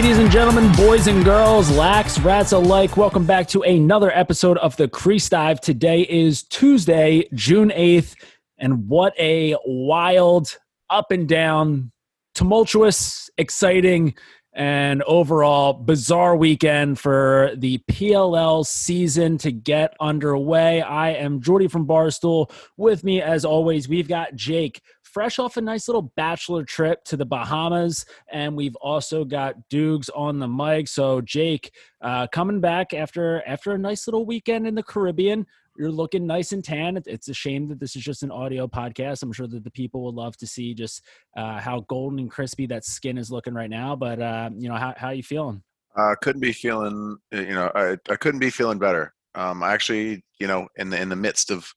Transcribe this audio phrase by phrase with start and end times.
[0.00, 4.74] Ladies and gentlemen, boys and girls, lax rats alike, welcome back to another episode of
[4.78, 5.60] the Crease Dive.
[5.60, 8.14] Today is Tuesday, June 8th,
[8.56, 10.56] and what a wild,
[10.88, 11.92] up and down,
[12.34, 14.14] tumultuous, exciting,
[14.54, 20.80] and overall bizarre weekend for the PLL season to get underway.
[20.80, 22.50] I am Jordy from Barstool.
[22.78, 24.80] With me, as always, we've got Jake,
[25.12, 30.08] fresh off a nice little bachelor trip to the Bahamas, and we've also got Dukes
[30.10, 30.88] on the mic.
[30.88, 35.46] So, Jake, uh, coming back after after a nice little weekend in the Caribbean
[35.80, 37.00] you're looking nice and tan.
[37.06, 39.22] It's a shame that this is just an audio podcast.
[39.22, 41.02] I'm sure that the people would love to see just
[41.36, 43.96] uh, how golden and crispy that skin is looking right now.
[43.96, 45.62] But uh, you know, how how are you feeling?
[45.96, 47.16] Uh, couldn't be feeling.
[47.32, 49.14] You know, I, I couldn't be feeling better.
[49.34, 51.72] Um, I actually, you know, in the in the midst of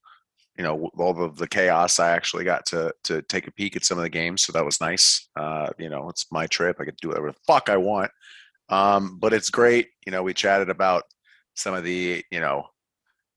[0.57, 3.85] you know all of the chaos, I actually got to to take a peek at
[3.85, 5.27] some of the games, so that was nice.
[5.35, 6.77] Uh, you know, it's my trip.
[6.79, 8.11] I to do whatever the fuck I want.
[8.69, 9.89] Um, but it's great.
[10.05, 11.03] You know, we chatted about
[11.55, 12.65] some of the you know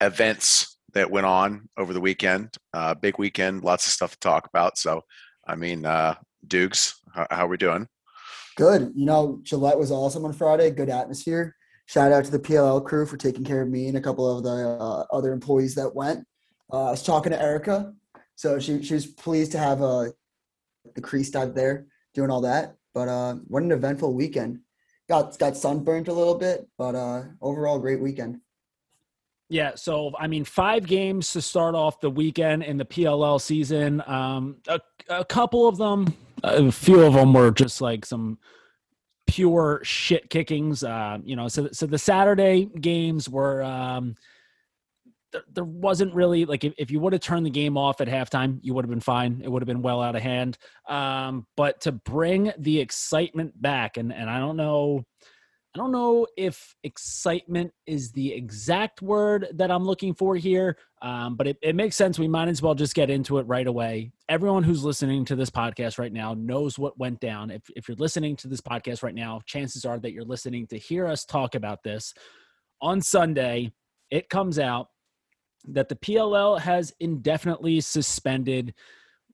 [0.01, 2.55] events that went on over the weekend.
[2.73, 4.77] Uh, big weekend, lots of stuff to talk about.
[4.77, 5.03] So,
[5.47, 7.87] I mean, uh, Dukes, how, how are we doing?
[8.55, 8.93] Good.
[8.95, 10.71] You know, Gillette was awesome on Friday.
[10.71, 11.55] Good atmosphere.
[11.85, 14.43] Shout out to the PLL crew for taking care of me and a couple of
[14.43, 16.25] the uh, other employees that went.
[16.71, 17.93] Uh, I was talking to Erica,
[18.35, 20.05] so she she was pleased to have uh,
[20.95, 22.75] the crease dive there, doing all that.
[22.93, 24.59] But uh, what an eventful weekend!
[25.07, 28.41] Got got sunburnt a little bit, but uh, overall great weekend.
[29.49, 34.03] Yeah, so I mean, five games to start off the weekend in the PLL season.
[34.05, 38.39] Um, a, a couple of them, a few of them were just like some
[39.25, 40.83] pure shit kickings.
[40.83, 43.63] Uh, you know, so so the Saturday games were.
[43.63, 44.15] Um,
[45.51, 48.59] there, wasn't really like if, if you would have turned the game off at halftime,
[48.61, 49.41] you would have been fine.
[49.43, 50.57] It would have been well out of hand.
[50.87, 55.03] Um, but to bring the excitement back, and and I don't know
[55.77, 61.35] I don't know if excitement is the exact word that I'm looking for here, um,
[61.35, 62.17] but it, it makes sense.
[62.17, 64.11] We might as well just get into it right away.
[64.27, 67.51] Everyone who's listening to this podcast right now knows what went down.
[67.51, 70.79] If, if you're listening to this podcast right now, chances are that you're listening to
[70.79, 72.11] hear us talk about this.
[72.81, 73.71] On Sunday,
[74.09, 74.87] it comes out
[75.67, 78.73] that the PLL has indefinitely suspended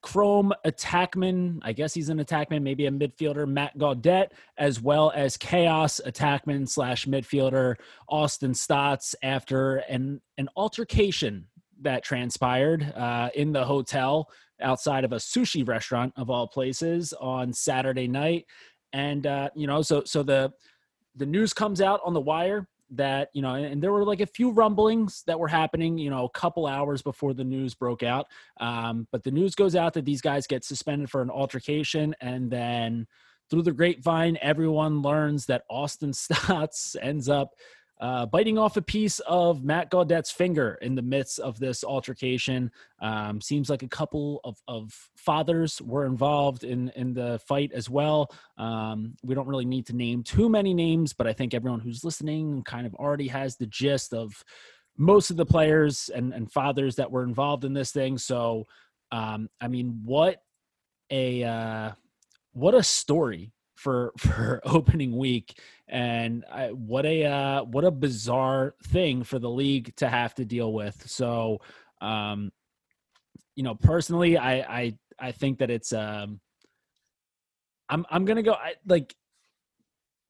[0.04, 5.38] Chrome attackman, I guess he's an attackman, maybe a midfielder, Matt Gaudet, as well as
[5.38, 7.76] Chaos attackman slash midfielder
[8.10, 11.48] Austin Staats after an, an altercation
[11.82, 14.30] that transpired uh, in the hotel
[14.62, 18.46] outside of a sushi restaurant of all places on Saturday night.
[18.92, 20.52] And uh, you know, so so the
[21.16, 24.26] the news comes out on the wire that you know and there were like a
[24.26, 28.28] few rumblings that were happening you know a couple hours before the news broke out.
[28.60, 32.50] Um, but the news goes out that these guys get suspended for an altercation and
[32.50, 33.08] then
[33.50, 37.52] through the grapevine everyone learns that austin Staats ends up
[38.04, 42.70] uh, biting off a piece of Matt Gaudet's finger in the midst of this altercation.
[43.02, 47.90] Um, seems like a couple of, of fathers were involved in, in the fight as
[47.90, 48.30] well.
[48.58, 52.04] Um, we don't really need to name too many names, but I think everyone who's
[52.04, 54.44] listening kind of already has the gist of
[54.98, 58.18] most of the players and, and fathers that were involved in this thing.
[58.18, 58.66] So,
[59.14, 60.42] um, I mean, what
[61.10, 61.92] a uh,
[62.52, 63.54] what a story
[63.84, 69.50] for for opening week and I, what a uh, what a bizarre thing for the
[69.50, 71.08] league to have to deal with.
[71.10, 71.60] So
[72.02, 72.52] um
[73.56, 76.40] you know personally i i i think that it's um
[77.90, 79.16] i'm i'm gonna go I, like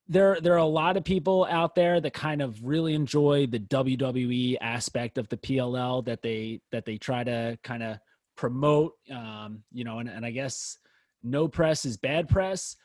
[0.06, 3.58] there there are a lot of people out there that kind of really enjoy the
[3.58, 7.98] WWE aspect of the PLL that they that they try to kind of
[8.36, 10.76] promote um you know and, and I guess
[11.22, 12.76] no press is bad press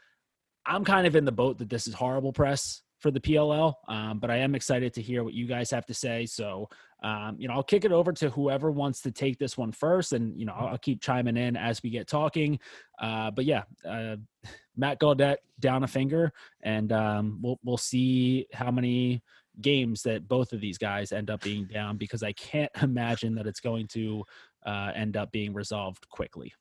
[0.69, 4.19] I'm kind of in the boat that this is horrible press for the PLL, um,
[4.19, 6.27] but I am excited to hear what you guys have to say.
[6.27, 6.69] So,
[7.01, 10.13] um, you know, I'll kick it over to whoever wants to take this one first,
[10.13, 12.59] and you know, I'll, I'll keep chiming in as we get talking.
[13.01, 14.17] Uh, but yeah, uh,
[14.77, 16.31] Matt Gaudet down a finger,
[16.61, 19.23] and um, we'll we'll see how many
[19.61, 23.47] games that both of these guys end up being down because I can't imagine that
[23.47, 24.23] it's going to
[24.65, 26.53] uh, end up being resolved quickly.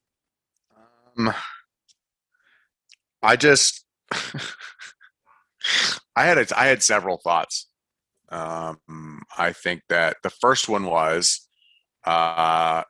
[1.18, 1.34] Um,
[3.22, 3.84] I just
[6.16, 7.68] I had a, I had several thoughts.
[8.30, 11.48] Um, I think that the first one was
[12.04, 12.82] uh,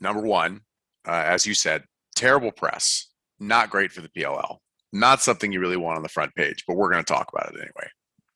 [0.00, 0.60] number one,
[1.06, 1.84] uh, as you said,
[2.14, 4.58] terrible press, not great for the PLL,
[4.92, 6.64] not something you really want on the front page.
[6.66, 7.90] But we're going to talk about it anyway.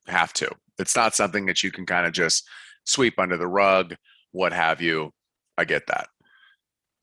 [0.07, 0.51] Have to.
[0.79, 2.47] It's not something that you can kind of just
[2.85, 3.95] sweep under the rug,
[4.31, 5.11] what have you.
[5.57, 6.07] I get that.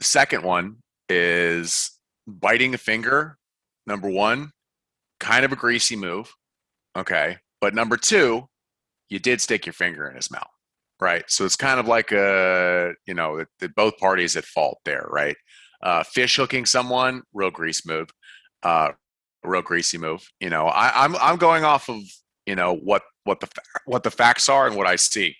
[0.00, 0.76] Second one
[1.08, 1.92] is
[2.26, 3.36] biting a finger
[3.86, 4.50] number one,
[5.20, 6.34] kind of a greasy move.
[6.96, 7.36] Okay.
[7.60, 8.48] But number two,
[9.08, 10.48] you did stick your finger in his mouth.
[11.00, 11.24] Right.
[11.28, 15.06] So it's kind of like a, you know, that, both parties at fault there.
[15.10, 15.36] Right.
[15.82, 18.08] Uh, fish hooking someone, real grease move.
[18.62, 18.92] Uh,
[19.42, 20.28] real greasy move.
[20.40, 22.00] You know, I, I'm I'm going off of
[22.46, 23.48] you know what what the
[23.86, 25.36] what the facts are and what I see.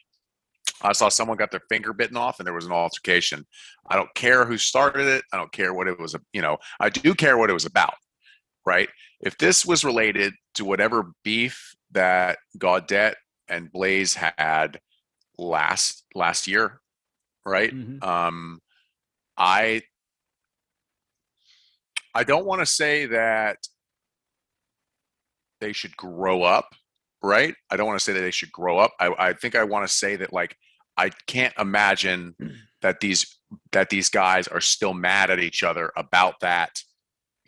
[0.83, 3.47] I saw someone got their finger bitten off and there was an altercation.
[3.89, 5.25] I don't care who started it.
[5.33, 6.17] I don't care what it was.
[6.33, 7.95] You know, I do care what it was about.
[8.65, 8.89] Right.
[9.21, 13.17] If this was related to whatever beef that Gaudet
[13.49, 14.81] and Blaze had
[15.39, 16.81] last last year,
[17.45, 17.73] right?
[17.73, 18.03] Mhm.
[18.03, 18.61] Um,
[19.37, 19.83] I
[22.15, 23.59] I don't want to say that
[25.61, 26.75] they should grow up,
[27.23, 27.55] right?
[27.71, 28.93] I don't want to say that they should grow up.
[28.99, 30.57] I, I think I want to say that like
[30.97, 32.35] I can't imagine
[32.83, 33.39] that these
[33.73, 36.71] that these guys are still mad at each other about that,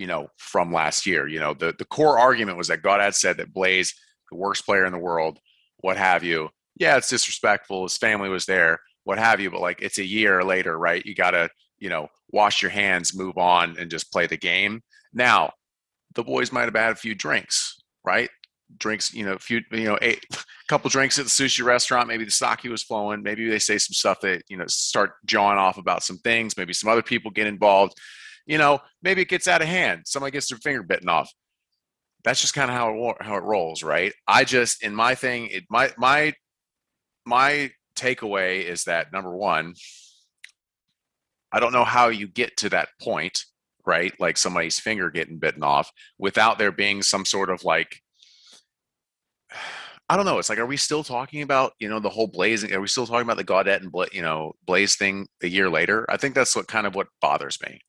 [0.02, 1.28] you know, from last year.
[1.28, 3.94] You know, the the core argument was that Gaudet had said that Blaze,
[4.32, 5.38] the worst player in the world,
[5.78, 6.48] what have you.
[6.74, 7.84] Yeah, it's disrespectful.
[7.84, 9.48] His family was there, what have you.
[9.48, 11.06] But like, it's a year later, right?
[11.06, 14.80] You gotta, you know, wash your hands, move on, and just play the game.
[15.14, 15.52] Now,
[16.16, 18.28] the boys might have had a few drinks, right?
[18.78, 20.18] Drinks, you know, a few, you know, a
[20.68, 22.08] couple drinks at the sushi restaurant.
[22.08, 23.22] Maybe the sake was flowing.
[23.22, 26.56] Maybe they say some stuff that you know start jawing off about some things.
[26.56, 27.94] Maybe some other people get involved.
[28.46, 30.02] You know, maybe it gets out of hand.
[30.06, 31.30] Somebody gets their finger bitten off.
[32.24, 34.12] That's just kind of how it how it rolls, right?
[34.26, 36.34] I just in my thing, it my my
[37.26, 39.74] my takeaway is that number one,
[41.52, 43.44] I don't know how you get to that point,
[43.86, 44.12] right?
[44.20, 48.00] Like somebody's finger getting bitten off without there being some sort of like
[50.08, 50.38] I don't know.
[50.38, 52.74] It's like, are we still talking about you know the whole blazing?
[52.74, 56.04] Are we still talking about the Gaudet and you know Blaze thing a year later?
[56.10, 57.80] I think that's what kind of what bothers me.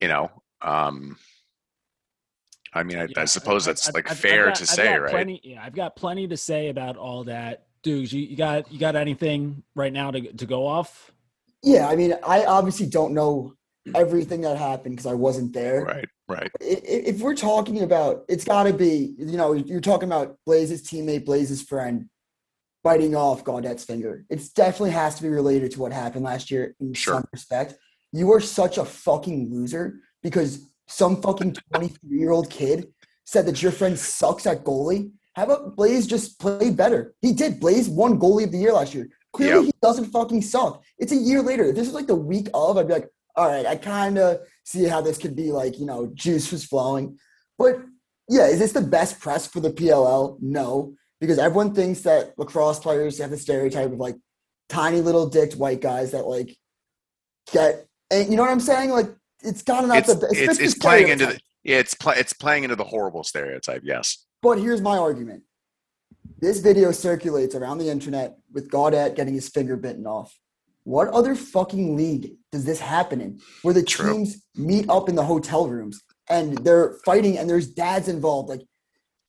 [0.00, 0.30] You know,
[0.62, 1.16] um,
[2.72, 4.68] I mean, I, I suppose I- that's I've- like I've- I've fair got- to I've
[4.68, 5.10] say, right?
[5.10, 7.64] Plenty, yeah, I've got plenty to say about all that.
[7.82, 11.12] Dudes, you, you got you got anything right now to to go off?
[11.62, 13.54] Yeah, I mean, I obviously don't know
[13.94, 15.82] everything that happened because I wasn't there.
[15.84, 16.50] Right, right.
[16.60, 20.36] I- i- If we're talking about, it's got to be, you know, you're talking about
[20.44, 22.08] Blaze's teammate, Blaze's friend
[22.84, 24.24] biting off Gaudet's finger.
[24.28, 27.14] It definitely has to be related to what happened last year in Sure.
[27.14, 27.74] some respect.
[28.12, 32.88] You are such a fucking loser because some fucking 23 year old kid
[33.24, 35.10] said that your friend sucks at goalie.
[35.34, 37.14] How about Blaze just play better?
[37.20, 37.60] He did.
[37.60, 39.08] Blaze won goalie of the year last year.
[39.32, 40.82] Clearly, he doesn't fucking suck.
[40.98, 41.64] It's a year later.
[41.64, 44.40] If this is like the week of, I'd be like, all right, I kind of
[44.64, 47.18] see how this could be like, you know, juice was flowing.
[47.56, 47.80] But
[48.28, 50.38] yeah, is this the best press for the PLL?
[50.40, 54.16] No, because everyone thinks that lacrosse players have the stereotype of like
[54.68, 56.56] tiny little dicked white guys that like
[57.52, 58.90] get, and you know what I'm saying?
[58.90, 59.10] Like
[59.42, 62.14] it's kind of not It's the it's, fits it's playing into the yeah, it's pl-
[62.16, 63.82] it's playing into the horrible stereotype.
[63.84, 64.26] Yes.
[64.42, 65.42] But here's my argument.
[66.40, 70.38] This video circulates around the internet with Gaudet getting his finger bitten off.
[70.84, 74.12] What other fucking league does this happen in where the True.
[74.12, 76.00] teams meet up in the hotel rooms
[76.30, 78.48] and they're fighting and there's dads involved?
[78.48, 78.62] Like,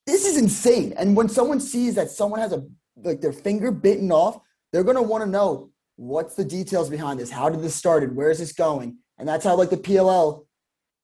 [0.06, 0.94] this is insane.
[0.96, 2.64] And when someone sees that someone has a
[3.02, 4.38] like their finger bitten off,
[4.72, 5.69] they're gonna want to know
[6.00, 7.30] what's the details behind this?
[7.30, 8.16] How did this started?
[8.16, 8.96] Where is this going?
[9.18, 10.46] And that's how like the PLL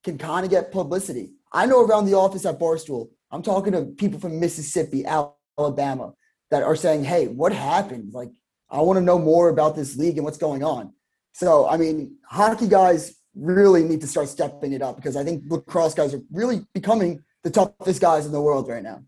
[0.05, 1.33] can kind of get publicity.
[1.53, 6.15] I know around the office at Barstool, I'm talking to people from Mississippi, Alabama,
[6.51, 8.15] that are saying, "Hey, what happened?
[8.15, 8.31] Like,
[8.71, 10.95] I want to know more about this league and what's going on."
[11.33, 15.45] So, I mean, hockey guys really need to start stepping it up because I think
[15.51, 19.03] lacrosse guys are really becoming the toughest guys in the world right now.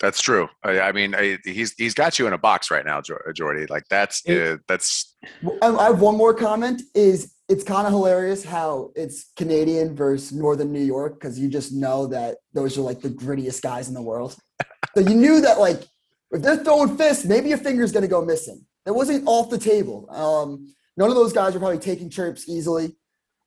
[0.00, 0.48] That's true.
[0.64, 3.00] I, I mean, I, he's he's got you in a box right now,
[3.34, 3.66] Jordy.
[3.66, 5.14] Like that's It- uh, that's
[5.62, 6.82] I I have one more comment.
[6.94, 11.72] Is it's kind of hilarious how it's Canadian versus Northern New York because you just
[11.72, 14.36] know that those are like the grittiest guys in the world.
[14.94, 15.82] so you knew that like
[16.30, 18.64] if they're throwing fists, maybe your finger's gonna go missing.
[18.86, 20.08] That wasn't off the table.
[20.10, 22.96] Um, none of those guys are probably taking trips easily.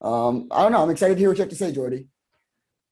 [0.02, 0.84] Um, I don't know.
[0.84, 2.08] I'm excited to hear what you have to say, Jordy.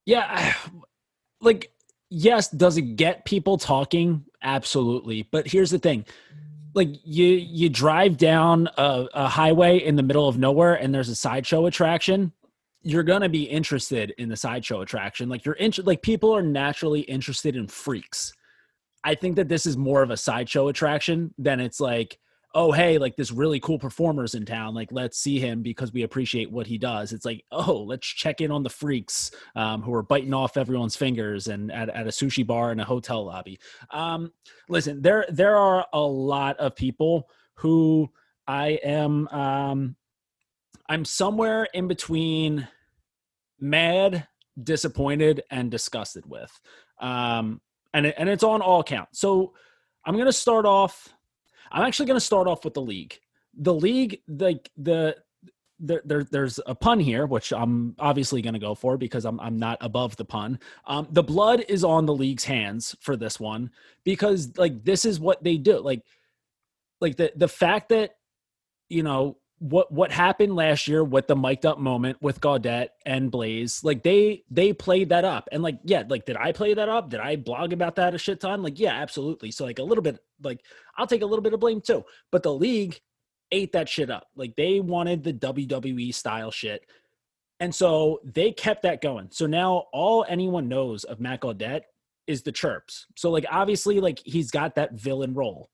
[0.05, 0.55] Yeah, I-
[1.41, 1.70] like
[2.11, 4.25] yes, does it get people talking?
[4.43, 5.23] Absolutely.
[5.31, 6.05] But here's the thing.
[6.73, 11.09] Like you you drive down a, a highway in the middle of nowhere and there's
[11.09, 12.31] a sideshow attraction,
[12.81, 15.27] you're gonna be interested in the sideshow attraction.
[15.27, 18.33] Like you're inter- like people are naturally interested in freaks.
[19.03, 22.19] I think that this is more of a sideshow attraction than it's like,
[22.53, 24.73] oh hey, like this really cool performer's in town.
[24.73, 27.13] Like let's see him because we appreciate what he does.
[27.13, 30.95] It's like, oh, let's check in on the freaks um, who are biting off everyone's
[30.95, 33.59] fingers and at, at a sushi bar in a hotel lobby.
[33.91, 34.31] Um,
[34.69, 38.09] listen, there there are a lot of people who
[38.47, 39.95] I am um,
[40.89, 42.67] I'm somewhere in between
[43.59, 44.27] mad
[44.61, 46.51] disappointed and disgusted with.
[46.99, 47.61] Um,
[47.93, 49.19] and and it's on all counts.
[49.19, 49.53] So
[50.05, 51.13] I'm going to start off.
[51.71, 53.19] I'm actually going to start off with the league.
[53.57, 55.15] The league, like the,
[55.79, 59.39] the there, there's a pun here, which I'm obviously going to go for because I'm
[59.39, 60.59] I'm not above the pun.
[60.85, 63.71] Um, the blood is on the league's hands for this one
[64.03, 65.79] because like this is what they do.
[65.79, 66.03] Like,
[67.01, 68.11] like the the fact that
[68.89, 73.29] you know what what happened last year with the mic'd up moment with Gaudet and
[73.29, 75.47] Blaze, like they they played that up.
[75.51, 77.11] And like, yeah, like did I play that up?
[77.11, 78.63] Did I blog about that a shit ton?
[78.63, 79.51] Like, yeah, absolutely.
[79.51, 80.61] So like a little bit like
[80.97, 82.03] I'll take a little bit of blame too.
[82.31, 82.99] But the league
[83.51, 84.25] ate that shit up.
[84.35, 86.83] Like they wanted the WWE style shit.
[87.59, 89.27] And so they kept that going.
[89.29, 91.83] So now all anyone knows of Matt Gaudet
[92.25, 93.05] is the chirps.
[93.15, 95.69] So like obviously like he's got that villain role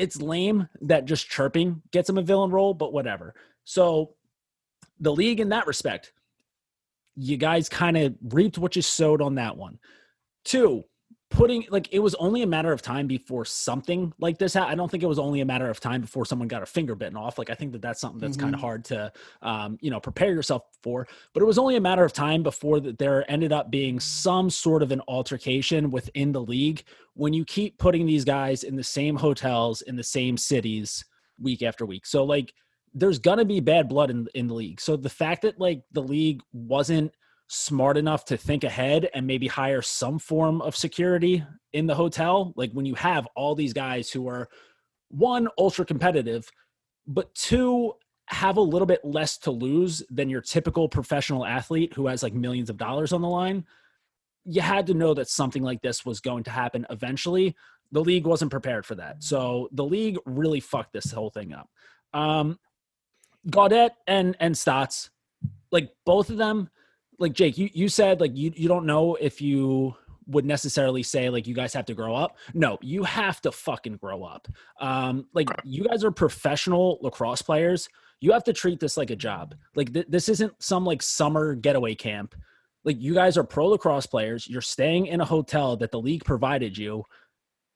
[0.00, 3.34] it's lame that just chirping gets him a villain role, but whatever.
[3.64, 4.14] So
[4.98, 6.12] the league in that respect,
[7.16, 9.78] you guys kind of reaped what you sowed on that one.
[10.44, 10.84] Two,
[11.30, 14.72] putting like it was only a matter of time before something like this happened.
[14.72, 16.96] I don't think it was only a matter of time before someone got a finger
[16.96, 17.38] bitten off.
[17.38, 18.46] Like I think that that's something that's mm-hmm.
[18.46, 21.06] kind of hard to, um, you know, prepare yourself for.
[21.32, 24.50] But it was only a matter of time before that there ended up being some
[24.50, 26.82] sort of an altercation within the league
[27.14, 31.04] when you keep putting these guys in the same hotels in the same cities
[31.38, 32.06] week after week.
[32.06, 32.52] So like,
[32.92, 34.80] there's gonna be bad blood in in the league.
[34.80, 37.14] So the fact that like the league wasn't
[37.52, 42.52] smart enough to think ahead and maybe hire some form of security in the hotel.
[42.54, 44.48] Like when you have all these guys who are
[45.08, 46.48] one ultra competitive
[47.08, 47.92] but two
[48.26, 52.34] have a little bit less to lose than your typical professional athlete who has like
[52.34, 53.64] millions of dollars on the line
[54.44, 57.56] you had to know that something like this was going to happen eventually.
[57.92, 59.22] The league wasn't prepared for that.
[59.22, 61.68] So the league really fucked this whole thing up.
[62.14, 62.60] Um
[63.50, 65.10] Gaudet and and Staats
[65.72, 66.70] like both of them
[67.20, 69.94] like Jake, you you said like you you don't know if you
[70.26, 72.36] would necessarily say like you guys have to grow up.
[72.54, 74.48] No, you have to fucking grow up.
[74.80, 77.88] Um, like you guys are professional lacrosse players.
[78.20, 79.54] You have to treat this like a job.
[79.74, 82.34] Like th- this isn't some like summer getaway camp.
[82.84, 84.48] Like you guys are pro lacrosse players.
[84.48, 87.04] You're staying in a hotel that the league provided you.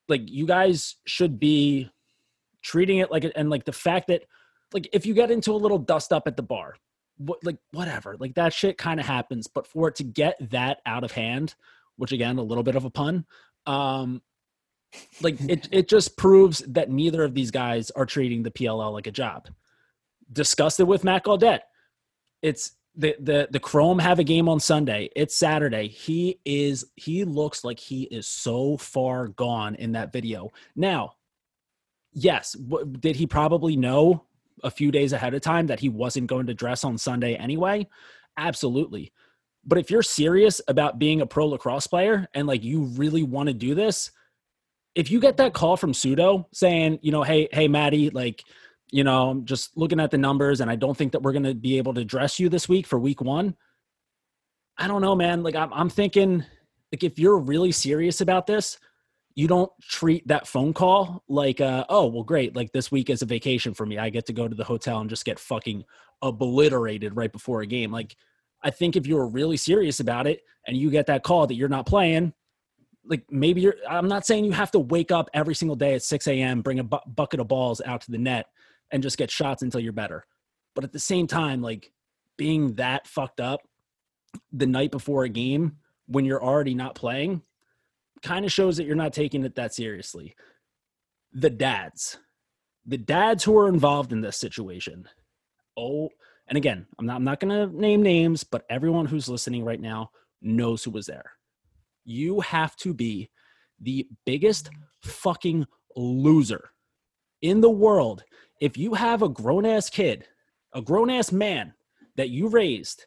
[0.09, 1.91] Like you guys should be
[2.63, 4.23] treating it like and like the fact that
[4.73, 6.75] like if you get into a little dust up at the bar,
[7.17, 10.79] what like whatever like that shit kind of happens but for it to get that
[10.85, 11.55] out of hand
[11.97, 13.25] which again a little bit of a pun
[13.65, 14.21] um
[15.21, 19.07] like it it just proves that neither of these guys are treating the PLL like
[19.07, 19.47] a job
[20.31, 21.61] disgusted with Matt Gaudet
[22.41, 25.09] it's the the the Chrome have a game on Sunday.
[25.15, 25.87] It's Saturday.
[25.87, 30.51] He is he looks like he is so far gone in that video.
[30.75, 31.13] Now,
[32.13, 32.55] yes,
[32.99, 34.25] did he probably know
[34.63, 37.87] a few days ahead of time that he wasn't going to dress on Sunday anyway?
[38.37, 39.11] Absolutely.
[39.65, 43.47] But if you're serious about being a pro lacrosse player and like you really want
[43.47, 44.11] to do this,
[44.93, 48.43] if you get that call from Pseudo saying, you know, hey, hey, Maddie, like,
[48.91, 51.43] you know, I'm just looking at the numbers and I don't think that we're going
[51.43, 53.55] to be able to dress you this week for week one.
[54.77, 55.43] I don't know, man.
[55.43, 56.45] Like, I'm, I'm thinking,
[56.91, 58.77] like, if you're really serious about this,
[59.35, 63.21] you don't treat that phone call like uh, oh well great like this week is
[63.21, 63.97] a vacation for me.
[63.97, 65.83] I get to go to the hotel and just get fucking
[66.21, 67.91] obliterated right before a game.
[67.91, 68.15] Like
[68.63, 71.55] i think if you were really serious about it and you get that call that
[71.55, 72.33] you're not playing
[73.05, 76.01] like maybe you're i'm not saying you have to wake up every single day at
[76.01, 78.47] 6 a.m bring a bu- bucket of balls out to the net
[78.91, 80.25] and just get shots until you're better.
[80.73, 81.91] But at the same time like
[82.37, 83.61] being that fucked up
[84.51, 85.77] the night before a game
[86.07, 87.41] when you're already not playing
[88.25, 90.35] kind of shows that you're not taking it that seriously.
[91.31, 92.17] The dads,
[92.85, 95.07] the dads who are involved in this situation.
[95.77, 96.09] Oh,
[96.47, 99.79] and again, I'm not, I'm not going to name names, but everyone who's listening right
[99.79, 100.09] now
[100.41, 101.31] knows who was there.
[102.03, 103.29] You have to be
[103.79, 104.69] the biggest
[105.03, 105.65] fucking
[105.95, 106.69] loser
[107.41, 108.23] in the world
[108.59, 110.25] if you have a grown ass kid,
[110.73, 111.73] a grown ass man
[112.15, 113.05] that you raised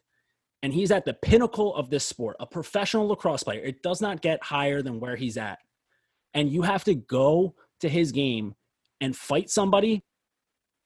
[0.61, 3.61] and he's at the pinnacle of this sport, a professional lacrosse player.
[3.61, 5.59] It does not get higher than where he's at.
[6.33, 8.55] And you have to go to his game
[9.01, 10.03] and fight somebody.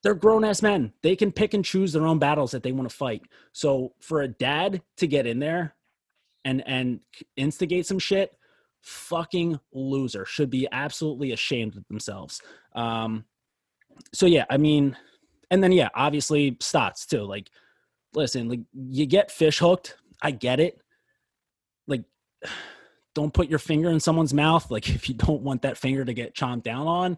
[0.04, 0.94] They're grown ass men.
[1.02, 3.22] They can pick and choose their own battles that they want to fight.
[3.52, 5.76] So for a dad to get in there
[6.46, 7.00] and and
[7.38, 8.36] instigate some shit,
[8.82, 10.26] fucking loser.
[10.26, 12.42] Should be absolutely ashamed of themselves.
[12.76, 13.26] Um
[14.14, 14.98] so yeah, I mean,
[15.50, 17.24] and then yeah, obviously Staats too.
[17.24, 17.50] Like
[18.16, 19.96] listen, like you get fish hooked.
[20.22, 20.80] I get it.
[21.88, 22.04] Like,
[23.16, 24.70] don't put your finger in someone's mouth.
[24.72, 27.18] Like, if you don't want that finger to get chomped down on.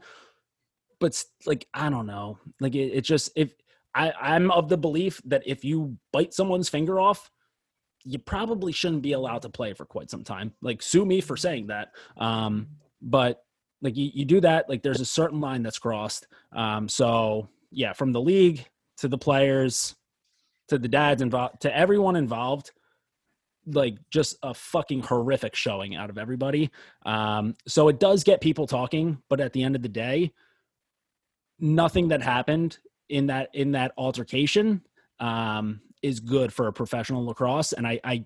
[1.00, 2.40] But like, I don't know.
[2.60, 3.54] Like, it, it just if
[3.94, 7.32] I I'm of the belief that if you bite someone's finger off,
[8.04, 10.54] you probably shouldn't be allowed to play for quite some time.
[10.62, 11.90] Like sue me for saying that.
[12.18, 12.68] Um,
[13.02, 13.44] but
[13.82, 16.28] like you, you do that, like there's a certain line that's crossed.
[16.54, 18.66] Um, so yeah, from the league
[18.98, 19.96] to the players
[20.70, 22.72] to the dads involved to everyone involved,
[23.66, 26.70] like just a fucking horrific showing out of everybody.
[27.06, 30.32] Um, so it does get people talking, but at the end of the day,
[31.60, 32.78] nothing that happened
[33.10, 34.82] in that in that altercation
[35.20, 37.74] um, is good for a professional lacrosse.
[37.74, 38.26] And I, I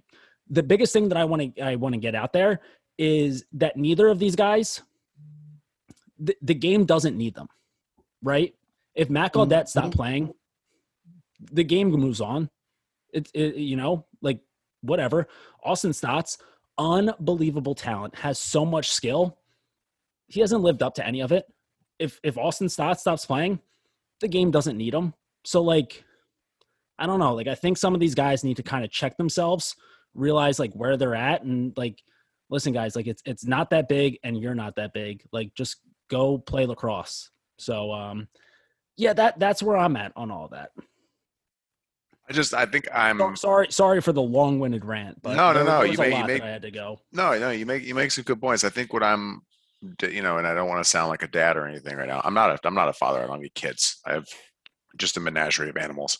[0.49, 2.61] the biggest thing that I want to I want to get out there
[2.97, 4.81] is that neither of these guys,
[6.17, 7.47] the, the game doesn't need them,
[8.21, 8.53] right?
[8.93, 9.67] If Matt Gaudet mm-hmm.
[9.67, 10.33] stopped playing,
[11.51, 12.49] the game moves on.
[13.13, 14.41] It's it, you know like
[14.81, 15.27] whatever.
[15.63, 16.37] Austin Staats,
[16.77, 19.37] unbelievable talent, has so much skill.
[20.27, 21.45] He hasn't lived up to any of it.
[21.97, 23.59] If if Austin Staats stops playing,
[24.21, 25.13] the game doesn't need him.
[25.45, 26.03] So like,
[26.97, 27.33] I don't know.
[27.33, 29.75] Like I think some of these guys need to kind of check themselves,
[30.13, 32.01] realize like where they're at, and like,
[32.49, 35.23] listen, guys, like it's it's not that big, and you're not that big.
[35.31, 35.77] Like just
[36.09, 37.31] go play lacrosse.
[37.57, 38.27] So um,
[38.97, 40.71] yeah, that that's where I'm at on all that.
[42.29, 45.81] I just I think I'm sorry sorry for the long-winded rant, but no no no
[45.81, 47.01] you make, you make I had to go.
[47.11, 48.63] No no you make you make some good points.
[48.63, 49.41] I think what I'm
[50.01, 52.21] you know, and I don't want to sound like a dad or anything right now.
[52.23, 53.23] I'm not a I'm not a father.
[53.23, 53.99] I don't have kids.
[54.05, 54.27] I have
[54.97, 56.19] just a menagerie of animals.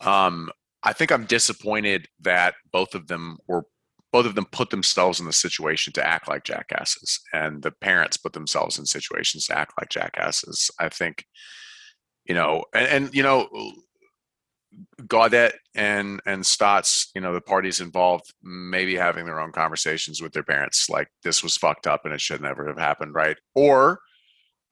[0.00, 0.50] Um,
[0.82, 3.64] I think I'm disappointed that both of them were
[4.12, 8.16] both of them put themselves in the situation to act like jackasses, and the parents
[8.16, 10.70] put themselves in situations to act like jackasses.
[10.78, 11.24] I think,
[12.24, 13.48] you know, and, and you know,
[15.06, 20.32] Gaudet and and Staats, you know, the parties involved, maybe having their own conversations with
[20.32, 23.36] their parents, like this was fucked up and it should never have happened, right?
[23.54, 24.00] Or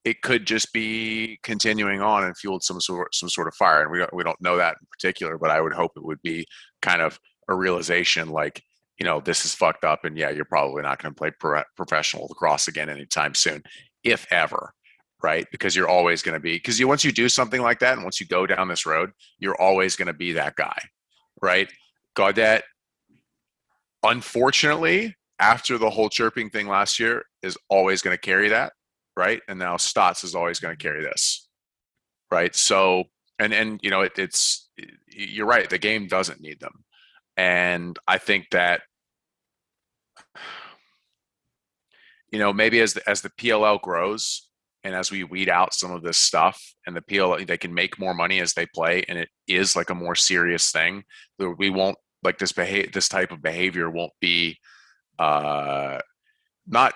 [0.05, 3.91] it could just be continuing on and fueled some sort some sort of fire, and
[3.91, 6.47] we don't we don't know that in particular, but I would hope it would be
[6.83, 8.63] kind of a realization, like
[8.99, 11.63] you know, this is fucked up, and yeah, you're probably not going to play pro-
[11.77, 13.63] professional lacrosse again anytime soon,
[14.03, 14.75] if ever
[15.23, 15.47] right?
[15.51, 18.05] Because you're always going to be because you once you do something like that, and
[18.05, 20.79] once you go down this road, you're always going to be that guy,
[21.43, 21.69] right?
[22.15, 22.65] Gaudet,
[24.03, 28.73] unfortunately, after the whole chirping thing last year, is always going to carry that,
[29.17, 29.41] right?
[29.49, 31.49] And now Staats is always going to carry this,
[32.31, 32.55] right?
[32.55, 33.05] So,
[33.39, 34.69] and and you know, it, it's
[35.09, 35.69] you're right.
[35.69, 36.85] The game doesn't need them,
[37.37, 38.83] and I think that
[42.31, 44.48] you know maybe as the, as the PLL grows
[44.89, 47.99] and as we weed out some of this stuff and the PL they can make
[47.99, 51.05] more money as they play and it is like a more serious thing
[51.59, 52.91] we won't like this behavior.
[52.93, 54.59] this type of behavior won't be
[55.19, 55.99] uh
[56.67, 56.95] not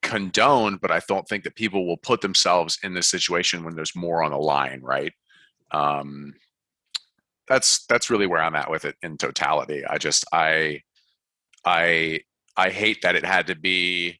[0.00, 3.94] condoned but i don't think that people will put themselves in this situation when there's
[3.94, 5.12] more on the line right
[5.70, 6.32] um
[7.46, 10.80] that's that's really where i'm at with it in totality i just i
[11.64, 12.20] i
[12.56, 14.18] i hate that it had to be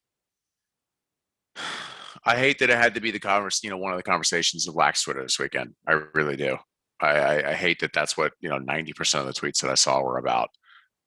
[2.25, 4.67] I hate that it had to be the converse, you know, one of the conversations
[4.67, 5.75] of Lax Twitter this weekend.
[5.87, 6.57] I really do.
[6.99, 9.69] I, I, I hate that that's what you know ninety percent of the tweets that
[9.69, 10.49] I saw were about,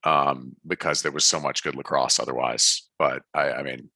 [0.05, 2.89] um, because there was so much good lacrosse otherwise.
[2.99, 3.91] But I, I mean,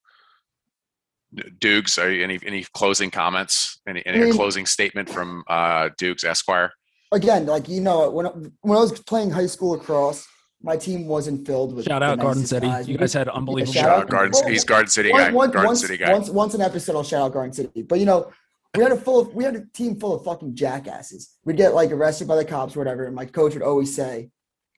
[1.59, 3.81] Dukes, are any any closing comments?
[3.87, 6.73] Any, any I mean, closing statement from uh, Dukes Esquire?
[7.13, 8.27] Again, like you know, when
[8.63, 10.27] when I was playing high school lacrosse,
[10.63, 12.67] my team wasn't filled with shout out Garden City.
[12.67, 12.89] Guys.
[12.89, 13.75] You guys had unbelievable.
[13.75, 14.33] Yeah, shout, out Garden.
[14.33, 15.33] Well, he's Garden City guy.
[15.33, 16.13] Once, Garden once, City guy.
[16.13, 17.83] Once, once an episode, I'll shout out Garden City.
[17.83, 18.31] But you know,
[18.77, 21.37] we had a full of, we had a team full of fucking jackasses.
[21.45, 24.31] We'd get like arrested by the cops or whatever, and my coach would always say,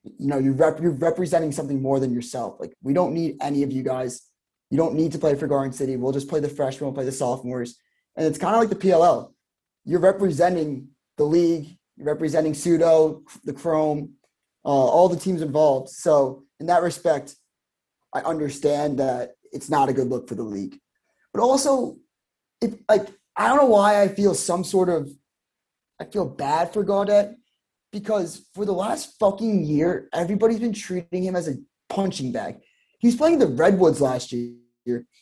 [0.03, 2.59] you know, you're rep- you're representing something more than yourself.
[2.59, 4.21] Like we don't need any of you guys.
[4.71, 5.95] You don't need to play for Garden City.
[5.95, 6.87] We'll just play the freshmen.
[6.87, 7.77] We'll play the sophomores,
[8.15, 9.31] and it's kind of like the PLL.
[9.85, 11.77] You're representing the league.
[11.95, 14.15] You're representing Pseudo, the Chrome,
[14.65, 15.89] uh, all the teams involved.
[15.89, 17.35] So in that respect,
[18.13, 20.79] I understand that it's not a good look for the league.
[21.33, 21.97] But also,
[22.61, 25.09] it like I don't know why I feel some sort of
[25.99, 27.35] I feel bad for Gaudet
[27.91, 31.55] because for the last fucking year, everybody's been treating him as a
[31.89, 32.57] punching bag.
[32.99, 34.55] He was playing the Redwoods last year,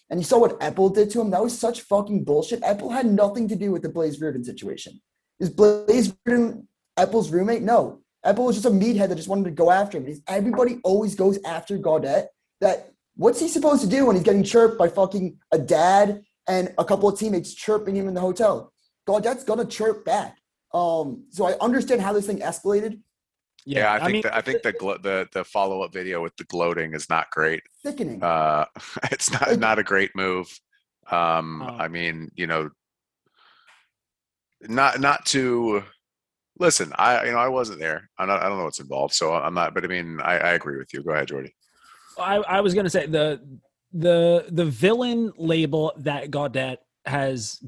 [0.09, 1.31] and you saw what Epple did to him.
[1.31, 2.61] That was such fucking bullshit.
[2.61, 5.01] Epple had nothing to do with the Blaze Riorden situation.
[5.39, 7.63] Is Blaze Riorden Epple's roommate?
[7.63, 8.02] No.
[8.25, 10.21] Epple was just a meathead that just wanted to go after him.
[10.27, 12.29] Everybody always goes after Gaudet.
[12.61, 16.73] That what's he supposed to do when he's getting chirped by fucking a dad and
[16.77, 18.71] a couple of teammates chirping him in the hotel?
[19.05, 20.37] Gaudet's gonna chirp back.
[20.73, 22.99] Um, so I understand how this thing escalated.
[23.65, 26.21] Yeah, yeah I, I, think mean, the, I think the the the follow up video
[26.21, 27.61] with the gloating is not great.
[27.81, 28.23] Sickening.
[28.23, 28.65] Uh,
[29.11, 30.47] it's not it, not a great move.
[31.11, 32.69] Um, uh, I mean, you know,
[34.61, 35.83] not not to
[36.59, 38.09] listen, I you know I wasn't there.
[38.17, 39.73] I'm not, I don't know what's involved, so I'm not.
[39.73, 41.03] But I mean, I, I agree with you.
[41.03, 41.53] Go ahead, Jordy.
[42.19, 43.41] I, I was gonna say the
[43.91, 47.63] the the villain label that Gaudet has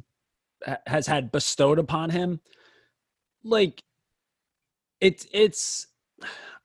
[0.87, 2.39] has had bestowed upon him,
[3.43, 3.81] like
[5.01, 5.87] it's it's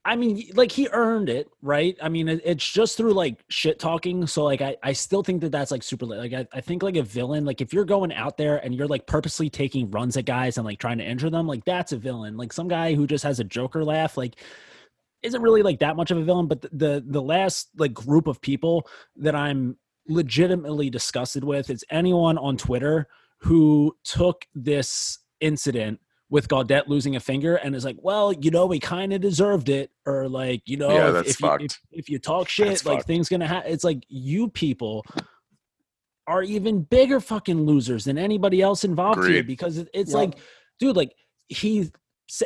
[0.03, 1.95] I mean, like he earned it, right?
[2.01, 4.25] I mean, it's just through like shit talking.
[4.25, 6.95] So like, I, I still think that that's like super Like, I, I think like
[6.95, 10.25] a villain, like if you're going out there and you're like purposely taking runs at
[10.25, 12.35] guys and like trying to injure them, like that's a villain.
[12.35, 14.37] Like some guy who just has a Joker laugh, like
[15.21, 16.47] isn't really like that much of a villain.
[16.47, 18.87] But the the, the last like group of people
[19.17, 25.99] that I'm legitimately disgusted with is anyone on Twitter who took this incident
[26.31, 29.67] with Gaudet losing a finger and is like, well, you know, we kind of deserved
[29.67, 32.85] it, or like, you know, yeah, if, if, you, if, if, you talk shit, that's
[32.85, 33.07] like fucked.
[33.07, 33.71] things gonna happen.
[33.71, 35.05] It's like you people
[36.27, 39.33] are even bigger fucking losers than anybody else involved Agreed.
[39.33, 40.39] here because it's like,
[40.79, 41.13] dude, like
[41.49, 41.91] he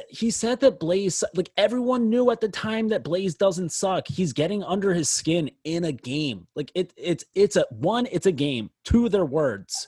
[0.09, 4.07] he said that Blaze, like everyone knew at the time that Blaze doesn't suck.
[4.07, 6.47] He's getting under his skin in a game.
[6.55, 8.71] Like it, it's it's a one, it's a game.
[8.83, 9.87] Two, their words.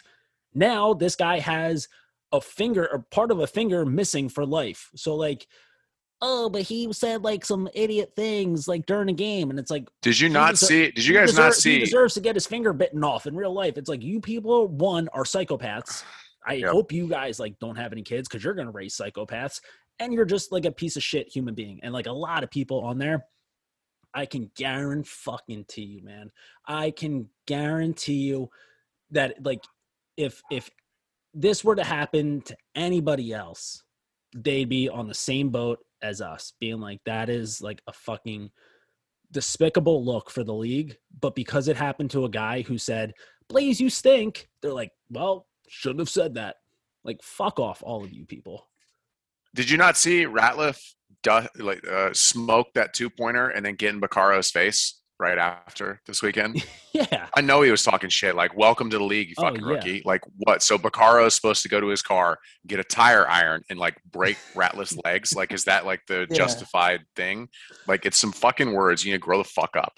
[0.53, 1.87] Now this guy has
[2.31, 4.89] a finger or part of a finger missing for life.
[4.95, 5.47] So like,
[6.21, 9.87] oh, but he said like some idiot things like during a game, and it's like,
[10.01, 10.91] did you not see?
[10.91, 11.73] Did you guys not see?
[11.73, 13.77] He deserves to get his finger bitten off in real life.
[13.77, 16.03] It's like you people, one, are psychopaths.
[16.45, 16.69] I yep.
[16.69, 19.61] hope you guys like don't have any kids because you're gonna raise psychopaths,
[19.99, 21.79] and you're just like a piece of shit human being.
[21.83, 23.25] And like a lot of people on there,
[24.13, 26.31] I can guarantee to you, man.
[26.67, 28.49] I can guarantee you
[29.11, 29.63] that like
[30.17, 30.69] if if
[31.37, 33.83] this were to happen to anybody else,
[34.35, 38.49] they'd be on the same boat as us, being like, that is like a fucking
[39.31, 40.97] despicable look for the league.
[41.19, 43.13] But because it happened to a guy who said,
[43.49, 46.55] Blaze, you stink, they're like, well, shouldn't have said that.
[47.03, 48.67] Like, fuck off, all of you people.
[49.55, 50.79] Did you not see Ratliff
[51.57, 54.96] like uh, smoke that two pointer and then get in Baccaro's face?
[55.19, 56.63] Right after this weekend.
[56.93, 57.27] yeah.
[57.35, 59.69] I know he was talking shit like, welcome to the league, you oh, fucking oh,
[59.69, 59.75] yeah.
[59.75, 60.01] rookie.
[60.05, 60.61] Like, what?
[60.61, 64.37] So is supposed to go to his car, get a tire iron, and like break
[64.55, 65.35] Ratliff's legs?
[65.35, 66.37] Like, is that like the yeah.
[66.37, 67.49] justified thing?
[67.87, 69.03] Like, it's some fucking words.
[69.03, 69.93] You need to grow the fuck up.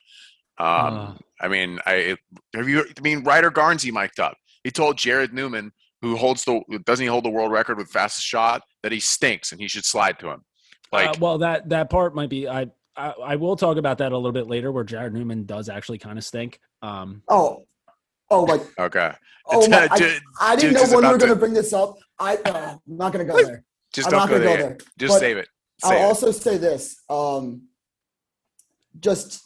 [0.58, 1.14] Um, uh.
[1.42, 2.18] I mean, I
[2.54, 4.38] have you, I mean, Ryder Garnsey mic'd up.
[4.64, 8.28] He told Jared Newman, who holds the, doesn't he hold the world record with fastest
[8.28, 10.44] shot, that he stinks and he should slide to him.
[10.92, 12.48] Uh, like, uh, well, that that part might be.
[12.48, 15.70] I I, I, will talk about that a little bit later, where Jared Newman does
[15.70, 16.60] actually kind of stink.
[16.82, 17.66] Um, oh,
[18.30, 18.60] oh my.
[18.80, 19.14] Okay.
[19.52, 21.96] Oh my, I, I didn't know when we were going to bring this up.
[22.20, 23.64] I, uh, I'm not going to go there.
[23.94, 24.58] Just I'm don't go, there.
[24.58, 24.78] go, there.
[24.98, 25.48] Just but save it.
[25.84, 26.02] I'll it.
[26.02, 27.02] also say this.
[27.10, 27.64] Um,
[29.00, 29.44] just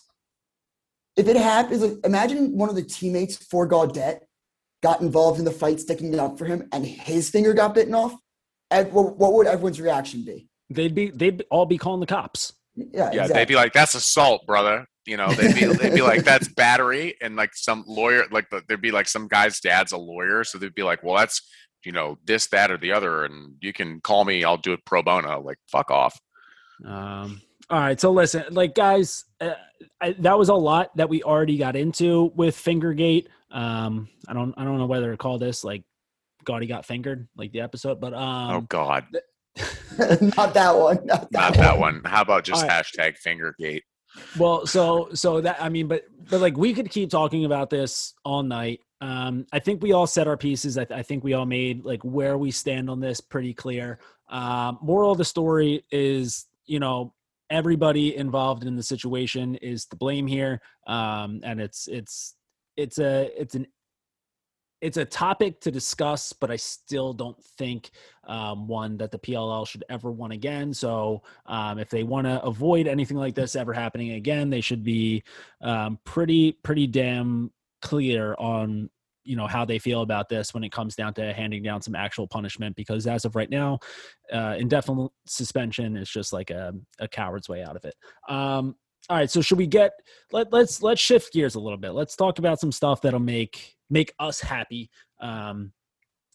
[1.15, 4.27] if it happens, like, imagine one of the teammates for Gaudet
[4.81, 7.93] got involved in the fight, sticking it up for him, and his finger got bitten
[7.93, 8.13] off.
[8.69, 10.47] What would everyone's reaction be?
[10.69, 12.53] They'd be they'd all be calling the cops.
[12.75, 13.07] Yeah, yeah.
[13.07, 13.33] Exactly.
[13.33, 17.15] They'd be like, "That's assault, brother." You know, they'd be they'd be like, "That's battery,"
[17.21, 20.75] and like some lawyer, like there'd be like some guy's dad's a lawyer, so they'd
[20.75, 21.41] be like, "Well, that's
[21.85, 24.85] you know this, that, or the other," and you can call me, I'll do it
[24.85, 25.41] pro bono.
[25.41, 26.19] Like, fuck off.
[26.85, 27.41] Um.
[27.69, 29.53] All right, so listen, like guys, uh,
[30.01, 33.27] I, that was a lot that we already got into with Fingergate.
[33.51, 35.83] Um, I don't, I don't know whether to call this like
[36.43, 39.23] Gaudy got fingered, like the episode, but um, oh god, th-
[40.37, 41.05] not that one.
[41.05, 41.65] Not that, not one.
[41.65, 42.01] that one.
[42.05, 42.71] How about just right.
[42.71, 43.81] hashtag fingergate?
[44.37, 48.13] Well, so so that I mean, but but like we could keep talking about this
[48.23, 48.81] all night.
[49.01, 50.77] Um, I think we all set our pieces.
[50.77, 53.99] I, th- I think we all made like where we stand on this pretty clear.
[54.29, 57.13] Um, moral of the story is, you know,
[57.49, 62.35] everybody involved in the situation is to blame here, um, and it's it's
[62.77, 63.67] it's a it's an
[64.83, 67.91] it's a topic to discuss, but I still don't think
[68.25, 70.73] um, one that the PLL should ever win again.
[70.73, 74.83] So um, if they want to avoid anything like this ever happening again, they should
[74.83, 75.23] be
[75.61, 77.49] um, pretty pretty damn
[77.81, 78.89] clear on
[79.23, 81.95] you know how they feel about this when it comes down to handing down some
[81.95, 83.79] actual punishment because as of right now
[84.33, 87.95] uh, indefinite suspension is just like a, a coward's way out of it
[88.27, 88.75] um,
[89.09, 89.93] all right so should we get
[90.33, 93.72] let, let's let's shift gears a little bit let's talk about some stuff that'll make
[93.93, 94.89] make us happy.
[95.21, 95.71] Um,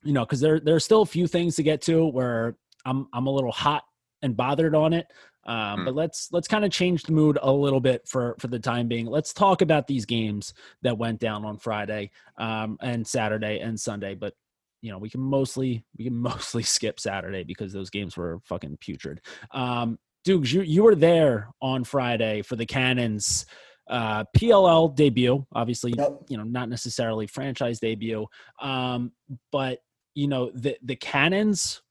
[0.05, 3.27] you know, because there there's still a few things to get to where I'm I'm
[3.27, 3.83] a little hot
[4.23, 5.07] and bothered on it.
[5.45, 5.85] Um, mm.
[5.87, 8.87] But let's let's kind of change the mood a little bit for for the time
[8.87, 9.07] being.
[9.07, 14.15] Let's talk about these games that went down on Friday um, and Saturday and Sunday.
[14.15, 14.35] But
[14.81, 18.79] you know, we can mostly we can mostly skip Saturday because those games were fucking
[18.81, 19.21] putrid.
[19.51, 23.47] Um, Dukes, you you were there on Friday for the Cannons
[23.89, 26.21] uh, PLL debut, obviously, yep.
[26.29, 28.27] you know, not necessarily franchise debut,
[28.61, 29.13] um,
[29.53, 29.81] but
[30.15, 31.83] you know, the the Cannons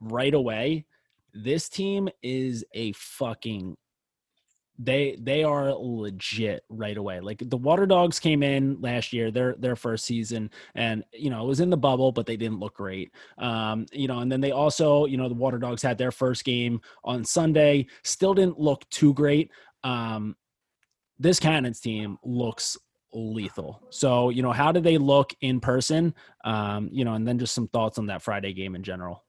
[0.00, 0.86] right away.
[1.34, 3.76] This team is a fucking
[4.78, 7.20] they they are legit right away.
[7.20, 11.42] Like the Water Dogs came in last year, their their first season, and you know
[11.42, 13.12] it was in the bubble, but they didn't look great.
[13.38, 16.44] Um, you know, and then they also, you know, the Water Dogs had their first
[16.44, 19.50] game on Sunday, still didn't look too great.
[19.84, 20.36] Um,
[21.22, 22.76] this Cannons team looks
[23.14, 23.80] lethal.
[23.90, 26.14] So, you know, how do they look in person?
[26.44, 29.24] Um, you know, and then just some thoughts on that Friday game in general.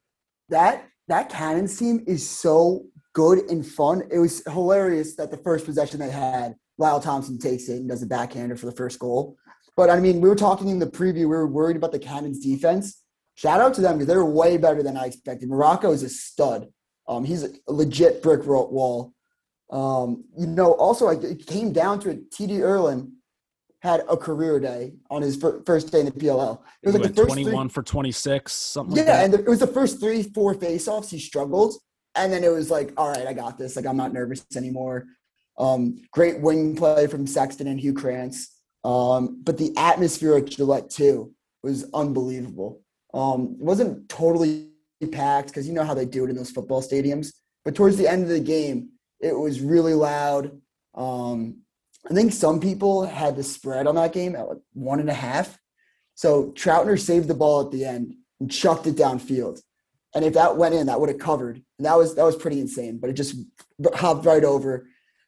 [0.49, 4.03] That that Cannons team is so good and fun.
[4.12, 8.01] It was hilarious that the first possession they had, Lyle Thompson takes it and does
[8.01, 9.36] a backhander for the first goal.
[9.75, 12.39] But I mean, we were talking in the preview, we were worried about the Cannons
[12.39, 13.01] defense.
[13.36, 15.49] Shout out to them because they're way better than I expected.
[15.49, 16.67] Morocco is a stud.
[17.08, 19.13] Um, he's a legit brick wall.
[19.73, 22.31] Um, you know, also it came down to it.
[22.31, 23.12] TD Ierlan
[23.81, 26.59] had a career day on his first day in the PLL.
[26.83, 29.47] It was like the first 21 three, for 26, something yeah, like and the, it
[29.47, 31.73] was the first three, four faceoffs he struggled.
[32.15, 33.75] And then it was like, all right, I got this.
[33.75, 35.07] Like, I'm not nervous anymore.
[35.57, 38.55] Um, great wing play from Sexton and Hugh Krantz.
[38.83, 41.33] Um, but the atmosphere at Gillette, too,
[41.63, 42.81] was unbelievable.
[43.13, 44.69] Um, it wasn't totally
[45.12, 47.33] packed because you know how they do it in those football stadiums.
[47.65, 48.89] But towards the end of the game,
[49.23, 50.51] it was really loud.
[50.93, 51.62] Um,
[52.09, 55.13] I think some people had the spread on that game at like one and a
[55.13, 55.57] half.
[56.15, 59.62] So Troutner saved the ball at the end and chucked it downfield.
[60.13, 61.55] And if that went in, that would have covered.
[61.79, 62.99] And that was that was pretty insane.
[62.99, 63.36] But it just
[63.95, 64.86] hopped right over.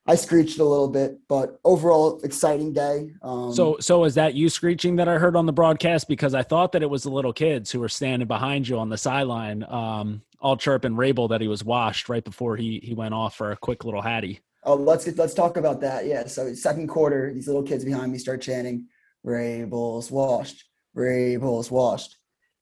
[0.07, 3.11] I screeched a little bit, but overall exciting day.
[3.23, 6.07] Um, so, so is that you screeching that I heard on the broadcast?
[6.07, 8.89] Because I thought that it was the little kids who were standing behind you on
[8.89, 13.15] the sideline, um, all chirping Rabil that he was washed right before he he went
[13.15, 14.41] off for a quick little hattie.
[14.63, 16.05] Oh, let's let's talk about that.
[16.05, 16.27] Yeah.
[16.27, 18.87] So second quarter, these little kids behind me start chanting,
[19.25, 22.17] "Rabil's washed, Rabil's washed."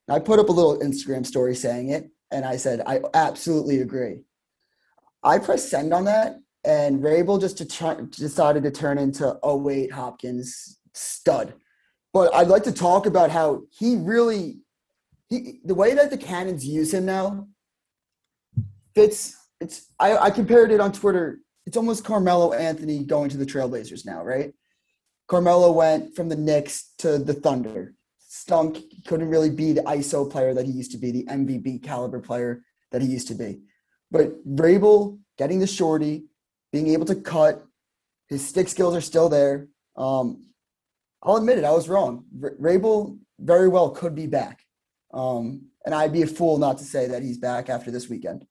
[0.09, 4.21] I put up a little Instagram story saying it, and I said, I absolutely agree.
[5.23, 9.57] I pressed send on that, and Rabil just to try, decided to turn into oh
[9.57, 11.53] wait Hopkins stud.
[12.13, 14.59] But I'd like to talk about how he really
[15.27, 17.47] he the way that the Cannons use him now
[18.95, 19.37] fits.
[19.59, 21.39] It's I, I compared it on Twitter.
[21.65, 24.53] It's almost Carmelo Anthony going to the Trailblazers now, right?
[25.27, 27.93] Carmelo went from the Knicks to the Thunder
[28.33, 28.79] stunk.
[29.05, 32.63] Couldn't really be the ISO player that he used to be, the MVP caliber player
[32.91, 33.61] that he used to be.
[34.11, 36.25] But Rabil getting the shorty,
[36.71, 37.63] being able to cut,
[38.27, 39.67] his stick skills are still there.
[39.95, 40.47] Um,
[41.21, 42.25] I'll admit it, I was wrong.
[42.43, 44.63] R- Rabil very well could be back.
[45.13, 48.45] Um, and I'd be a fool not to say that he's back after this weekend.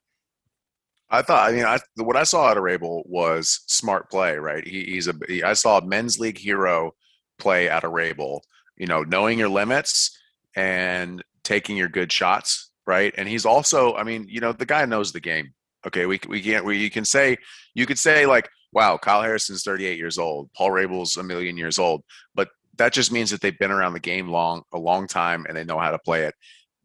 [1.12, 4.66] I thought, I mean, I, what I saw out of Rabil was smart play, right?
[4.66, 6.94] He, he's a, he, I saw a men's league hero
[7.38, 8.40] play out of Rabil
[8.82, 10.18] you know, knowing your limits
[10.56, 13.14] and taking your good shots, right?
[13.16, 15.54] And he's also, I mean, you know, the guy knows the game.
[15.86, 17.36] Okay, we we can't we you can say
[17.74, 21.78] you could say like, wow, Kyle Harrison's 38 years old, Paul Rabil's a million years
[21.78, 22.02] old,
[22.34, 25.56] but that just means that they've been around the game long a long time and
[25.56, 26.34] they know how to play it.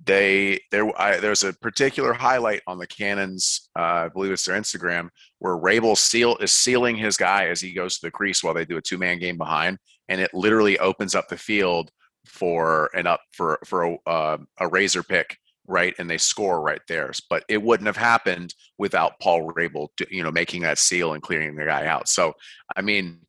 [0.04, 4.60] They there I, there's a particular highlight on the Cannons, uh, I believe it's their
[4.60, 8.54] Instagram, where Rabil seal is sealing his guy as he goes to the crease while
[8.54, 11.92] they do a two man game behind, and it literally opens up the field
[12.26, 16.82] for an up for for a, uh, a razor pick right and they score right
[16.88, 17.12] there.
[17.30, 21.56] But it wouldn't have happened without paul rabil you know making that seal and clearing
[21.56, 22.08] the guy out.
[22.08, 22.34] So
[22.76, 23.20] i mean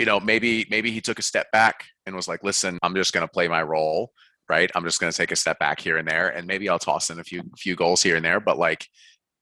[0.00, 3.12] you know maybe maybe he took a step back and was like listen i'm just
[3.12, 4.10] going to play my role
[4.50, 6.78] right i'm just going to take a step back here and there and maybe i'll
[6.78, 8.86] toss in a few few goals here and there but like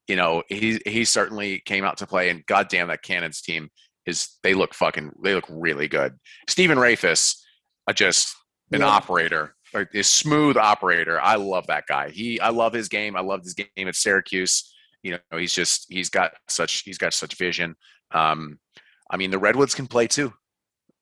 [0.07, 3.69] you know he he certainly came out to play and goddamn that cannons team
[4.09, 6.17] is they look fucking they look really good.
[6.49, 7.37] Stephen Rehfuss,
[7.87, 8.35] uh, just
[8.73, 8.87] an yeah.
[8.87, 11.21] operator, a smooth operator.
[11.21, 12.09] I love that guy.
[12.09, 13.17] He I love his game.
[13.17, 14.75] I loved his game at Syracuse.
[15.03, 17.77] You know, he's just he's got such he's got such vision.
[18.13, 18.59] Um,
[19.11, 20.33] I mean, the Redwoods can play too.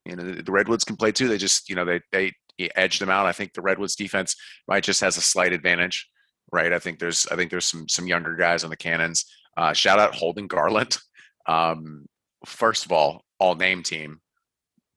[0.04, 1.28] You know, the Redwoods can play too.
[1.28, 2.32] They just you know they they
[2.76, 3.26] edged them out.
[3.26, 4.36] I think the Redwoods defense
[4.68, 6.08] might just has a slight advantage,
[6.52, 6.72] right?
[6.72, 9.24] I think there's I think there's some some younger guys on the Cannons.
[9.56, 10.98] Uh, shout out Holden Garlent.
[11.48, 12.06] Um,
[12.44, 14.20] first of all, all name team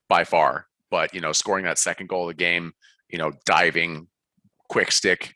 [0.10, 0.66] by far.
[0.90, 2.74] But you know, scoring that second goal of the game,
[3.08, 4.08] you know, diving,
[4.68, 5.36] quick stick,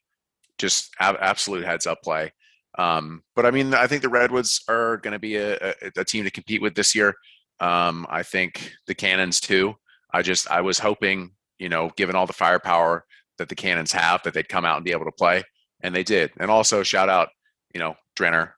[0.57, 2.31] just absolute heads up play.
[2.77, 6.03] Um, but I mean, I think the Redwoods are going to be a, a, a,
[6.03, 7.13] team to compete with this year.
[7.59, 9.75] Um, I think the Cannons too.
[10.11, 13.05] I just I was hoping, you know, given all the firepower
[13.37, 15.43] that the Cannons have, that they'd come out and be able to play,
[15.81, 16.31] and they did.
[16.39, 17.29] And also shout out,
[17.73, 18.53] you know, Drenner,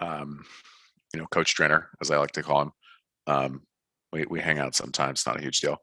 [0.00, 0.44] um,
[1.12, 2.72] you know, Coach Drenner, as I like to call him.
[3.26, 3.62] Um,
[4.12, 5.26] we we hang out sometimes.
[5.26, 5.78] Not a huge deal.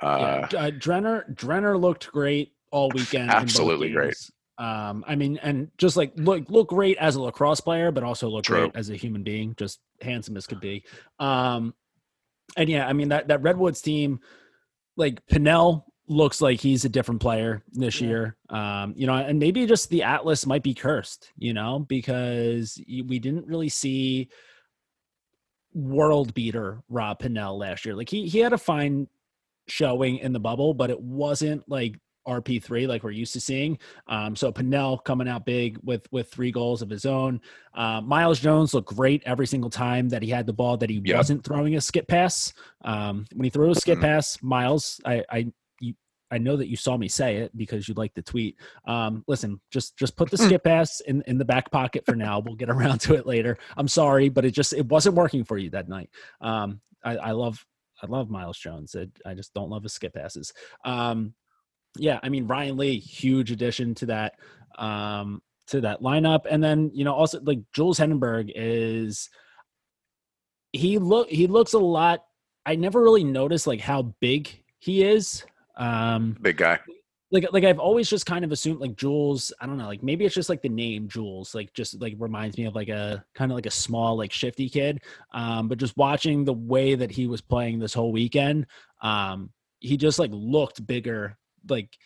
[0.00, 3.30] Uh, yeah, uh, Drenner Drenner looked great all weekend.
[3.30, 4.16] Absolutely great.
[4.58, 8.28] Um, I mean, and just like look look great as a lacrosse player, but also
[8.28, 8.60] look True.
[8.60, 10.84] great as a human being, just handsome as could be.
[11.20, 11.74] Um,
[12.56, 14.20] and yeah, I mean that that Redwoods team,
[14.96, 18.08] like Pinnell looks like he's a different player this Yeah.
[18.08, 18.36] year.
[18.50, 23.18] Um, you know, and maybe just the Atlas might be cursed, you know, because we
[23.18, 24.28] didn't really see
[25.74, 27.94] world beater Rob Pannell last year.
[27.94, 29.06] Like he he had a fine
[29.68, 33.78] showing in the bubble, but it wasn't like RP3 like we're used to seeing.
[34.06, 37.40] Um, so Pannell coming out big with with three goals of his own.
[37.74, 41.00] Uh, Miles Jones looked great every single time that he had the ball that he
[41.04, 41.16] Yep.
[41.16, 42.52] wasn't throwing a skip pass.
[42.82, 44.02] Um, when he threw a skip Mhm.
[44.02, 45.52] pass, Miles, I I
[46.30, 48.56] I know that you saw me say it because you like the tweet.
[48.86, 52.38] Um, listen, just just put the skip pass in in the back pocket for now.
[52.40, 53.58] We'll get around to it later.
[53.76, 56.10] I'm sorry, but it just it wasn't working for you that night.
[56.40, 57.64] Um, I, I love
[58.02, 58.94] I love Miles Jones.
[58.94, 60.52] I, I just don't love his skip passes.
[60.84, 61.34] Um,
[61.96, 64.34] yeah, I mean Ryan Lee, huge addition to that
[64.78, 69.30] um, to that lineup, and then you know also like Jules Heningburg is
[70.72, 72.24] he look he looks a lot.
[72.66, 75.44] I never really noticed like how big he is.
[75.78, 76.78] Um, Big guy.
[77.30, 80.24] like like I've always just kind of assumed like Jules, I don't know, like maybe
[80.24, 83.50] it's just like the name Jules, like just like reminds me of like a kind
[83.50, 85.00] of like a small like shifty kid.
[85.32, 88.66] Um, but just watching the way that he was playing this whole weekend,
[89.02, 91.38] um, he just like looked bigger,
[91.68, 91.96] like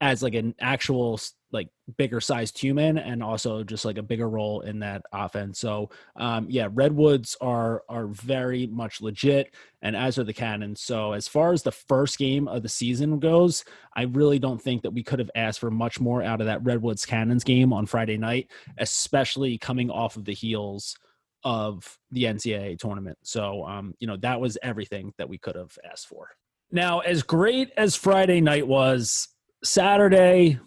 [0.00, 1.20] as like an actual
[1.52, 5.58] like bigger sized human and also just like a bigger role in that offense.
[5.58, 10.80] So um yeah, Redwoods are are very much legit and as are the Cannons.
[10.80, 13.64] So as far as the first game of the season goes,
[13.96, 16.64] I really don't think that we could have asked for much more out of that
[16.64, 20.96] Redwoods Cannons game on Friday night, especially coming off of the heels
[21.42, 23.18] of the NCAA tournament.
[23.22, 26.28] So um you know, that was everything that we could have asked for.
[26.72, 29.28] Now, as great as Friday night was,
[29.64, 30.58] Saturday,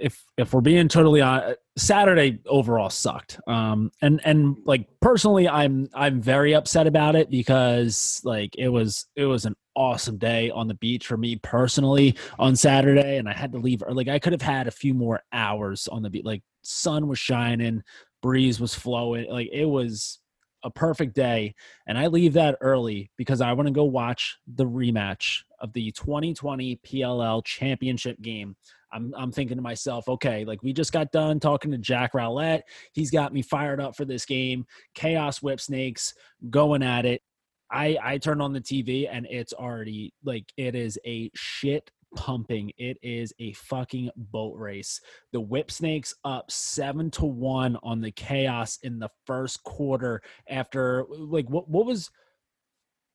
[0.00, 3.40] if if we're being totally on, Saturday overall sucked.
[3.46, 9.06] Um, and and like personally, I'm I'm very upset about it because like it was
[9.16, 13.32] it was an awesome day on the beach for me personally on Saturday, and I
[13.32, 13.82] had to leave.
[13.88, 16.24] Like I could have had a few more hours on the beach.
[16.24, 17.82] Like sun was shining,
[18.22, 19.30] breeze was flowing.
[19.30, 20.20] Like it was
[20.64, 21.54] a perfect day
[21.86, 25.92] and I leave that early because I want to go watch the rematch of the
[25.92, 28.56] 2020 PLL championship game.
[28.92, 32.62] I'm, I'm thinking to myself, okay, like we just got done talking to Jack Rowlett.
[32.92, 34.66] He's got me fired up for this game.
[34.94, 36.14] Chaos Whip Snakes
[36.50, 37.22] going at it.
[37.70, 42.72] I, I turn on the TV and it's already like it is a shit pumping.
[42.78, 45.00] It is a fucking boat race.
[45.32, 51.04] The Whip Snakes up seven to one on the Chaos in the first quarter after
[51.08, 52.10] like what what was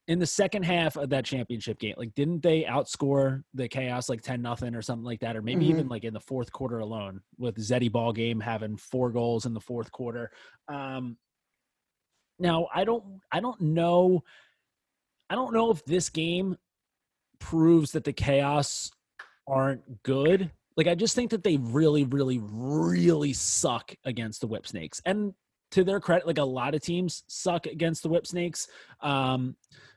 [0.08, 4.24] in the second half of that championship game like didn't they outscore the chaos like
[4.24, 5.70] 10 nothing or something like that or maybe Mhm.
[5.70, 9.54] even like in the fourth quarter alone with zeddy ball game having four goals in
[9.54, 10.32] the fourth quarter
[10.68, 11.16] um
[12.40, 14.24] now i don't i don't know
[15.30, 16.58] i don't know if this game
[17.40, 18.92] proves that the chaos
[19.48, 24.68] aren't good like i just think that they really really really suck against the whip
[24.68, 25.34] snakes and
[25.72, 28.68] to their credit like a lot of teams suck against the whip snakes
[29.02, 29.56] um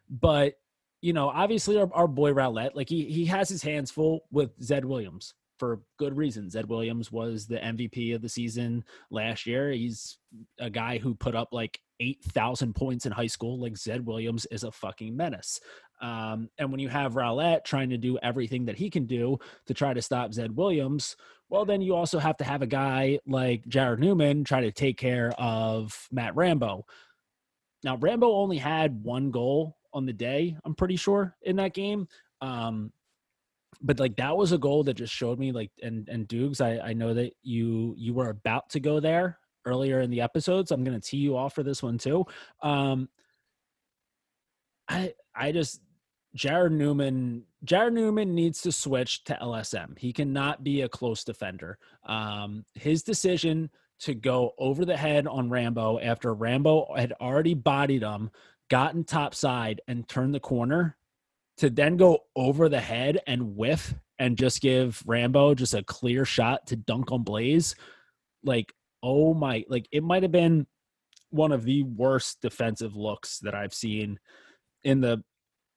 [0.08, 0.54] but
[1.00, 4.50] you know obviously our, our boy Rowlett like he he has his hands full with
[4.62, 6.50] Zed Williams for good reason.
[6.50, 9.70] Zed Williams was the MVP of the season last year.
[9.70, 10.18] He's
[10.58, 13.60] a guy who put up like 8,000 points in high school.
[13.60, 15.60] Like Zed Williams is a fucking menace.
[16.02, 19.74] Um, and when you have Rowlett trying to do everything that he can do to
[19.74, 21.16] try to stop Zed Williams,
[21.48, 24.98] well, then you also have to have a guy like Jared Newman try to take
[24.98, 26.84] care of Matt Rambo.
[27.84, 32.08] Now, Rambo only had one goal on the day, I'm pretty sure, in that game.
[32.40, 32.92] Um,
[33.80, 36.78] but like that was a goal that just showed me like and and Dukes, I,
[36.78, 40.74] I know that you you were about to go there earlier in the episode, so
[40.74, 42.24] I'm gonna tee you off for this one too.
[42.62, 43.08] Um
[44.88, 45.80] I I just
[46.34, 49.98] Jared Newman Jared Newman needs to switch to LSM.
[49.98, 51.78] He cannot be a close defender.
[52.06, 53.70] Um his decision
[54.00, 58.30] to go over the head on Rambo after Rambo had already bodied him,
[58.68, 60.96] gotten top side and turned the corner
[61.58, 66.24] to then go over the head and whiff and just give Rambo just a clear
[66.24, 67.76] shot to dunk on Blaze.
[68.42, 68.72] Like,
[69.02, 70.66] oh my, like it might have been
[71.30, 74.18] one of the worst defensive looks that I've seen
[74.82, 75.22] in the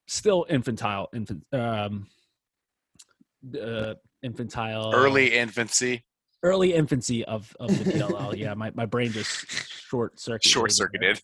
[0.08, 2.08] still infantile, infant, um,
[3.60, 3.94] uh,
[4.24, 6.04] infantile, Early infancy,
[6.44, 8.36] early infancy of of the PLL.
[8.38, 9.46] yeah, my, my brain just
[9.90, 10.52] short circuited.
[10.52, 11.22] short circuited.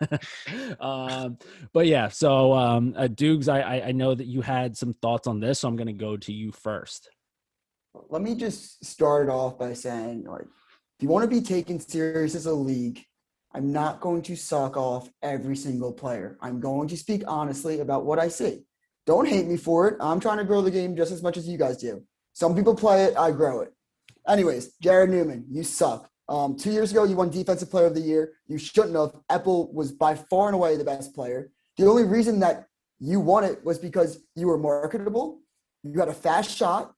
[0.80, 1.36] um,
[1.72, 5.26] but yeah, so um, uh, Dukes, I, I I know that you had some thoughts
[5.26, 7.10] on this, so I'm going to go to you first.
[8.08, 11.78] let me just start it off by saying, like, if you want to be taken
[11.80, 13.04] serious as a league,
[13.52, 16.38] I'm not going to suck off every single player.
[16.40, 18.62] I'm going to speak honestly about what I see.
[19.06, 19.96] Don't hate me for it.
[20.00, 22.02] I'm trying to grow the game just as much as you guys do.
[22.32, 23.72] Some people play it, I grow it.
[24.28, 26.08] Anyways, Jared Newman, you suck.
[26.28, 28.34] Um, two years ago, you won Defensive Player of the Year.
[28.46, 29.16] You shouldn't have.
[29.30, 31.50] Epple was by far and away the best player.
[31.76, 32.66] The only reason that
[33.00, 35.40] you won it was because you were marketable,
[35.82, 36.92] you had a fast shot,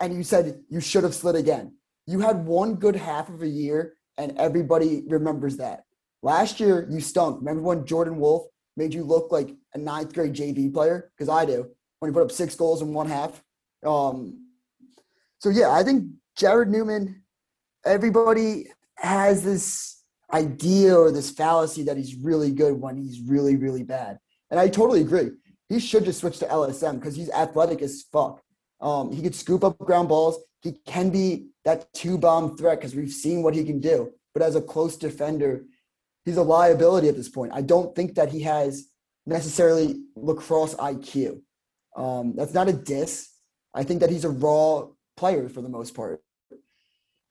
[0.00, 1.76] and you said you should have slid again.
[2.06, 5.84] You had one good half of a year, and everybody remembers that.
[6.22, 7.38] Last year, you stunk.
[7.40, 8.46] Remember when Jordan Wolf
[8.76, 11.10] made you look like a ninth grade JV player?
[11.16, 11.68] Because I do.
[11.98, 13.42] When he put up six goals in one half.
[13.84, 14.46] Um,
[15.38, 16.06] so yeah, I think
[16.36, 17.22] Jared Newman.
[17.84, 20.02] Everybody has this
[20.32, 24.18] idea or this fallacy that he's really good when he's really really bad,
[24.50, 25.30] and I totally agree.
[25.68, 28.40] He should just switch to LSM because he's athletic as fuck.
[28.80, 30.38] Um, he could scoop up ground balls.
[30.60, 34.12] He can be that two bomb threat because we've seen what he can do.
[34.32, 35.64] But as a close defender,
[36.24, 37.52] he's a liability at this point.
[37.54, 38.88] I don't think that he has
[39.26, 41.40] necessarily lacrosse IQ.
[41.96, 43.28] Um, that's not a diss.
[43.74, 46.22] I think that he's a raw player for the most part.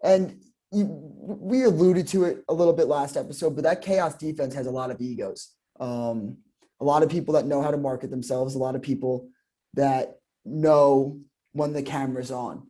[0.04, 4.54] And you, we alluded to it a little bit last episode, but that chaos defense
[4.56, 5.50] has a lot of egos.
[5.80, 6.38] Um,
[6.80, 9.30] a lot of people that know how to market themselves, a lot of people
[9.74, 11.20] that know
[11.52, 12.68] when the camera's on.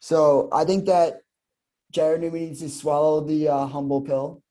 [0.00, 1.20] So I think that
[1.90, 4.42] Jared Newman needs to swallow the uh, humble pill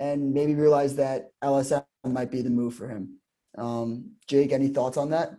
[0.00, 3.20] and maybe realize that LSM might be the move for him.
[3.56, 5.36] Um, Jake, any thoughts on that?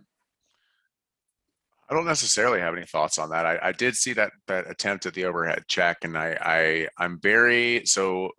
[1.90, 3.44] I don't necessarily have any thoughts on that.
[3.44, 7.20] I, I did see that that attempt at the overhead check, and I, I I'm
[7.20, 8.30] very so.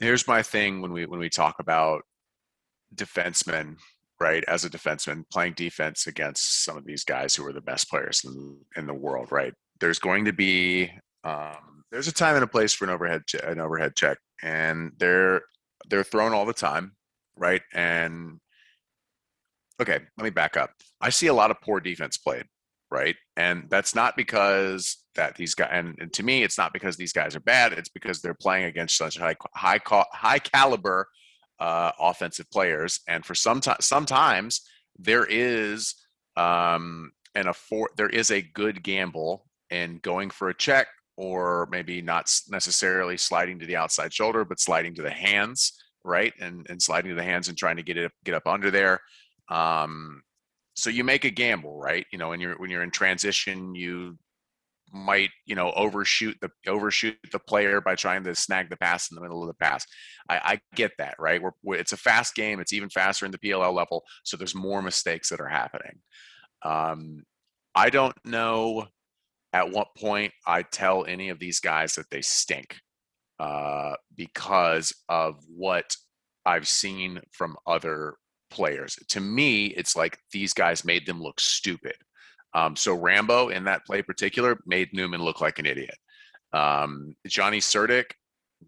[0.00, 2.02] Here's my thing when we when we talk about
[2.94, 3.76] defensemen,
[4.18, 4.42] right?
[4.48, 8.22] As a defenseman playing defense against some of these guys who are the best players
[8.24, 9.52] in, in the world, right?
[9.78, 10.90] There's going to be
[11.22, 15.42] um, there's a time and a place for an overhead an overhead check, and they're
[15.88, 16.92] they're thrown all the time,
[17.36, 17.62] right?
[17.72, 18.40] And
[19.80, 20.70] okay, let me back up.
[21.00, 22.44] I see a lot of poor defense played,
[22.90, 23.16] right?
[23.36, 27.12] And that's not because that these guys and, and to me, it's not because these
[27.12, 27.72] guys are bad.
[27.72, 31.08] It's because they're playing against such high high high caliber
[31.58, 34.62] uh, offensive players, and for some time, sometimes
[34.98, 35.94] there is
[36.36, 40.88] um, an afford there is a good gamble in going for a check
[41.20, 46.32] or maybe not necessarily sliding to the outside shoulder, but sliding to the hands, right?
[46.40, 49.00] And and sliding to the hands and trying to get it get up under there.
[49.50, 50.22] Um,
[50.74, 52.06] so you make a gamble, right?
[52.10, 54.16] You know, when you're when you're in transition, you
[54.92, 59.14] might you know overshoot the overshoot the player by trying to snag the pass in
[59.14, 59.84] the middle of the pass.
[60.30, 61.42] I, I get that, right?
[61.42, 62.60] We're, we're, it's a fast game.
[62.60, 65.98] It's even faster in the PLL level, so there's more mistakes that are happening.
[66.62, 67.24] Um,
[67.74, 68.86] I don't know
[69.52, 72.76] at what point I tell any of these guys that they stink
[73.38, 75.96] uh, because of what
[76.46, 78.14] I've seen from other
[78.50, 78.96] players.
[79.08, 81.96] To me, it's like these guys made them look stupid.
[82.54, 85.96] Um, so Rambo in that play particular made Newman look like an idiot.
[86.52, 88.12] Um, Johnny Surdick,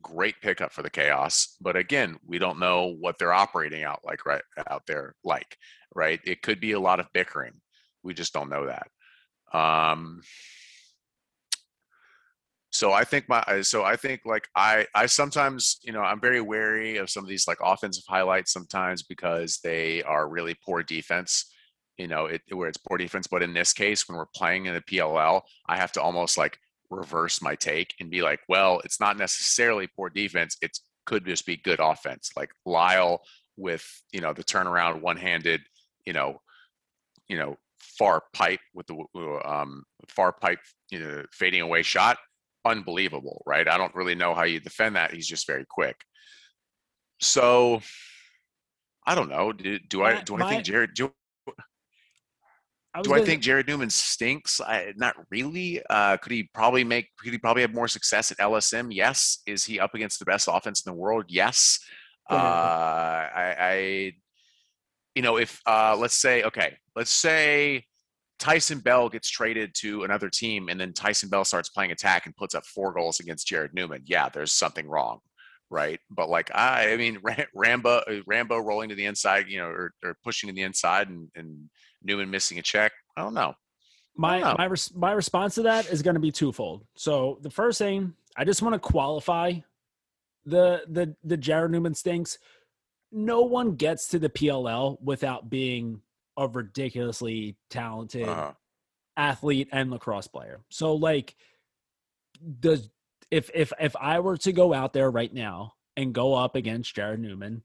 [0.00, 4.24] great pickup for the chaos, but again, we don't know what they're operating out like
[4.24, 5.56] right out there like.
[5.94, 7.52] Right, it could be a lot of bickering.
[8.02, 8.88] We just don't know that.
[9.52, 10.22] Um,
[12.72, 16.40] so I think my so I think like I I sometimes you know I'm very
[16.40, 21.52] wary of some of these like offensive highlights sometimes because they are really poor defense
[21.98, 23.26] you know it where it's poor defense.
[23.30, 26.58] But in this case when we're playing in the PLL I have to almost like
[26.90, 30.56] reverse my take and be like well it's not necessarily poor defense.
[30.62, 32.30] It could just be good offense.
[32.36, 33.22] Like Lyle
[33.58, 35.60] with you know the turnaround one-handed
[36.06, 36.40] you know
[37.28, 40.60] you know far pipe with the um, far pipe
[40.90, 42.16] you know fading away shot
[42.64, 43.68] unbelievable, right?
[43.68, 45.12] I don't really know how you defend that.
[45.12, 45.96] He's just very quick.
[47.20, 47.80] So
[49.06, 49.52] I don't know.
[49.52, 51.12] Do, do I do I think Jared do,
[52.94, 54.60] I do I think Jared Newman stinks?
[54.60, 55.82] I, not really.
[55.88, 57.08] Uh, could he probably make?
[57.18, 58.88] Could he probably have more success at LSM?
[58.90, 59.38] Yes.
[59.46, 61.24] Is he up against the best offense in the world?
[61.28, 61.78] Yes.
[62.30, 64.12] Uh, I, I,
[65.14, 67.84] you know, if uh, let's say, okay, let's say
[68.42, 72.34] Tyson Bell gets traded to another team, and then Tyson Bell starts playing attack and
[72.34, 74.02] puts up four goals against Jared Newman.
[74.04, 75.20] Yeah, there's something wrong,
[75.70, 76.00] right?
[76.10, 77.20] But like I, I mean,
[77.54, 81.08] Rambo, uh, Rambo rolling to the inside, you know, or, or pushing to the inside,
[81.08, 81.70] and, and
[82.02, 82.90] Newman missing a check.
[83.16, 83.54] I don't know.
[84.16, 84.54] My don't know.
[84.58, 86.84] my res- my response to that is going to be twofold.
[86.96, 89.52] So the first thing, I just want to qualify
[90.46, 92.38] the the the Jared Newman stinks.
[93.12, 96.02] No one gets to the PLL without being
[96.36, 98.52] a ridiculously talented uh-huh.
[99.16, 100.60] athlete and lacrosse player.
[100.70, 101.34] So like
[102.60, 102.88] does
[103.30, 106.94] if if if I were to go out there right now and go up against
[106.94, 107.62] Jared Newman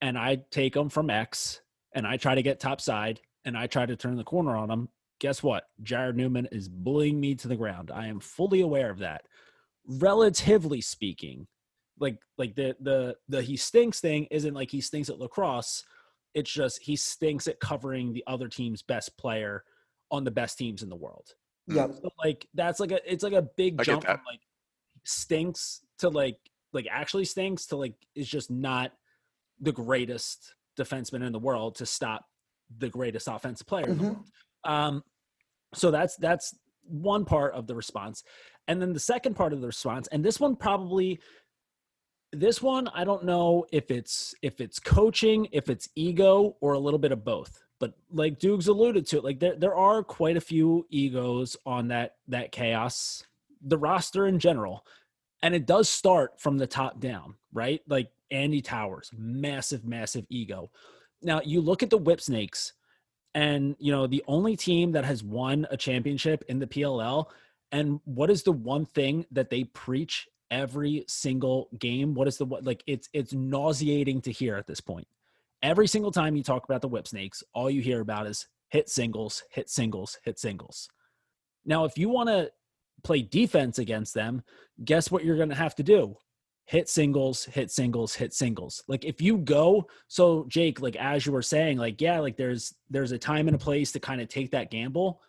[0.00, 1.60] and I take him from X
[1.94, 4.70] and I try to get top side and I try to turn the corner on
[4.70, 4.88] him,
[5.20, 5.64] guess what?
[5.82, 7.90] Jared Newman is bullying me to the ground.
[7.90, 9.22] I am fully aware of that.
[9.86, 11.46] Relatively speaking,
[11.98, 15.84] like like the the the he stinks thing isn't like he stinks at lacrosse.
[16.34, 19.64] It's just he stinks at covering the other team's best player
[20.10, 21.28] on the best teams in the world.
[21.66, 21.86] Yeah.
[21.86, 24.40] So like that's like a it's like a big I jump from like
[25.04, 26.38] stinks to like
[26.72, 28.92] like actually stinks to like is just not
[29.60, 32.26] the greatest defenseman in the world to stop
[32.78, 34.12] the greatest offensive player in the Mhm.
[34.14, 34.26] world.
[34.64, 35.04] Um
[35.74, 36.54] so that's that's
[36.86, 38.22] one part of the response.
[38.68, 41.18] And then the second part of the response, and this one probably
[42.34, 46.78] this one I don't know if it's if it's coaching, if it's ego, or a
[46.78, 47.62] little bit of both.
[47.80, 51.88] But like Dukes alluded to, it like there there are quite a few egos on
[51.88, 53.22] that that chaos,
[53.62, 54.86] the roster in general,
[55.42, 57.80] and it does start from the top down, right?
[57.86, 60.70] Like Andy Towers, massive, massive ego.
[61.22, 62.72] Now you look at the Whip Snakes,
[63.34, 67.26] and you know the only team that has won a championship in the PLL,
[67.72, 72.14] and what is the one thing that they preach every single game?
[72.14, 75.06] What is the what like it's it's nauseating to hear at this point.
[75.62, 78.88] Every single time you talk about the Whip Snakes, all you hear about is hit
[78.88, 80.88] singles, hit singles, hit singles.
[81.64, 82.50] Now, if you want to
[83.02, 84.42] play defense against them,
[84.84, 86.16] guess what you're going to have to do?
[86.66, 88.82] Hit singles, hit singles, hit singles.
[88.88, 92.74] Like if you go, so Jake, like as you were saying, like yeah, like there's
[92.88, 95.20] there's a time and a place to kind of take that gamble.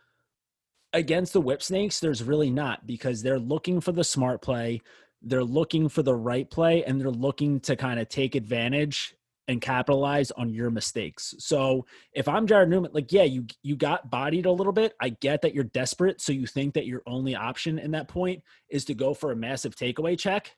[0.94, 4.82] Against the Whip Snakes, there's really not because they're looking for the smart play,
[5.26, 9.16] they're looking for the right play, and they're looking to kind of take advantage
[9.48, 11.36] and capitalize on your mistakes.
[11.40, 14.94] So if I'm Jared Newman, like yeah, you you got bodied a little bit.
[15.02, 18.44] I get that you're desperate, so you think that your only option in that point
[18.70, 20.56] is to go for a massive takeaway check.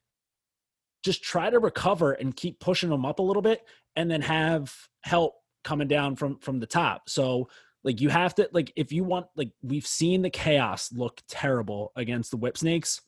[1.03, 3.65] Just try to recover and keep pushing them up a little bit,
[3.95, 7.09] and then have help coming down from from the top.
[7.09, 7.49] So
[7.83, 11.91] like you have to like if you want like we've seen the chaos look terrible
[11.95, 13.01] against the Whip Snakes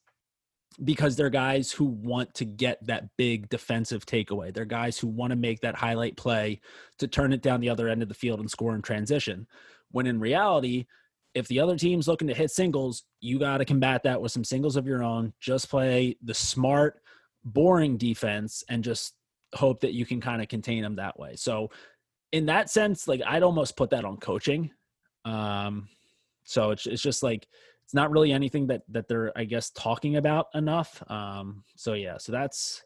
[0.83, 4.53] because they're guys who want to get that big defensive takeaway.
[4.53, 6.61] They're guys who want to make that highlight play
[6.99, 9.47] to turn it down the other end of the field and score in transition.
[9.91, 10.85] When in reality,
[11.33, 14.43] if the other team's looking to hit singles, you got to combat that with some
[14.43, 15.33] singles of your own.
[15.39, 17.01] Just play the smart,
[17.43, 19.15] boring defense and just
[19.55, 21.35] hope that you can kind of contain them that way.
[21.35, 21.71] So,
[22.31, 24.71] in that sense, like I'd almost put that on coaching.
[25.25, 25.89] Um,
[26.43, 27.47] so it's it's just like
[27.89, 31.01] it's not really anything that that they're I guess talking about enough.
[31.09, 32.83] Um, so yeah, so that's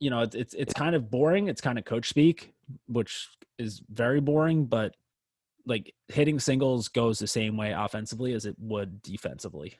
[0.00, 1.48] you know it's it's it's kind of boring.
[1.48, 2.54] It's kind of coach speak,
[2.86, 3.28] which
[3.58, 4.94] is very boring, but
[5.66, 9.74] like hitting singles goes the same way offensively as it would defensively.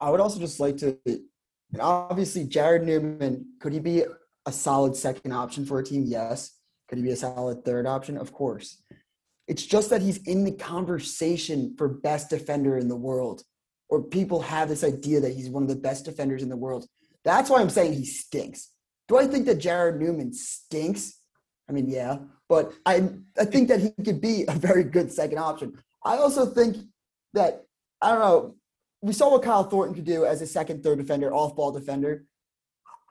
[0.00, 4.04] I would also just like to, and obviously, Jared Newman, could he be
[4.46, 6.04] a solid second option for a team?
[6.06, 6.52] Yes.
[6.88, 8.16] Could he be a solid third option?
[8.16, 8.80] Of course.
[9.46, 13.42] It's just that he's in the conversation for best defender in the world,
[13.88, 16.86] or people have this idea that he's one of the best defenders in the world.
[17.24, 18.70] That's why I'm saying he stinks.
[19.08, 21.20] Do I think that Jared Newman stinks?
[21.68, 22.18] I mean, yeah,
[22.48, 25.78] but I I think that he could be a very good second option.
[26.04, 26.76] I also think
[27.34, 27.64] that
[28.00, 28.56] I don't know.
[29.02, 32.24] We saw what Kyle Thornton could do as a second, third defender, off-ball defender.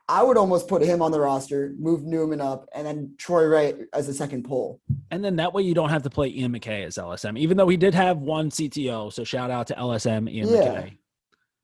[0.09, 3.73] I would almost put him on the roster, move Newman up, and then Troy Reh
[3.93, 4.81] as a second pole.
[5.11, 7.69] And then that way you don't have to play Ian MacKay as LSM, even though
[7.69, 9.13] he did have one CTO.
[9.13, 10.73] So shout out to LSM Ian Yeah.
[10.73, 10.97] MacKay.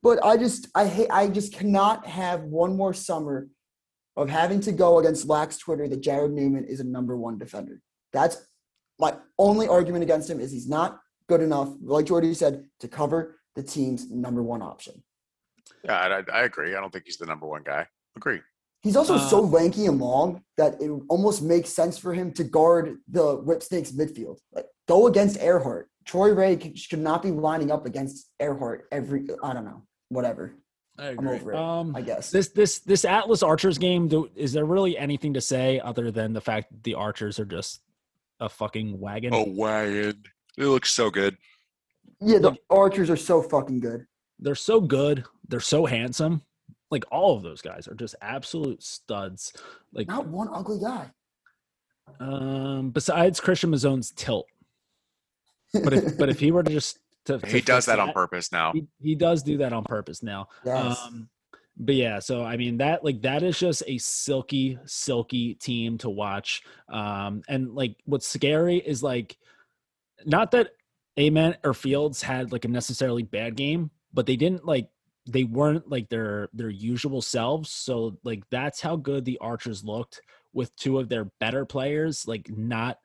[0.02, 3.50] But I just I hate I just cannot have one more summer
[4.16, 7.82] of having to go against Lax Twitter that Jared Newman is a number one defender.
[8.14, 8.38] That's
[9.00, 13.40] my only argument against him is he's not good enough, like Jordy said, to cover
[13.56, 15.04] the team's number one option.
[15.84, 16.76] Yeah, I, I agree.
[16.76, 17.88] I don't think he's the number one guy.
[18.20, 18.42] Agree.
[18.82, 22.44] He's also Uh, so lanky and long that it almost makes sense for him to
[22.44, 24.38] guard the Whip Snakes midfield.
[24.54, 25.86] Like, go against Ehrhardt.
[26.06, 29.28] Troy Reh c- should not be lining up against Ehrhardt every.
[29.44, 29.84] I don't know.
[30.10, 30.56] Whatever.
[30.98, 31.58] I I'm over it.
[31.58, 32.30] Um, I guess.
[32.32, 36.34] this this this Atlas Archers game, do, is there really anything to say other than
[36.34, 37.82] the fact that the Archers are just
[38.42, 39.34] a fucking wagon?
[39.34, 40.24] A wagon.
[40.58, 41.38] It looks so good.
[42.22, 44.06] yeah, the Archers are so fucking good.
[44.40, 45.26] They're so good.
[45.48, 46.42] They're so handsome.
[46.92, 49.54] Like all of those guys are just absolute studs.
[49.94, 51.12] Like Not one ugly guy.
[52.20, 54.48] um, besides Christian Mazzone's tilt,
[55.84, 58.12] but if but if he were to just to, to He does fix that on
[58.14, 58.72] purpose now.
[58.74, 60.48] He, he does do that on purpose now.
[60.66, 60.98] Yes.
[61.06, 61.30] Um,
[61.78, 66.10] but yeah, so I mean that like that is just a silky, silky team to
[66.10, 66.64] watch.
[66.90, 69.38] Um, and like what's scary is like
[70.26, 70.72] not that
[71.18, 74.90] Ament or Fields had like a necessarily bad game, but they didn't like
[75.28, 77.70] they weren't like their their usual selves.
[77.72, 80.22] So like that's how good the Archers looked
[80.54, 82.98] with two of their better players, like not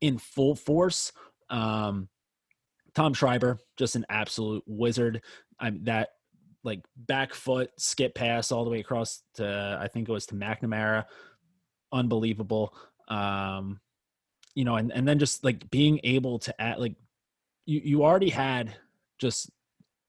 [0.00, 1.12] in full force.
[1.50, 2.08] Um
[2.94, 5.22] Tom Schreiber, just an absolute wizard.
[5.60, 6.10] I'm that
[6.64, 10.34] like back foot skip pass all the way across to I think it was to
[10.34, 11.04] McNamara.
[11.92, 12.74] Unbelievable.
[13.08, 13.80] Um,
[14.54, 16.96] you know, and, and then just like being able to add like
[17.66, 18.74] you you already had
[19.18, 19.50] just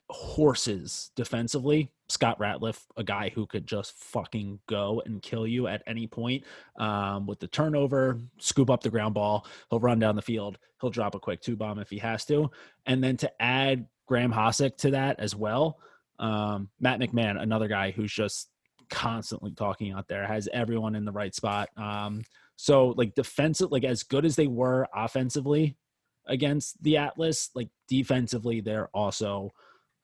[0.10, 1.92] horses defensively.
[2.10, 6.44] Scott Ratliff, a guy who could just fucking go and kill you at any point
[6.78, 9.46] um, with the turnover, scoop up the ground ball.
[9.70, 10.58] He'll run down the field.
[10.82, 12.50] He'll drop a quick two bomb if he has to.
[12.88, 15.78] And then to add Graham Hossack to that as well,
[16.18, 18.50] um, Matt McMahon, another guy who's just
[18.90, 21.70] constantly talking out there, has everyone in the right spot.
[21.78, 22.24] Um,
[22.56, 25.78] so like defensive, like as good as they were offensively
[26.26, 29.52] against the Atlas, like defensively, they're also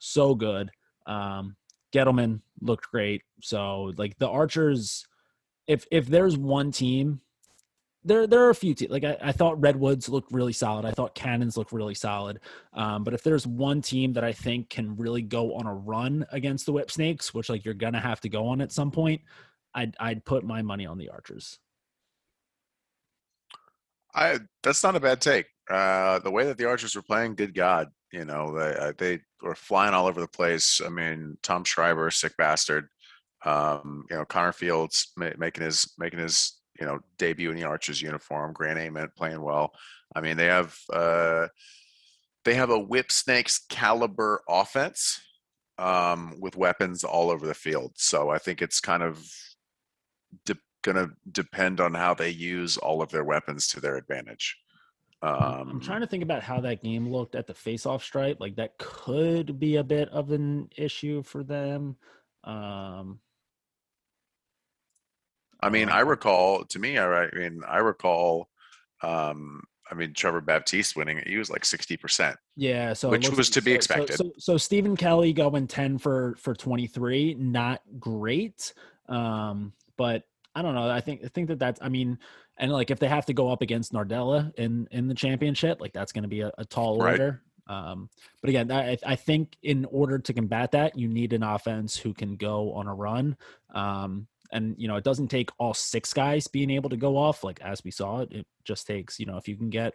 [0.06, 0.70] so good.
[1.06, 1.56] Um,
[1.94, 3.24] Ghitelman looked great.
[3.42, 5.06] So like the Archers,
[5.68, 7.22] if if there's one team,
[8.04, 8.92] there there are a few teams.
[8.92, 10.86] Like I, I thought Redwoods looked really solid.
[10.86, 12.40] I thought Cannons looked really solid.
[12.74, 16.26] Um, but if there's one team that I think can really go on a run
[16.32, 19.22] against the Whip Snakes, which like you're gonna have to go on at some point,
[19.74, 21.60] I'd I'd put my money on the Archers.
[24.14, 25.48] I that's not a bad take.
[25.70, 29.20] Uh, the way that the Archers were playing, good God, you know they uh, they
[29.42, 30.80] were flying all over the place.
[30.84, 32.88] I mean, Tom Schreiber, sick bastard.
[33.44, 37.64] Um, you know, Connor Fields ma- making his making his you know debut in the
[37.64, 38.54] Archers uniform.
[38.54, 39.74] Grant Ament playing well.
[40.16, 41.48] I mean, they have uh,
[42.46, 45.20] they have a whip snakes caliber offense
[45.78, 47.92] um, with weapons all over the field.
[47.96, 49.28] So I think it's kind of
[50.46, 54.56] de- going to depend on how they use all of their weapons to their advantage.
[55.26, 58.38] Um, I'm trying to think about how that game looked at the face-off stripe.
[58.40, 61.96] Like that could be a bit of an issue for them.
[62.44, 63.20] Um,
[65.62, 68.50] I mean, I recall to me, I, I mean, I recall,
[69.02, 72.38] um, I mean, Trevor Baptiste winning He was like sixty percent.
[72.56, 74.18] Yeah, so which was to be so, expected.
[74.18, 78.74] So, so, so, Stephen Kelly going ten for for twenty three, not great,
[79.10, 80.24] um, but
[80.54, 80.90] I don't know.
[80.90, 81.80] I think I think that that's.
[81.82, 82.20] I mean,
[82.58, 85.94] and like if they have to go up against Nardella in in the championship, like
[85.94, 87.42] that's going to be a, a tall order.
[87.68, 87.90] Right.
[87.90, 88.10] Um,
[88.42, 92.14] but again, I, I think in order to combat that, you need an offense who
[92.14, 93.36] can go on a run.
[93.74, 97.44] Um, and you know, it doesn't take all six guys being able to go off.
[97.44, 99.94] Like as we saw, it, it just takes you know if you can get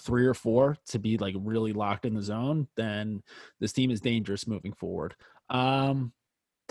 [0.00, 3.22] three or four to be like really locked in the zone, then
[3.60, 5.14] this team is dangerous moving forward.
[5.50, 6.12] Um,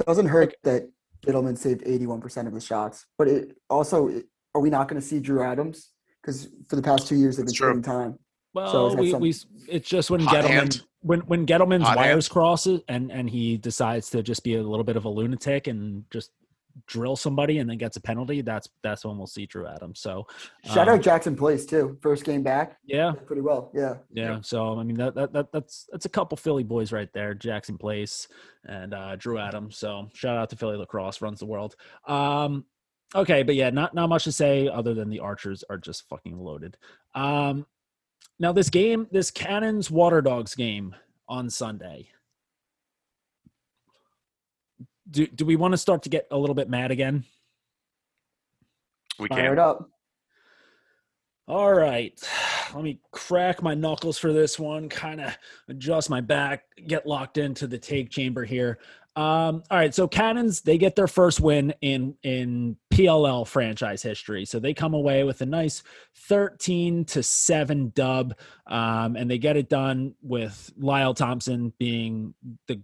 [0.06, 0.90] doesn't hurt that
[1.26, 4.10] Ghitelman saved 81% of the shots, but it also
[4.56, 5.90] are we not going to see Drew Adams?
[6.22, 8.18] Because for the past two years, they've been trading time.
[8.54, 9.22] Well, so we, some...
[9.22, 9.34] we
[9.68, 10.82] it's just when Hot Ghitelman hand.
[11.02, 12.32] when when Ghitelman's Hot wires hand.
[12.32, 16.06] crosses and and he decides to just be a little bit of a lunatic and
[16.12, 16.32] just
[16.88, 20.00] drill somebody and then gets a penalty, that's that's when we'll see Drew Adams.
[20.00, 20.28] So
[20.66, 21.98] shout um, out Jackson Place too.
[22.02, 22.78] First game back.
[22.86, 23.14] Yeah.
[23.26, 23.72] Pretty well.
[23.74, 23.96] Yeah.
[24.12, 24.40] Yeah.
[24.42, 27.34] So I mean that, that, that that's that's a couple Philly boys right there.
[27.34, 28.28] Jackson Place
[28.66, 29.78] and uh, Drew Adams.
[29.78, 31.76] So shout out to Philly lacrosse runs the world.
[32.08, 32.66] Um
[33.16, 36.38] okay, but yeah, not not much to say other than the archers are just fucking
[36.38, 36.78] loaded.
[37.16, 37.66] Um
[38.40, 40.96] now this game, this Cannons Water Dogs game
[41.28, 42.10] on Sunday
[45.10, 47.24] do do we want to start to get a little bit mad again?
[49.20, 49.38] We can.
[49.38, 49.90] Fire it up.
[51.48, 52.20] All right.
[52.74, 55.38] Let me crack my knuckles for this one, kind of
[55.70, 58.80] adjust my back, get locked into the take chamber here.
[59.16, 64.46] Um, all right, so Cannons they get their first win in in PLL franchise history.
[64.46, 65.84] So they come away with a nice
[66.16, 68.34] 13 to 7 dub.
[68.66, 72.34] Um, and they get it done with Lyle Thompson being
[72.68, 72.82] the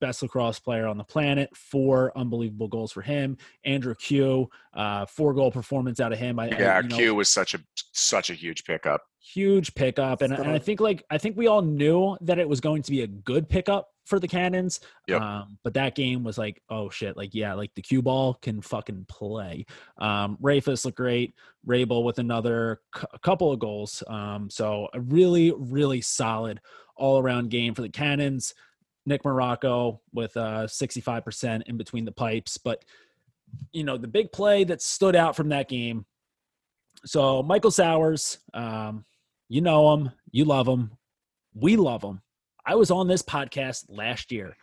[0.00, 1.54] best lacrosse player on the planet.
[1.56, 3.36] Four unbelievable goals for him.
[3.64, 6.38] Andrew Kew, uh, four goal performance out of him.
[6.38, 7.60] I, yeah, I, you know, Kew was such a
[7.92, 9.02] such a huge pickup.
[9.20, 12.60] Huge pickup, and, and I think like I think we all knew that it was
[12.60, 14.80] going to be a good pickup for the Cannons.
[15.08, 15.20] Yep.
[15.20, 18.60] Um, but that game was like, oh shit, like yeah, like the cue ball can
[18.62, 19.66] fucking play.
[19.98, 21.34] Um, Rafus looked great.
[21.66, 24.04] Rabil with another c- couple of goals.
[24.06, 26.60] Um, so a really really solid
[26.96, 28.54] all around game for the Cannons.
[29.06, 32.58] Nick Marrocco with uh, 65% in between the pipes.
[32.58, 32.84] But,
[33.72, 36.04] you know, the big play that stood out from that game.
[37.04, 39.04] So, Michael Sowers, um,
[39.48, 40.90] you know him, you love him,
[41.54, 42.20] we love him.
[42.66, 44.56] I was on this podcast last year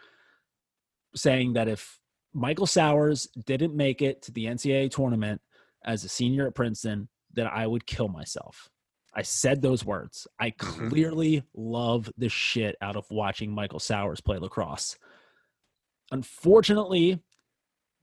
[1.15, 1.99] saying that if
[2.33, 5.41] Michael Sowers didn't make it to the NCAA tournament
[5.85, 8.69] as a senior at Princeton, that I would kill myself.
[9.15, 10.27] I said those words.
[10.39, 10.89] I Mhm.
[10.89, 14.97] clearly love the shit out of watching Michael Sowers play lacrosse.
[16.11, 17.19] Unfortunately,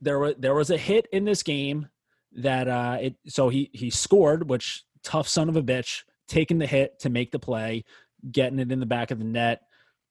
[0.00, 1.88] there was there was a hit in this game
[2.32, 6.66] that uh it so he he scored, which tough son of a bitch, taking the
[6.66, 7.84] hit to make the play,
[8.30, 9.62] getting it in the back of the net,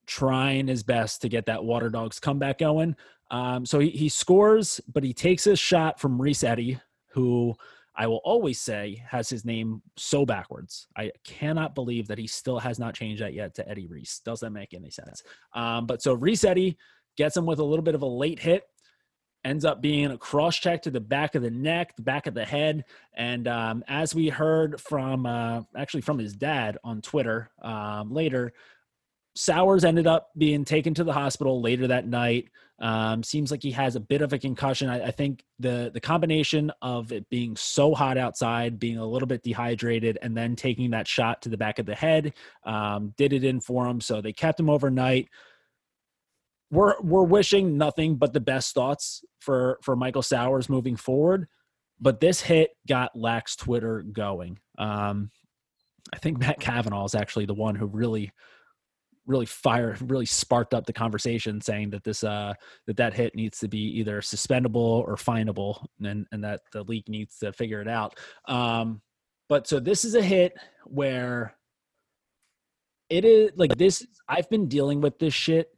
[0.06, 2.96] trying his best to get that Water Dogs comeback going.
[3.32, 6.80] Um, so he, he scores, but he takes a shot from Reece Eddy,
[7.10, 7.56] who
[8.00, 10.88] I will always say has his name so backwards.
[10.96, 14.22] I cannot believe that he still has not changed that yet to Eddy Reece.
[14.24, 15.22] Does that make any sense.
[15.54, 16.78] Um, but so Reece Eddy
[17.18, 18.64] gets him with a little bit of a late hit,
[19.44, 22.34] ends up being a cross check to the back of the neck, the back of
[22.34, 22.86] the head.
[23.18, 28.54] And um, as we heard from uh, actually from his dad on Twitter um, later,
[29.36, 32.50] Sowers ended up being taken to the hospital later that night.
[32.82, 34.90] Um, seems like he has a bit of a concussion.
[34.90, 39.28] I, I think the the combination of it being so hot outside, being a little
[39.28, 42.34] bit dehydrated, and then taking that shot to the back of the head
[42.66, 44.00] um, did it in for him.
[44.00, 45.28] So they kept him overnight.
[46.72, 51.48] We're we're wishing nothing but the best thoughts for for Michael Sowers moving forward.
[52.00, 54.60] But this hit got Lax Twitter going.
[54.78, 55.32] Um,
[56.14, 58.32] I think Matt Kavanagh is actually the one who really
[59.30, 62.54] really fire really sparked up the conversation saying that this uh
[62.88, 67.08] that that hit needs to be either suspendable or finable and and that the league
[67.08, 68.20] needs to figure it out.
[68.46, 69.02] Um
[69.48, 70.54] but so this is a hit
[70.86, 71.56] where
[73.10, 75.70] it is like this i've been dealing with this shit.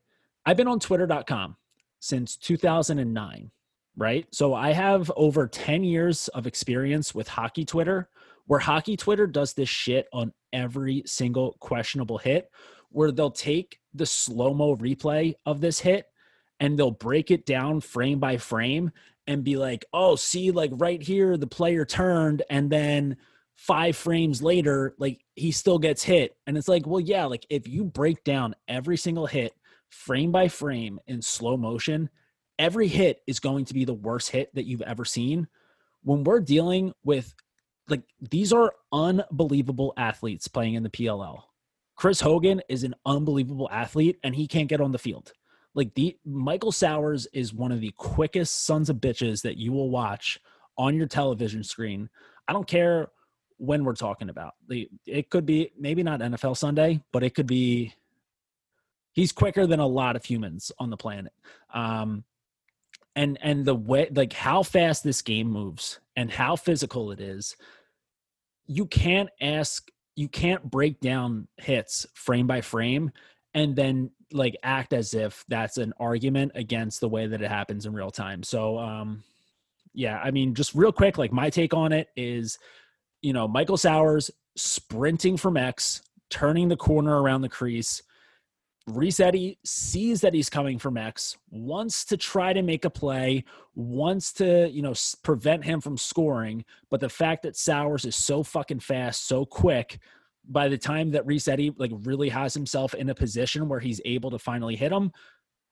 [0.45, 1.58] I've been on twitter.com
[1.99, 3.52] since 2009
[3.97, 4.26] right?
[4.32, 8.10] So i have over 10 years of experience with hockey twitter
[8.47, 12.49] where hockey twitter does this shit on every single questionable hit
[12.92, 16.08] where they'll take the slow mo replay of this hit
[16.60, 18.92] and they'll break it down frame by frame
[19.28, 23.18] and be like, oh, see, like right here, the player turned, and then
[23.56, 26.36] five frames later, like he still gets hit.
[26.48, 29.54] And it's like, well, yeah, like if you break down every single hit
[29.89, 32.10] frame by frame in slow motion,
[32.58, 35.48] every hit is going to be the worst hit that you've ever seen.
[36.04, 37.34] When we're dealing with
[37.88, 41.44] like these are unbelievable athletes playing in the PLL.
[42.02, 45.34] Chris Hogan is an unbelievable athlete and he can't get on the field.
[45.76, 49.91] Like the Michael Sowers is one of the quickest sons of bitches that you will
[49.91, 50.39] watch
[50.80, 52.10] on your television screen.
[52.47, 53.10] I don't care
[53.58, 54.56] when we're talking about.
[54.68, 57.93] The it could be maybe not NFL Sunday, but it could be
[59.12, 61.34] he's quicker than a lot of humans on the planet.
[61.72, 62.24] Um
[63.16, 67.56] and and the way like how fast this game moves and how physical it is
[68.66, 69.91] you can't ask
[70.22, 73.11] you can't break down hits frame by frame
[73.55, 77.88] and then like act as if that's an argument against the way that it happens
[77.88, 78.43] in real time.
[78.43, 79.24] So um
[79.93, 82.59] yeah, I mean just real quick like my take on it is
[83.24, 88.01] you know, Michael Sowers sprinting from X, turning the corner around the crease.
[88.88, 93.43] Reece Eddy sees that he's coming from X, wants to try to make a play,
[93.75, 96.65] wants to, you know, prevent him from scoring.
[96.89, 99.99] But the fact that Sowers is so fucking fast, so quick,
[100.49, 104.01] by the time that Reece Eddy like really has himself in a position where he's
[104.03, 105.11] able to finally hit him,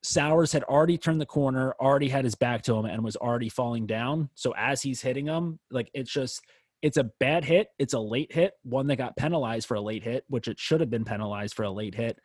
[0.02, 3.48] Sowers had already turned the corner, already had his back to him, and was already
[3.48, 4.30] falling down.
[4.34, 6.42] So as he's hitting him, like it's just
[6.80, 7.68] it's a bad hit.
[7.78, 10.80] It's a late hit, one that got penalized for a late hit, which it should
[10.80, 12.18] have been penalized for a late hit.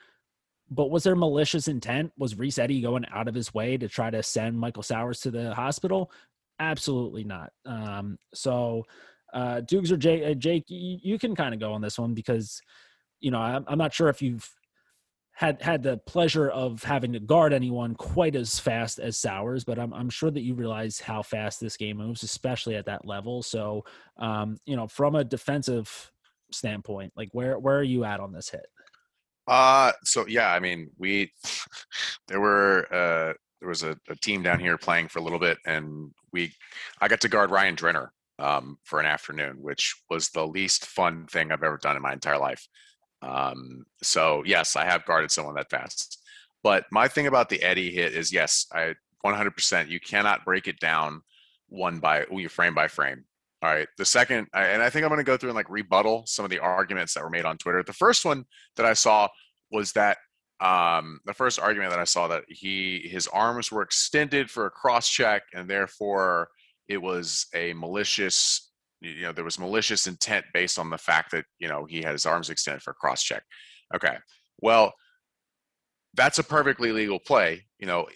[0.69, 2.11] But was there malicious intent?
[2.17, 5.31] Was Reece Eddy going out of his way to try to send Michael Sowers to
[5.31, 6.11] the hospital?
[6.59, 7.51] Absolutely not.
[7.65, 8.83] Um, so,
[9.33, 12.13] uh, Dukes or Jake, uh, Jake you, you can kind of go on this one
[12.13, 12.61] because,
[13.19, 14.49] you know, I'm, I'm not sure if you've
[15.35, 19.77] had had the pleasure of having to guard anyone quite as fast as Sowers, but
[19.77, 23.43] I'm I'm sure that you realize how fast this game moves, especially at that level.
[23.43, 23.83] So,
[24.17, 26.11] um, you know, from a defensive
[26.51, 28.65] standpoint, like where where are you at on this hit?
[29.47, 31.31] Uh so yeah, I mean, we
[32.27, 35.57] there were uh there was a, a team down here playing for a little bit
[35.65, 36.53] and we
[37.01, 41.27] I got to guard Ryan Drenner um for an afternoon, which was the least fun
[41.27, 42.67] thing I've ever done in my entire life.
[43.21, 46.21] Um so yes, I have guarded someone that fast.
[46.63, 50.79] But my thing about the Eddy hit is yes, I 100% you cannot break it
[50.79, 51.21] down
[51.67, 53.25] one by you frame by frame.
[53.65, 53.87] All right.
[53.97, 56.51] The second, and I think I'm going to go through and like rebuttal some of
[56.51, 57.81] the arguments that were made on Twitter.
[57.81, 58.45] The first one
[58.75, 59.27] that I saw
[59.71, 60.17] was that
[60.59, 64.69] um, the first argument that I saw that he his arms were extended for a
[64.69, 66.49] cross check, and therefore
[66.87, 68.71] it was a malicious.
[69.01, 72.11] You know, there was malicious intent based on the fact that you know he had
[72.11, 73.41] his arms extended for a cross check.
[73.95, 74.17] Okay.
[74.59, 74.93] Well,
[76.15, 77.65] that's a perfectly legal play.
[77.79, 78.07] You know,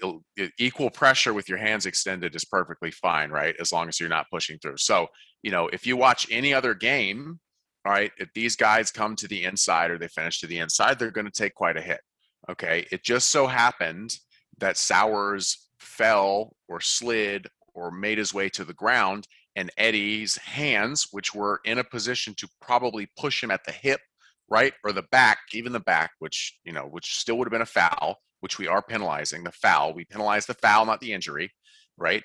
[0.57, 3.55] equal pressure with your hands extended is perfectly fine, right?
[3.59, 4.77] As long as you're not pushing through.
[4.77, 5.07] So,
[5.43, 7.39] you know, if you watch any other game
[7.85, 10.99] all right, if these guys come to the inside or they finish to the inside,
[10.99, 12.01] they're going to take quite a hit.
[12.49, 12.85] Okay.
[12.91, 14.11] It just so happened
[14.57, 21.07] that Sowers fell or slid or made his way to the ground, and Eddy's hands,
[21.11, 24.01] which were in a position to probably push him at the hip,
[24.49, 27.61] right, or the back, even the back, which, you know, which still would have been
[27.61, 29.93] a foul, which we are penalizing the foul.
[29.93, 31.51] We penalize the foul, not the injury,
[31.97, 32.23] right?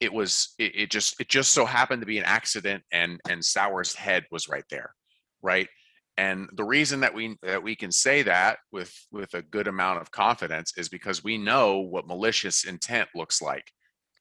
[0.00, 3.44] It was it, it, just it just so happened to be an accident and and
[3.44, 4.94] Sowers' head was right there
[5.42, 5.68] right?
[6.18, 10.00] And the reason that we that we can say that with with a good amount
[10.00, 13.64] of confidence is because we know what malicious intent looks like.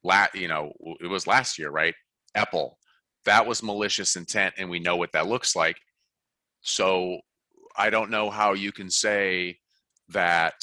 [0.04, 0.72] La you know
[1.02, 1.96] it was last year right?
[2.36, 2.78] Apple,
[3.26, 5.78] that was malicious intent and we know what that looks like.
[6.62, 7.20] So
[7.78, 9.58] i don't know how you can say
[10.10, 10.54] that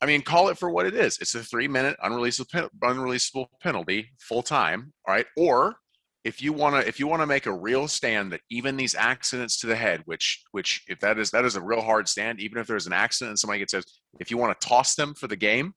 [0.00, 1.18] I mean, call it for what it is.
[1.18, 4.92] It's a three minute unreleasable, unreleasable penalty full time.
[5.06, 5.26] All right.
[5.36, 5.76] Or
[6.24, 8.94] if you want to, if you want to make a real stand that even these
[8.94, 12.40] accidents to the head, which, which if that is, that is a real hard stand,
[12.40, 13.84] even if there's an accident and somebody gets says,
[14.20, 15.74] if you want to toss them for the game,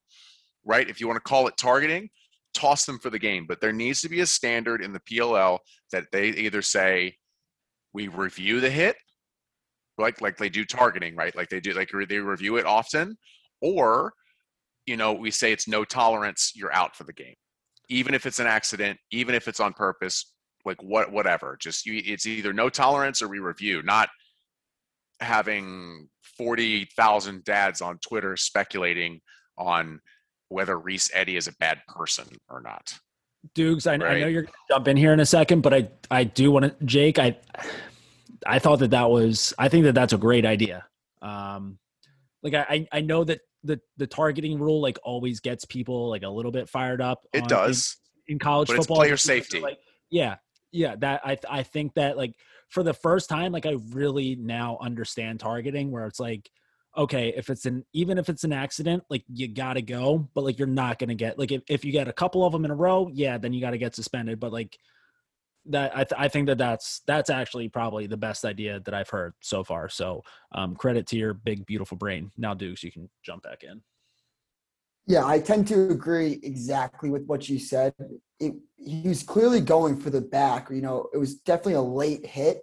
[0.65, 0.89] right.
[0.89, 2.09] If you want to call it targeting,
[2.53, 3.45] toss them for the game.
[3.47, 5.59] But there needs to be a standard in the PLL
[5.91, 7.17] that they either say,
[7.93, 8.95] we review the hit
[9.97, 13.15] like like they do targeting right like they do like they review it often
[13.63, 14.13] or
[14.85, 17.33] you know we say it's no tolerance you're out for the game
[17.89, 20.33] even if it's an accident even if it's on purpose
[20.65, 24.09] like what whatever just you it's either no tolerance or we review not
[25.23, 29.21] having 40,000 dads on Twitter speculating
[29.57, 29.99] on
[30.49, 32.93] whether Reece Eddy is a bad person or not.
[33.55, 34.17] Dukes, I, right?
[34.17, 36.51] I know you're going to jump in here in a second, but I I do
[36.51, 37.35] want to Jake, I
[38.45, 40.85] I thought that that was I think that that's a great idea.
[41.21, 41.77] Um
[42.41, 46.29] like I I know that the the targeting rule like always gets people like a
[46.29, 47.25] little bit fired up.
[47.33, 47.97] It on, does
[48.27, 48.97] in, in college but football.
[48.97, 49.59] player safety.
[49.59, 50.35] Like, yeah,
[50.71, 50.95] yeah.
[50.97, 52.35] That I I think that like
[52.69, 56.49] for the first time, like I really now understand targeting where it's like,
[56.97, 60.59] okay, if it's an even if it's an accident, like you gotta go, but like
[60.59, 62.75] you're not gonna get like if, if you get a couple of them in a
[62.75, 64.39] row, yeah, then you gotta get suspended.
[64.39, 64.77] But like
[65.67, 69.09] that I, th- I think that that's that's actually probably the best idea that I've
[69.09, 69.89] heard so far.
[69.89, 72.31] So um, credit to your big beautiful brain.
[72.37, 73.81] Now Dukes, you can jump back in.
[75.05, 77.93] Yeah, I tend to agree exactly with what you said.
[78.39, 80.69] It, he was clearly going for the back.
[80.69, 82.61] You know, it was definitely a late hit,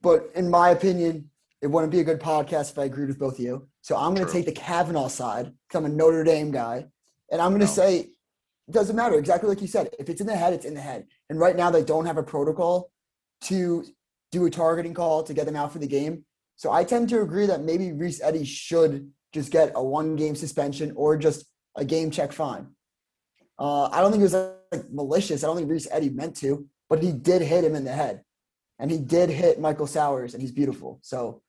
[0.00, 1.30] but in my opinion,
[1.62, 3.68] it wouldn't be a good podcast if I agreed with both of you.
[3.82, 6.86] So I'm going to take the Kavanagh side because I'm a Notre Dame guy,
[7.30, 7.72] and I'm going to no.
[7.72, 8.10] say
[8.72, 9.16] doesn't matter.
[9.16, 9.90] Exactly like you said.
[9.98, 11.06] If it's in the head, it's in the head.
[11.30, 12.90] And right now they don't have a protocol
[13.42, 13.84] to
[14.32, 16.24] do a targeting call to get them out for the game.
[16.56, 20.34] So I tend to agree that maybe Reece Eddy should just get a one game
[20.34, 21.46] suspension or just
[21.76, 22.68] a game check fine.
[23.58, 25.44] Uh, I don't think it was like malicious.
[25.44, 28.22] I don't think Reece Eddy meant to, but he did hit him in the head.
[28.78, 30.98] And he did hit Michael Sowers, and he's beautiful.
[31.02, 31.42] So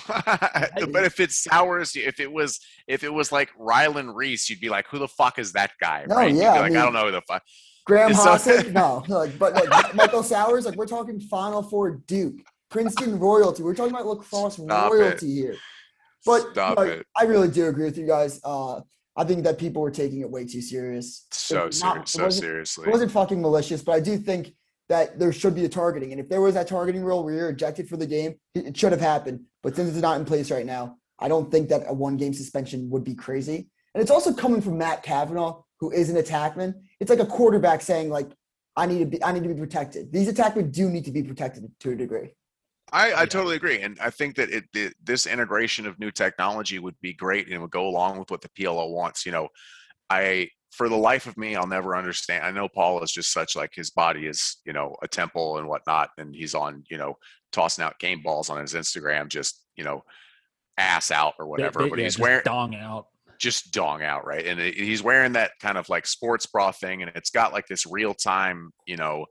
[0.08, 4.68] but if it's Sowers, if it was if it was like Ryland Reese, you'd be
[4.68, 6.34] like, "Who the fuck is that guy?" No, right?
[6.34, 7.42] yeah, like, I, mean, I, don't know who the fuck.
[7.86, 12.36] Graham Hossack, no, like, but like Michael Sowers, like we're talking Final Four Duke,
[12.70, 13.62] Princeton royalty.
[13.62, 15.34] We're talking about lacrosse Stop royalty it.
[15.34, 15.56] here.
[16.24, 17.06] But Stop it.
[17.16, 18.40] I really do agree with you guys.
[18.42, 18.80] Uh,
[19.16, 21.26] I think that people were taking it way too serious.
[21.30, 22.88] So serious, so seriously.
[22.88, 24.52] It wasn't fucking malicious, but I do think
[24.88, 26.12] that there should be a targeting.
[26.12, 28.92] And if there was that targeting rule where you're ejected for the game, it should
[28.92, 29.40] have happened.
[29.62, 32.34] But since it's not in place right now, I don't think that a one game
[32.34, 33.68] suspension would be crazy.
[33.94, 36.74] And it's also coming from Matt Kavanagh, who is an attackman.
[37.00, 38.30] It's like a quarterback saying, like,
[38.76, 40.12] I need to be I need to be protected.
[40.12, 42.34] These attackmen do need to be protected to a degree.
[42.92, 46.78] I, I totally agree, and I think that it, it, this integration of new technology
[46.78, 49.24] would be great and would go along with what the PLL wants.
[49.24, 49.48] You know,
[50.10, 52.44] I for the life of me, I'll never understand.
[52.44, 55.68] I know Paul is just such like his body is, you know, a temple and
[55.68, 57.16] whatnot, and he's on, you know,
[57.52, 60.02] tossing out game balls on his Instagram, just you know,
[60.76, 61.78] ass out or whatever.
[61.80, 63.06] They, they, but yeah, he's wearing dong out,
[63.38, 64.44] just dong out, right?
[64.46, 67.66] And it, he's wearing that kind of like sports bra thing, and it's got like
[67.66, 69.26] this real time, you know,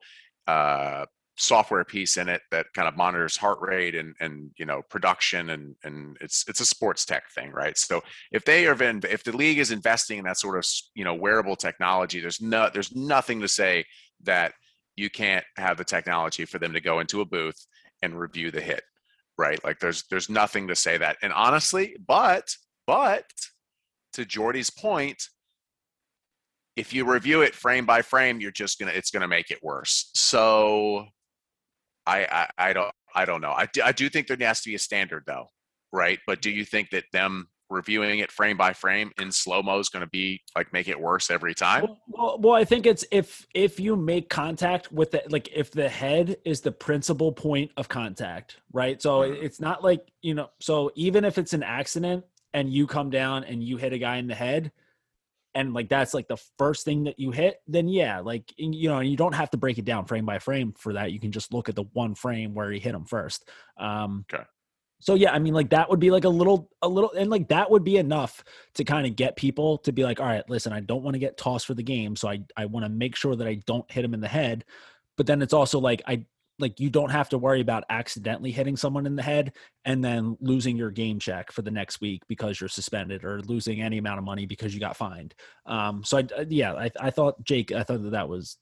[0.47, 1.05] uh,
[1.37, 5.49] software piece in it that kind of monitors heart rate and and you know production
[5.49, 7.77] and and it's it's a sports tech thing right?
[7.77, 11.03] So if they are in, if the league is investing in that sort of you
[11.03, 13.85] know wearable technology there's no there's nothing to say
[14.23, 14.53] that
[14.95, 17.65] you can't have the technology for them to go into a booth
[18.03, 18.83] and review the hit
[19.37, 19.63] right?
[19.63, 21.17] Like there's there's nothing to say that.
[21.23, 22.55] And honestly but
[22.85, 23.25] but
[24.13, 25.23] to jordy's point
[26.75, 30.11] if you review it frame by frame you're just gonna it's gonna make it worse.
[30.13, 31.07] So
[32.05, 33.51] I, I, I don't I don't know.
[33.51, 35.47] I do, I do think there has to be a standard though,
[35.91, 36.19] right?
[36.25, 39.89] But do you think that them reviewing it frame by frame in slow mo is
[39.89, 41.87] going to be like make it worse every time.
[42.07, 45.89] Well, well, I think it's if if you make contact with the like if the
[45.89, 49.01] head is the principal point of contact, right?
[49.01, 49.43] So Mhm.
[49.43, 50.49] it's not like you know.
[50.59, 52.23] So even if it's an accident
[52.53, 54.71] and you come down and you hit a guy in the head,
[55.55, 58.99] and like that's like the first thing that you hit, then yeah, like you know,
[58.99, 61.11] you don't have to break it down frame by frame for that.
[61.11, 63.49] You can just look at the one frame where he hit him first.
[63.77, 64.43] Um, Okay.
[64.99, 67.49] So yeah, I mean, like that would be like a little, a little, and like
[67.49, 68.41] that would be enough
[68.75, 71.19] to kind of get people to be like, all right, listen, I don't want to
[71.19, 73.89] get tossed for the game, so I I want to make sure that I don't
[73.91, 74.63] hit him in the head.
[75.17, 76.25] But then it's also like I
[76.63, 79.53] like you don't have to worry about accidentally hitting someone in the head
[79.85, 83.81] and then losing your game check for the next week because you're suspended or losing
[83.81, 85.35] any amount of money because you got fined.
[85.67, 88.57] Um, so I, I- yeah, I, I thought Jake, I thought that that was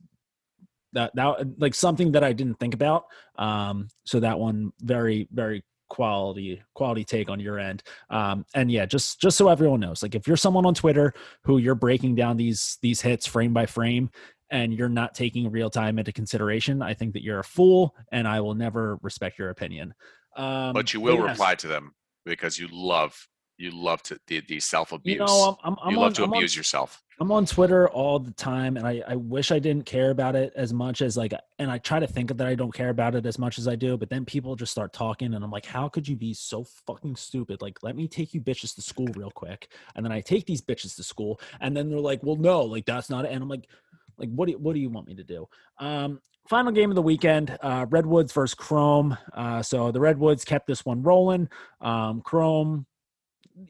[0.93, 3.06] that that like something that I didn't think about.
[3.38, 7.84] Um, so that one very very quality quality take on your end.
[8.10, 11.58] Um, and yeah, just just so everyone knows, like if you're someone on Twitter who
[11.60, 14.10] you're breaking down these these hits frame by frame
[14.52, 18.28] and you're not taking real time into consideration, I think that you're a fool, and
[18.28, 19.93] I will never respect your opinion.
[20.36, 21.93] Um, but you will yes, reply to them
[22.26, 23.28] because you love
[23.58, 25.14] you love to the, the self abuse.
[25.14, 27.02] You know, I'm, I'm, you on, love to I'm on- abuse yourself.
[27.20, 30.52] I'm on Twitter all the time, and I, I wish I didn't care about it
[30.56, 33.28] as much as like, and I try to think that I don't care about it
[33.28, 35.88] as much as I do, but then people just start talking, and I'm like, how
[35.88, 37.62] could you be so fucking stupid?
[37.62, 40.64] Like, let me take you bitches to school real quick, and then I take these
[40.64, 43.49] bitches to school, and then they're like, well, no, like that's not it, and I'm
[43.49, 43.68] like,
[44.22, 45.47] like what do you, what do you want me to do?
[45.80, 49.17] Um, final game of the weekend, uh, Redwoods versus Chrome.
[49.34, 51.49] Uh, so the Redwoods kept this one rolling.
[51.82, 52.86] Um, Chrome,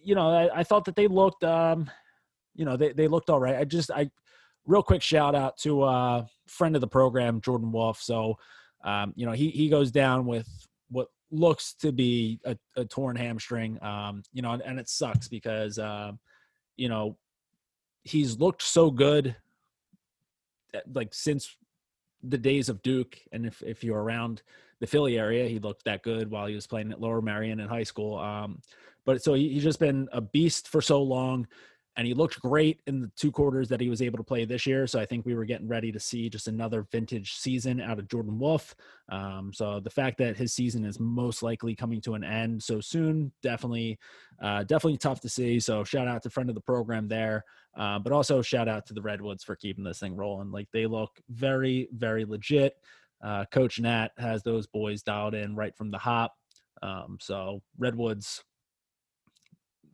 [0.03, 1.43] you know, I, I thought that they looked.
[1.43, 1.89] Um,
[2.55, 4.09] you know they, they looked all right i just i
[4.65, 8.37] real quick shout out to uh friend of the program jordan wolf so
[8.83, 10.47] um you know he he goes down with
[10.89, 15.27] what looks to be a, a torn hamstring um you know and, and it sucks
[15.27, 16.19] because um
[16.77, 17.17] you know
[18.03, 19.33] he's looked so good uh,
[20.93, 21.55] like since
[22.23, 24.41] the days of duke and if if you're around
[24.79, 27.67] the philly area he looked that good while he was playing at lower merion in
[27.67, 28.61] high school um
[29.05, 31.47] but so he, he's just been a beast for so long
[31.97, 34.65] and he looked great in the two quarters that he was able to play this
[34.65, 34.87] year.
[34.87, 38.07] So I think we were getting ready to see just another vintage season out of
[38.07, 38.73] Jordan Wolf.
[39.09, 42.79] Um, so the fact that his season is most likely coming to an end so
[42.79, 43.99] soon, definitely,
[44.41, 45.59] uh, definitely tough to see.
[45.59, 47.43] So shout out to friend of the program there,
[47.75, 50.51] uh, but also shout out to the Redwoods for keeping this thing rolling.
[50.51, 52.77] Like they look very, very legit.
[53.21, 56.33] Uh, Coach Nat has those boys dialed in right from the hop.
[56.81, 58.43] Um, so Redwoods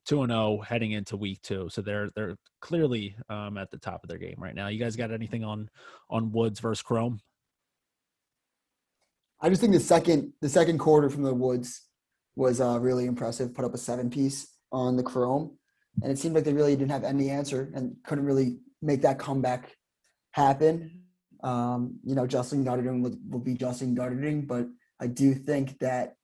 [0.08, 4.04] two and zero heading into week two, so they're they're clearly um, at the top
[4.04, 4.68] of their game right now.
[4.68, 5.70] You guys got anything on
[6.10, 7.20] on Woods versus Chrome?
[9.40, 11.82] I just think the second the second quarter from the Woods
[12.36, 13.54] was uh, really impressive.
[13.54, 15.58] Put up a seven piece on the Chrome,
[16.02, 19.20] and it seemed like they really didn't have any answer and couldn't really make that
[19.20, 19.76] comeback
[20.32, 21.04] happen.
[21.44, 24.68] Um, you know, Justin Guterding will, will be Justin Guterding, but
[25.00, 26.16] I do think that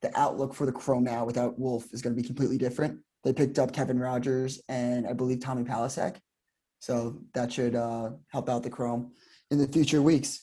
[0.00, 2.98] the outlook for the Chrome now without Wolf is going to be completely different.
[3.24, 6.16] They picked up Kevin Rogers and I believe Tommy Palasek,
[6.80, 9.12] so that should uh, help out the Chrome
[9.50, 10.40] in the future weeks.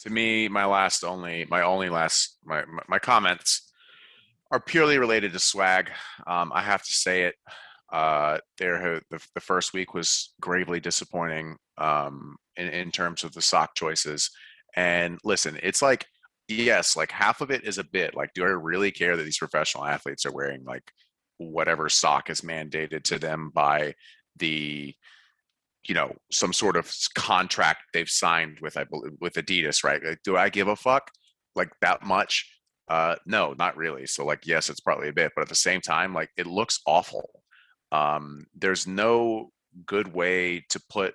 [0.00, 3.72] to me, my last only, my only last, my my- my comments
[4.50, 5.90] are purely related to swag.
[6.26, 7.34] Um, I have to say it.
[7.92, 13.42] Uh, there, the, the first week was gravely disappointing um, in in terms of the
[13.42, 14.30] sock choices.
[14.76, 16.06] And listen, it's like
[16.50, 19.38] yes, like half of it is a bit like, do I really care that these
[19.38, 20.92] professional athletes are wearing like
[21.38, 23.94] whatever sock is mandated to them by
[24.36, 24.94] the
[25.88, 30.02] you know some sort of contract they've signed with I believe with Adidas, right?
[30.04, 31.10] Like, do I give a fuck
[31.54, 32.50] like that much?
[32.88, 34.06] Uh, no, not really.
[34.06, 36.80] So like, yes, it's probably a bit, but at the same time, like it looks
[36.86, 37.30] awful.
[37.92, 39.50] Um, there's no
[39.86, 41.14] good way to put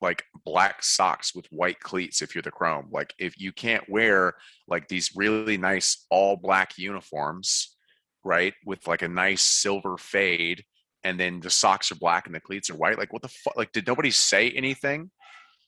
[0.00, 4.34] like black socks with white cleats if you're the chrome like if you can't wear
[4.68, 7.76] like these really nice all black uniforms
[8.24, 10.64] right with like a nice silver fade
[11.04, 13.56] and then the socks are black and the cleats are white like what the fuck
[13.56, 15.10] like did nobody say anything?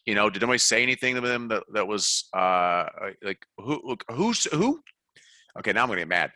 [0.06, 2.86] You know did nobody say anything to them that, that was uh
[3.22, 4.80] like who look, who's who?
[5.58, 6.32] Okay now i'm gonna get mad.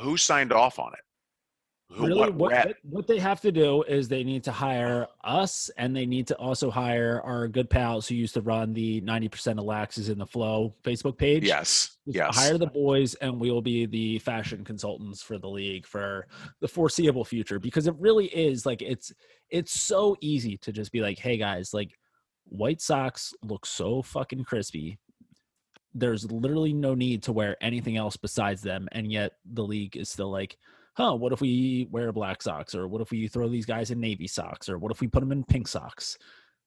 [0.00, 1.05] Who signed off on it
[1.90, 5.94] really, what, what, what they have to do is they need to hire us, and
[5.94, 9.58] they need to also hire our good pals who used to run the ninety percent
[9.58, 11.44] of laxes in the flow Facebook page.
[11.44, 15.48] yes Just yes Hire the boys, and we will be the fashion consultants for the
[15.48, 16.26] league for
[16.60, 17.58] the foreseeable future.
[17.58, 19.12] Because it really is like it's
[19.50, 21.90] it's so easy to just be like, hey guys, like
[22.44, 24.98] white socks look so fucking crispy.
[25.94, 30.10] There's literally no need to wear anything else besides them, and yet the league is
[30.10, 30.58] still like,
[30.96, 34.00] huh, what if we wear black socks, or what if we throw these guys in
[34.00, 36.16] navy socks, or what if we put them in pink socks?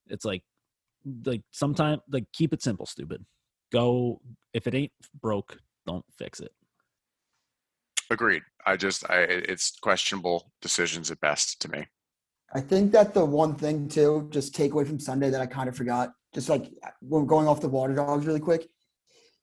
[0.07, 0.43] It's like,
[1.25, 3.25] like sometimes, like keep it simple, stupid.
[3.71, 4.21] Go
[4.53, 6.51] if it ain't broke, don't fix it.
[8.11, 8.43] Agreed.
[8.65, 11.85] I just, I it's questionable decisions at best to me.
[12.53, 15.69] I think that the one thing too, just take away from Sunday that I kind
[15.69, 16.71] of forgot, just like
[17.01, 18.67] we're going off the water dogs really quick.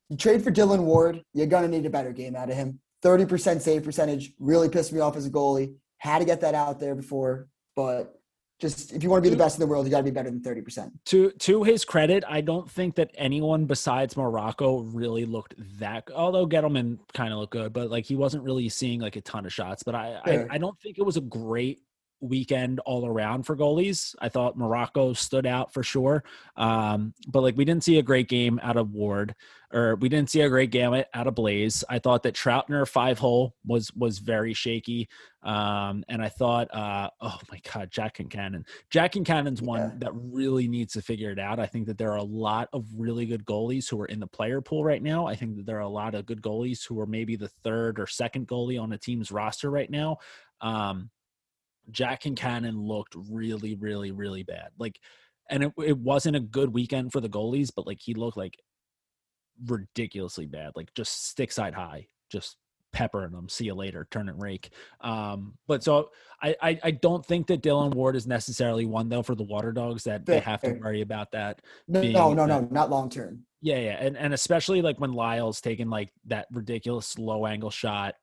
[0.09, 2.80] You trade for Dillon Ward, you're gonna need a better game out of him.
[3.03, 5.74] 30% save percentage really pissed me off as a goalie.
[5.99, 8.20] Had to get that out there before, but
[8.59, 10.11] just if you want to be the best in the world, you got to be
[10.11, 10.90] better than 30%.
[11.07, 16.09] To to his credit, I don't think that anyone besides Marrocco really looked that.
[16.14, 19.44] Although Ghitelman kind of looked good, but like he wasn't really seeing like a ton
[19.44, 19.82] of shots.
[19.82, 21.80] But I, I I don't think it was a great
[22.21, 24.14] weekend all around for goalies.
[24.21, 26.25] I thought Marrocco stood out for sure.
[26.57, 29.35] Um, but like we didn't see a great game out of Ward
[29.73, 31.85] or we didn't see a great game out of Blaze.
[31.89, 35.09] I thought that Troutner five hole was was very shaky.
[35.43, 38.64] Um, and I thought uh, oh my god, Jack Concannon.
[38.91, 39.91] Jack Concannon's one yeah.
[39.99, 41.59] that really needs to figure it out.
[41.59, 44.27] I think that there are a lot of really good goalies who are in the
[44.27, 45.27] player pool right now.
[45.27, 47.99] I think that there are a lot of good goalies who are maybe the third
[47.99, 50.19] or second goalie on a team's roster right now.
[50.61, 51.11] Um,
[51.91, 54.70] Jack Concannon looked really, really, really bad.
[54.78, 55.01] Like,
[55.51, 58.59] and it, it wasn't a good weekend for the goalies, but like he looked like
[59.66, 62.57] ridiculously bad, like just stick side high, just
[62.93, 63.49] peppering them.
[63.49, 64.70] See you later, turn and rake.
[65.01, 66.11] Um, but so
[66.43, 69.72] I, I, I don't think that Dillon Ward is necessarily one though for the Water
[69.72, 71.61] Dogs that they have to worry about that.
[71.87, 73.45] No, no, no, no, not long term.
[73.62, 78.14] Yeah, yeah, and and especially like when Lyle's taking like that ridiculous low angle shot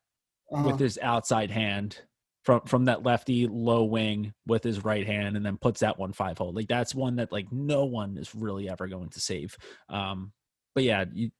[0.51, 0.63] uh-huh.
[0.67, 1.99] with his outside hand
[2.43, 6.13] from from that lefty low wing with his right hand and then puts that one
[6.13, 6.53] five hole.
[6.53, 9.57] Like that's one that like no one is really ever going to save.
[9.89, 10.31] Um,
[10.75, 11.31] but yeah, you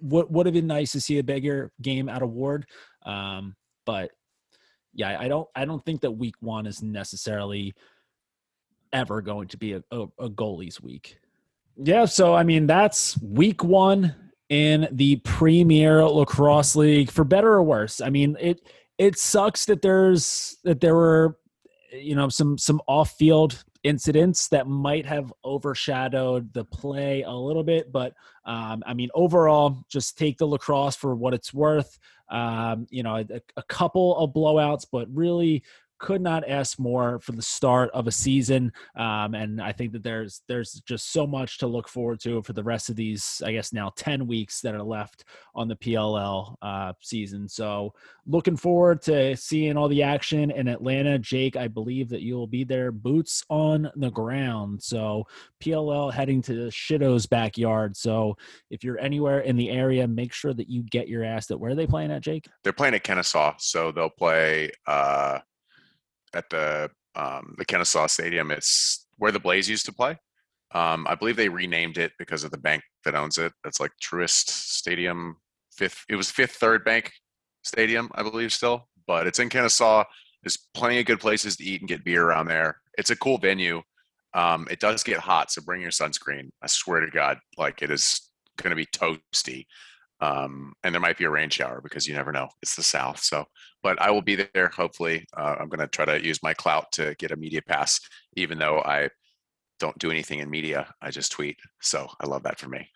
[0.00, 2.66] would would have been nice to see a bigger game out of Ward.
[3.04, 4.12] Um, but
[4.92, 7.74] yeah, I don't I don't think that week one is necessarily
[8.92, 11.18] ever going to be a, a, a goalie's week.
[11.76, 14.14] Yeah, so I mean that's week one
[14.50, 18.00] in the Premier Lacrosse League for better or worse.
[18.00, 18.60] I mean it
[18.98, 21.36] it sucks that there's that there were
[21.92, 27.92] you know some some off-field incidents that might have overshadowed the play a little bit
[27.92, 28.14] but
[28.46, 31.98] um, i mean overall just take the lacrosse for what it's worth.
[32.30, 35.62] Um, you know a, a couple of blowouts but really
[35.98, 38.72] could not ask more for the start of a season.
[38.96, 42.52] Um, and I think that there's there's just so much to look forward to for
[42.52, 45.24] the rest of these, I guess now 10 weeks that are left
[45.54, 47.48] on the PLL uh, season.
[47.48, 47.94] So
[48.26, 51.18] looking forward to seeing all the action in Atlanta.
[51.18, 54.82] Jake, I believe that you'll be there, boots on the ground.
[54.82, 55.24] So
[55.62, 57.96] PLL heading to Shitto's backyard.
[57.96, 58.36] So
[58.70, 61.70] if you're anywhere in the area, make sure that you get your ass that where
[61.70, 62.46] are they playing at, Jake?
[62.62, 63.54] They're playing at Kennesaw.
[63.58, 65.38] So they'll play uh
[66.34, 68.50] at the um, the Kennesaw Stadium.
[68.50, 70.18] It's where the Blaze used to play.
[70.72, 73.52] Um, I believe they renamed it because of the bank that owns it.
[73.64, 75.36] It's like Truist Stadium.
[75.72, 77.12] Fifth, it was Fifth Third Bank
[77.62, 80.04] Stadium, I believe, still, but it's in Kennesaw.
[80.42, 82.80] There's plenty of good places to eat and get beer around there.
[82.98, 83.82] It's a cool venue.
[84.34, 86.50] Um, it does get hot, so bring your sunscreen.
[86.60, 88.20] I swear to God, like it is
[88.56, 89.66] going to be toasty.
[90.24, 92.48] Um, and there might be a rain shower because you never know.
[92.62, 93.22] It's the South.
[93.22, 93.44] So,
[93.82, 94.70] but I will be there.
[94.74, 98.00] Hopefully, uh, I'm going to try to use my clout to get a media pass,
[98.34, 99.10] even though I
[99.78, 100.92] don't do anything in media.
[101.02, 101.56] I just tweet.
[101.82, 102.88] So I love that for me.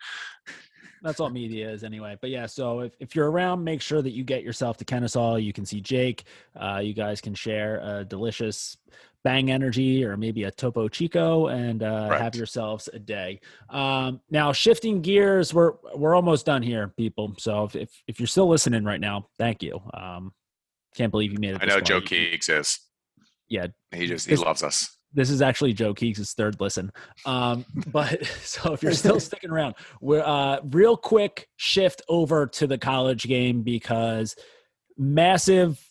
[1.03, 2.17] That's all media is anyway.
[2.19, 5.35] But yeah, so if, if you're around, make sure that you get yourself to Kennesaw.
[5.35, 6.23] You can see Jake.
[6.59, 8.75] Uh, you guys can share a delicious
[9.23, 12.21] Bang Energy or maybe a Topo Chico and uh, right.
[12.21, 13.39] have yourselves a day.
[13.69, 17.35] Um, now, shifting gears, we're we're almost done here, people.
[17.37, 19.79] So if if, if you're still listening right now, thank you.
[19.93, 20.33] Um,
[20.95, 21.61] can't believe you made it.
[21.61, 22.87] I know Joe Keegs exists.
[23.49, 24.95] Yeah, he just he loves us.
[25.11, 26.91] This is actually Joe Keegs' third listen.
[27.25, 32.67] Um, but so if you're still sticking around, we're uh, real quick shift over to
[32.67, 34.35] the college game because
[34.97, 35.83] massive.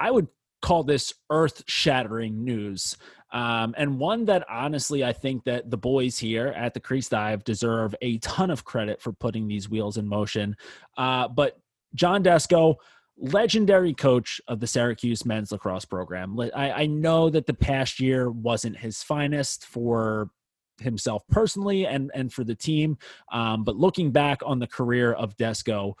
[0.00, 0.28] I would
[0.62, 2.96] call this earth shattering news.
[3.30, 7.44] Um, and one that honestly, I think that the boys here at the Crease Dive
[7.44, 10.56] deserve a ton of credit for putting these wheels in motion.
[10.96, 11.58] Uh, but
[11.94, 12.76] John Desko,
[13.18, 16.38] legendary coach of the Syracuse men's lacrosse program.
[16.54, 20.30] I, I know that the past year wasn't his finest for
[20.80, 22.96] himself personally and and for the team.
[23.32, 25.94] Um, but looking back on the career of Desko,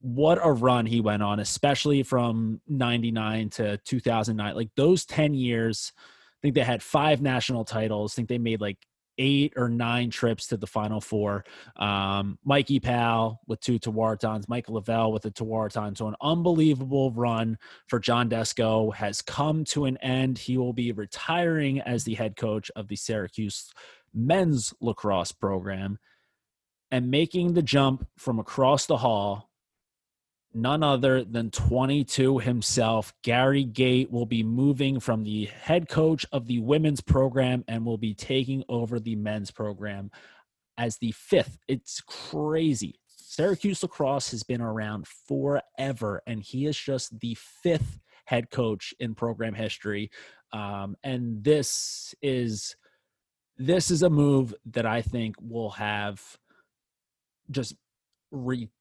[0.00, 4.54] what a run he went on, especially from 99 to 2009.
[4.54, 8.14] Like those 10 years, I think they had five national titles.
[8.14, 8.78] I think they made like
[9.18, 11.44] eight or nine trips to the Final Four.
[11.76, 15.96] Um, Mikey Powell with two Tewaaratons, Michael Leveille with a Tewaaraton.
[15.96, 17.58] So an unbelievable run
[17.88, 20.38] for John Desko has come to an end.
[20.38, 23.72] He will be retiring as the head coach of the Syracuse
[24.14, 25.98] men's lacrosse program
[26.90, 29.47] and making the jump from across the hall
[30.62, 33.12] none other than 22 himself.
[33.22, 37.98] Gary Gait will be moving from the head coach of the women's program and will
[37.98, 40.10] be taking over the men's program
[40.76, 41.58] as the fifth.
[41.68, 43.00] It's crazy.
[43.06, 49.14] Syracuse lacrosse has been around forever, and he is just the fifth head coach in
[49.14, 50.10] program history.
[50.52, 52.76] Um, and this is
[53.58, 56.22] this is a move that I think will have
[57.50, 57.74] just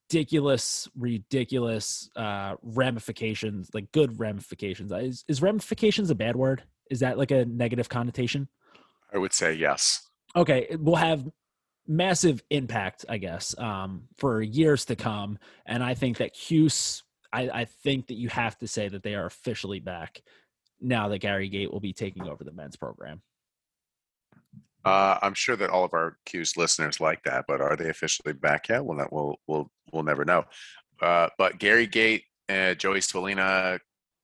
[0.09, 4.91] ridiculous, ridiculous uh, ramifications, like good ramifications.
[4.91, 6.63] Is, is ramifications a bad word?
[6.89, 8.47] Is that like a negative connotation?
[9.13, 10.07] I would say yes.
[10.35, 11.25] Okay, it will have
[11.87, 15.39] massive impact, I guess, um, for years to come.
[15.65, 17.03] And I think that Cuse,
[17.33, 20.21] I, I think that you have to say that they are officially back
[20.79, 23.21] now that Gary Gait will be taking over the men's program.
[24.85, 28.33] Uh, I'm sure that all of our Cuse listeners like that, but are they officially
[28.33, 28.85] back yet?
[28.85, 30.45] Well, that we'll we'll we'll never know.
[31.01, 33.79] Uh, but Gary Gait, and Joey Spallina,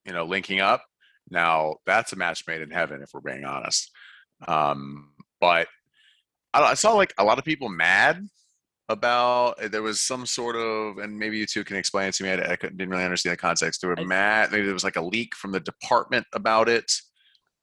[0.06, 0.84] you know, linking up.
[1.30, 3.92] Now that's a match made in heaven, if we're being honest.
[4.48, 5.68] Um, but
[6.54, 8.26] I, I saw like a lot of people mad
[8.90, 12.30] about there was some sort of and maybe you two can explain it to me
[12.30, 15.02] i, I didn't really understand the context they were mad maybe there was like a
[15.02, 16.92] leak from the department about it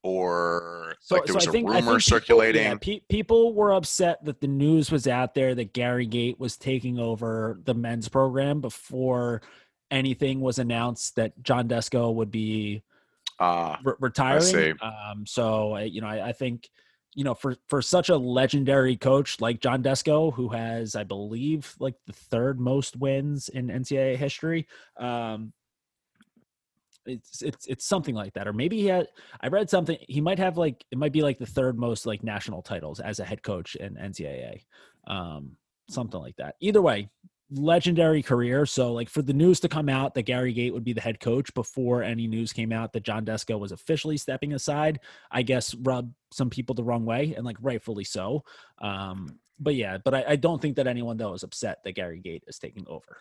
[0.02, 2.62] or so, like there was so a think, rumor people, circulating.
[2.62, 6.56] Yeah, pe- people were upset that the news was out there that Gary Gait was
[6.56, 9.42] taking over the men's program before
[9.90, 12.82] anything was announced that John Desko would be
[13.38, 14.76] uh, re- retiring.
[14.80, 16.68] Um, so you know, I, I, think
[17.14, 21.74] you know for for such a legendary coach like John Desko, who has, I believe,
[21.78, 24.66] like the third most wins in NCAA history.
[24.98, 25.52] Um,
[27.10, 29.06] it's it's it's something like that or maybe he had
[29.40, 32.22] i read something he might have like it might be like the third most like
[32.22, 34.60] national titles as a head coach in ncaa
[35.06, 35.56] um
[35.90, 36.54] something like that.
[36.60, 37.08] Either way
[37.52, 40.92] legendary career so like for the news to come out that gary gait would be
[40.92, 45.00] the head coach before any news came out that john desko was officially stepping aside
[45.32, 48.44] i guess rubbed some people the wrong way and like rightfully so
[48.80, 52.20] um but yeah but i, I don't think that anyone though is upset that gary
[52.20, 53.16] gait is taking over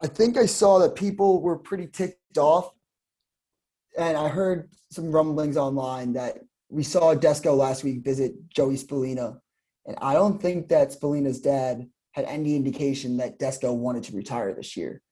[0.00, 2.70] I think I saw that people were pretty ticked off.
[3.96, 6.38] And I heard some rumblings online that
[6.68, 9.40] we saw Desko last week visit Joey Spallina.
[9.86, 14.54] And I don't think that Spallina's dad had any indication that Desko wanted to retire
[14.54, 15.02] this year.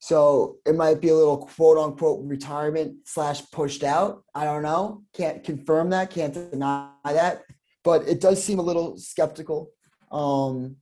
[0.00, 4.22] So it might be a little quote unquote retirement slash pushed out.
[4.34, 5.02] I don't know.
[5.14, 6.10] Can't confirm that.
[6.10, 7.42] Can't deny that.
[7.82, 9.70] But it does seem a little skeptical.
[10.12, 10.76] Um,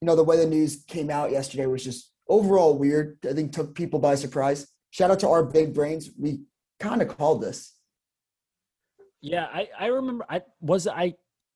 [0.00, 3.18] you know, the way the news came out yesterday was just overall weird.
[3.28, 4.66] I think took people by surprise.
[4.90, 6.10] Shout out to our big brains.
[6.18, 6.44] We
[6.78, 7.74] kind of called this.
[9.20, 10.24] Yeah, I I remember.
[10.30, 11.14] I was I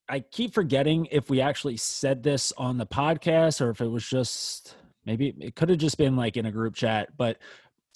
[0.08, 4.06] I keep forgetting if we actually said this on the podcast or if it was
[4.06, 4.76] just
[5.06, 7.16] maybe it could have just been like in a group chat.
[7.16, 7.38] But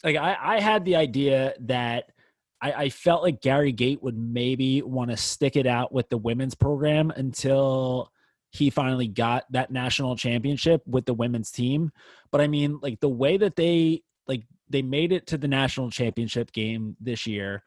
[0.03, 2.13] like I I had the idea that.
[2.61, 6.19] I, I felt like Gary Gait would maybe want to stick it out with the
[6.19, 8.11] women's program until
[8.51, 11.91] he finally got that national championship with the women's team.
[12.31, 15.91] But I mean, like the way that they like they made it to the national
[15.91, 17.63] championship game this year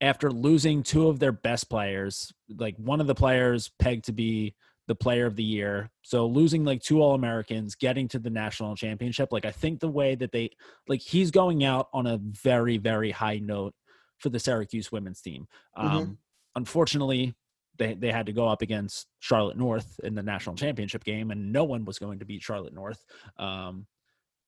[0.00, 4.54] after losing two of their best players, like one of the players pegged to be
[4.86, 5.90] the player of the year.
[6.02, 9.88] So losing like two All Americans, getting to the national championship, like I think the
[9.88, 10.50] way that they
[10.86, 13.74] like he's going out on a very very high note
[14.18, 15.46] for the Syracuse women's team.
[15.76, 15.96] Mm-hmm.
[15.96, 16.18] Um,
[16.54, 17.34] unfortunately,
[17.78, 21.52] they they had to go up against Charlotte North in the national championship game, and
[21.52, 23.04] no one was going to beat Charlotte North.
[23.38, 23.86] Um,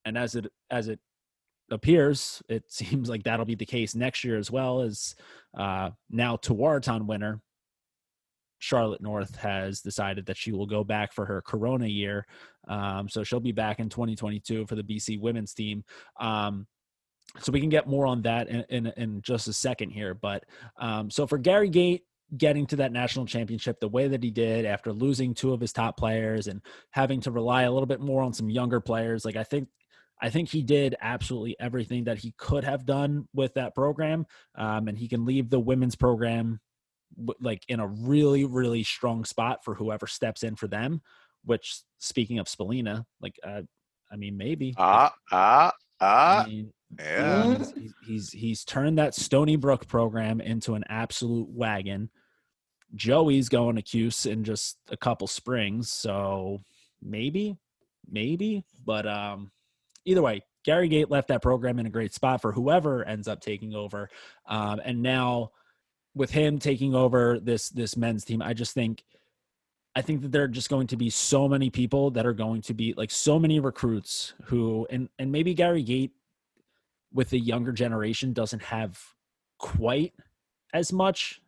[0.04, 0.98] and as it as it
[1.70, 4.80] appears, it seems like that'll be the case next year as well.
[4.80, 5.14] As
[5.56, 7.40] uh, now Tewaaraton winner
[8.58, 12.26] Charlotte North has decided that she will go back for her Corona year,
[12.68, 15.84] um, so she'll be back in 2022 for the BC women's team.
[16.20, 16.66] Um,
[17.38, 20.14] so we can get more on that in, in, in just a second here.
[20.14, 20.44] But
[20.78, 22.02] um, so for Gary Gait,
[22.36, 25.72] getting to that national championship the way that he did after losing two of his
[25.72, 29.36] top players and having to rely a little bit more on some younger players like
[29.36, 29.68] i think
[30.22, 34.24] i think he did absolutely everything that he could have done with that program
[34.54, 36.60] um, and he can leave the women's program
[37.40, 41.00] like in a really really strong spot for whoever steps in for them
[41.44, 43.62] which speaking of Spallina, like uh,
[44.12, 44.74] i mean maybe.
[44.76, 46.44] Ah ah ah.
[46.44, 47.58] I mean, yeah.
[47.58, 52.10] He's, he's, he's turned that Stony Brook program into an absolute wagon
[52.94, 56.60] Joey's going to Cuse in just a couple springs, so
[57.02, 57.56] maybe,
[58.10, 58.64] maybe.
[58.84, 59.50] But um,
[60.04, 63.40] either way, Gary Gait left that program in a great spot for whoever ends up
[63.40, 64.10] taking over.
[64.46, 65.52] Um, and now
[66.14, 69.04] with him taking over this this men's team, I just think
[69.94, 72.62] I think that there are just going to be so many people that are going
[72.62, 76.12] to be like so many recruits who and and maybe Gary Gait
[77.12, 79.00] with the younger generation doesn't have
[79.58, 80.14] quite
[80.72, 81.40] as much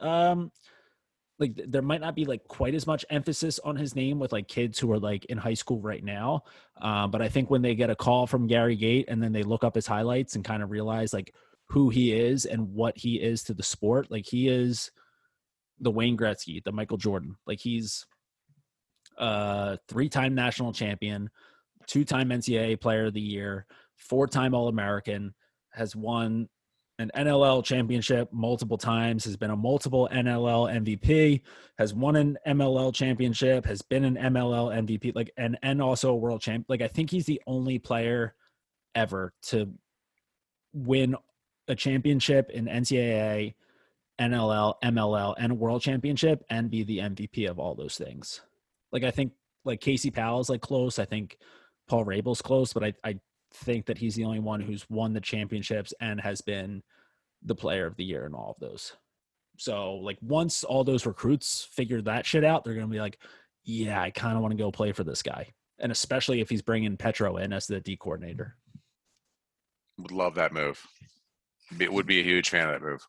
[0.00, 0.50] um
[1.40, 4.46] like there might not be like quite as much emphasis on his name with like
[4.46, 6.42] kids who are like in high school right now.
[6.80, 9.42] Um, but i think when they get a call from gary gait and then they
[9.42, 11.34] look up his highlights and kind of realize like
[11.68, 14.90] who he is and what he is to the sport like he is
[15.80, 17.36] the wayne gretzky the michael jordan.
[17.46, 18.06] Like he's
[19.18, 21.30] a three-time national champion
[21.86, 23.66] two-time ncaa player of the year
[23.96, 25.34] four-time all-american
[25.72, 26.48] has won
[27.00, 31.40] an NLL championship multiple times, has been a multiple NLL MVP,
[31.78, 36.16] has won an MLL championship, has been an MLL MVP, like and and also a
[36.16, 36.66] world champ.
[36.68, 38.34] Like I think he's the only player
[38.94, 39.72] ever to
[40.74, 41.16] win
[41.68, 43.54] a championship in NCAA,
[44.20, 48.42] NLL, MLL, and world championship and be the MVP of all those things.
[48.92, 49.32] Like I think
[49.64, 50.98] like Casey Powell's like close.
[50.98, 51.38] I think
[51.88, 53.18] Paul Rabil's close, but I, I
[53.52, 56.82] think that he's the only one who's won the championships and has been
[57.42, 58.92] the player of the year in all of those.
[59.56, 63.18] So like once all those recruits figure that shit out, they're going to be like,
[63.64, 65.48] yeah, I kind of want to go play for this guy.
[65.78, 68.56] And especially if he's bringing Petro in as the D coordinator.
[69.98, 70.82] Would love that move.
[71.76, 73.06] Be, would be a huge fan of that move.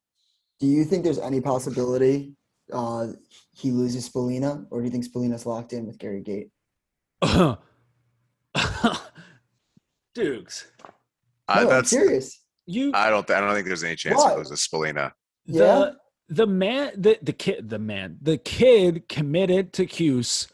[0.60, 2.36] Do you think there's any possibility
[2.72, 3.08] uh,
[3.52, 6.50] he loses Spallina, or do you think Spallina's locked in with Gary Gait?
[10.14, 10.68] Dukes.
[11.48, 12.40] Uh, No, I'm that's serious.
[12.66, 13.30] You I don't.
[13.30, 14.34] I don't think there's any chance Why?
[14.34, 15.12] it goes to Spallina.
[15.46, 15.90] the Yeah.
[16.30, 20.48] the man the the kid the man the kid committed to Cuse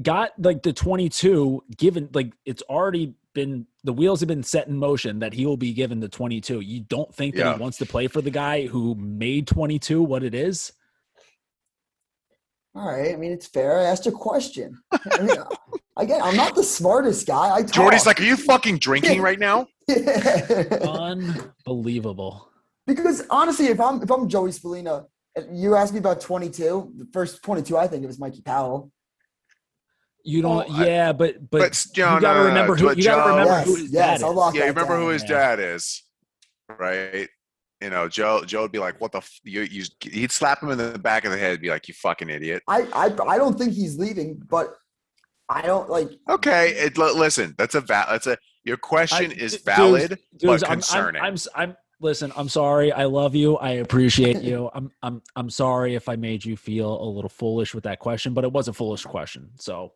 [0.00, 4.76] got like the 22 given like it's already been the wheels have been set in
[4.76, 7.54] motion that he will be given the 22 you don't think that Yeah.
[7.54, 10.72] he wants to play for the guy who made 22 what it is
[12.74, 13.12] All right.
[13.12, 13.78] I mean, it's fair.
[13.78, 14.80] I asked a question.
[14.92, 15.36] I mean,
[15.98, 17.54] again, I'm not the smartest guy.
[17.54, 17.72] I talk.
[17.74, 19.66] Jordy's like, "Are you fucking drinking right now?"
[20.82, 22.48] unbelievable
[22.86, 25.06] because honestly, if I'm if I'm Joey Spallina,
[25.52, 26.92] you asked me about 22.
[26.98, 28.90] The first 22, I think it was Mikey Powell.
[30.24, 32.86] you don't Well, I- yeah but but, But John, you got to uh, remember who
[32.86, 34.54] but you got to remember Yes, who his yes, dad I'll is.
[34.54, 35.02] Yeah, you remember down.
[35.02, 35.28] who his Yeah.
[35.28, 36.02] dad is,
[36.78, 37.28] right?
[37.82, 38.44] You know, Joe.
[38.44, 39.40] Joe would be like, "What the?" F-?
[39.44, 42.30] You, you, he'd slap him in the back of the head, be like, "You fucking
[42.30, 44.76] idiot." I, I I don't think he's leaving, but
[45.48, 46.10] I don't like.
[46.28, 50.62] Okay, it, li- listen, that's a va- That's a your question I- is valid, dudes,
[50.62, 51.22] but I'm- I'm- concerning.
[51.22, 52.32] I'm, I'm, listen.
[52.36, 52.92] I'm sorry.
[52.92, 53.56] I love you.
[53.56, 54.70] I appreciate you.
[54.74, 58.32] I'm I'm I'm sorry if I made you feel a little foolish with that question,
[58.34, 59.50] but it was a foolish question.
[59.58, 59.92] So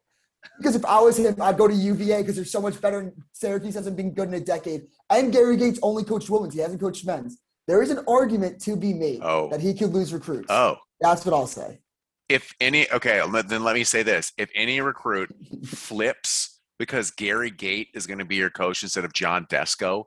[0.58, 2.98] Because if I was him, I'd go to UVA because they're so much better.
[2.98, 4.82] And Syracuse hasn't been good in a decade.
[5.10, 6.54] And Gary Gait's only coached women's.
[6.54, 7.38] He hasn't coached men's.
[7.66, 9.48] There is an argument to be made Oh.
[9.50, 10.46] that he could lose recruits.
[10.50, 11.78] oh, That's what I'll say.
[12.28, 15.34] if any, okay, then let me say this: if any recruit
[15.64, 20.04] flips because Gary Gait is going to be your coach instead of John Desko,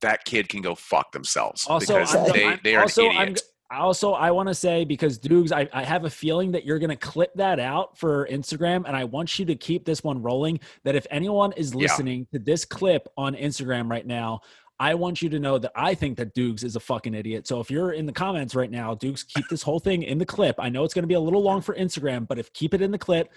[0.00, 3.16] that kid can go fuck themselves also, because I'm, they I'm- they are also, an
[3.16, 3.34] I'm,
[3.70, 6.90] also I want to say because Dukes, I, I have a feeling that you're going
[6.90, 10.60] to clip that out for Instagram, and I want you to keep this one rolling.
[10.84, 11.80] That if anyone is Yeah.
[11.82, 14.40] listening to this clip on Instagram right now.
[14.78, 17.46] I want you to know that I think that Dukes is a fucking idiot.
[17.46, 20.26] So if you're in the comments right now, Dukes, keep this whole thing in the
[20.26, 20.56] clip.
[20.58, 22.82] I know it's going to be a little long for Instagram, but if keep it
[22.82, 23.32] in the clip,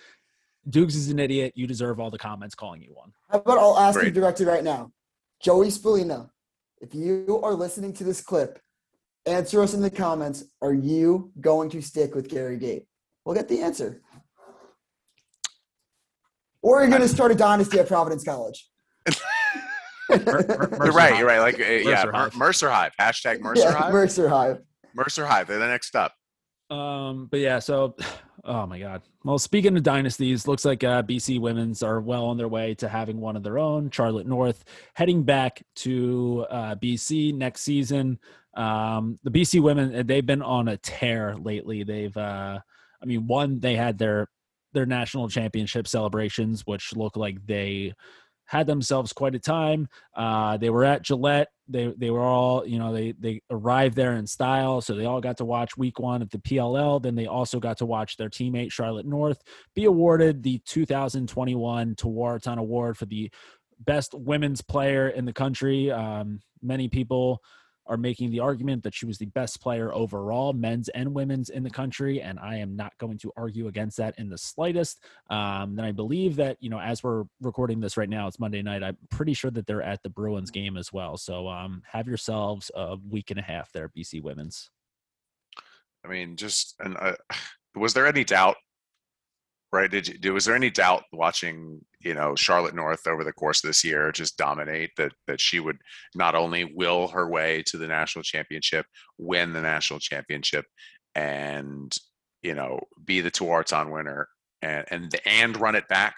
[0.70, 1.54] Dukes is an idiot.
[1.56, 3.14] You deserve all the comments calling you one.
[3.30, 4.92] How about I'll ask you directly right now,
[5.42, 6.30] Joey Spallina,
[6.82, 8.60] if you are listening to this clip,
[9.26, 10.44] answer us in the comments.
[10.62, 12.86] Are you going to stick with Gary Gait?
[13.24, 14.02] We'll get the answer.
[16.62, 18.69] Or are you going to start a dynasty at Providence College?
[20.10, 21.12] Mer- Mer- You're right.
[21.12, 21.20] Hive.
[21.20, 21.40] You're right.
[21.40, 22.36] Like uh, yeah, Mercer Mer- Hive.
[22.36, 22.92] Mercer Hive.
[23.00, 23.94] Hashtag Mercer yeah, Hive.
[23.94, 24.62] Mercer Hive.
[24.94, 25.48] Mercer Hive.
[25.48, 26.14] They're the next up.
[26.70, 27.96] Um, but yeah, so
[28.46, 29.02] oh my god.
[29.24, 32.88] Well, speaking of dynasties, looks like uh, BC women's are well on their way to
[32.88, 33.92] having one of their own.
[33.92, 34.64] Charlotte North
[34.94, 38.20] heading back to uh, BC next season.
[38.56, 41.84] Um, the BC women uh, they've been on a tear lately.
[41.84, 42.60] They've, uh,
[43.02, 44.28] I mean, one they had their
[44.74, 47.94] their national championship celebrations, which look like they
[48.50, 49.88] had themselves quite a time.
[50.16, 51.50] Uh, they were at Gillette.
[51.68, 55.22] They they were all you know they they arrived there in style, so they all
[55.22, 57.00] got to watch Week One of the PLL.
[57.00, 59.44] Then they also got to watch their teammate Charlotte North
[59.76, 63.32] be awarded the 2021 Tewaaraton Award for the
[63.82, 65.92] best women's player in the country.
[65.92, 67.44] Um, many people
[67.90, 71.64] are making the argument that she was the best player overall, men's and women's in
[71.64, 75.04] the country, and I am not going to argue against that in the slightest.
[75.30, 78.62] Um, then I believe that you know, as we're recording this right now, it's Monday
[78.62, 78.84] night.
[78.84, 81.18] I'm pretty sure that they're at the Bruins game as well.
[81.18, 84.70] So um, have yourselves a week and a half there, BC women's.
[86.06, 87.16] I mean, just and uh,
[87.76, 88.56] was there any doubt?
[89.72, 89.90] Right?
[89.90, 90.18] Did you?
[90.18, 93.84] Do was there any doubt watching you know Charlotte North over the course of this
[93.84, 95.78] year just dominate that that she would
[96.16, 98.88] not only will her way to the national championship,
[99.20, 100.66] win the national championship,
[101.14, 101.96] and
[102.42, 104.28] you know be the Tewaaraton winner
[104.64, 106.16] and and and run it back?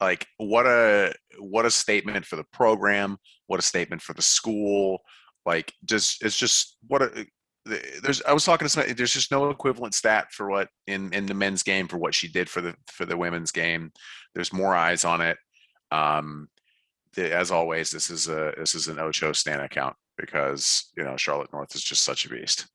[0.00, 3.18] Like what a what a statement for the program!
[3.48, 5.00] What a statement for the school!
[5.44, 7.26] Like just it's just what a
[7.64, 8.92] there's I was talking to somebody.
[8.92, 12.28] There's just no equivalent stat for what in in the men's game for what she
[12.28, 13.92] did for the for the women's game.
[14.34, 15.36] There's more eyes on it.
[15.90, 16.48] Um,
[17.14, 21.16] the, as always, this is a this is an Ocho Stan account because you know
[21.16, 22.66] Charlotte North is just such a beast,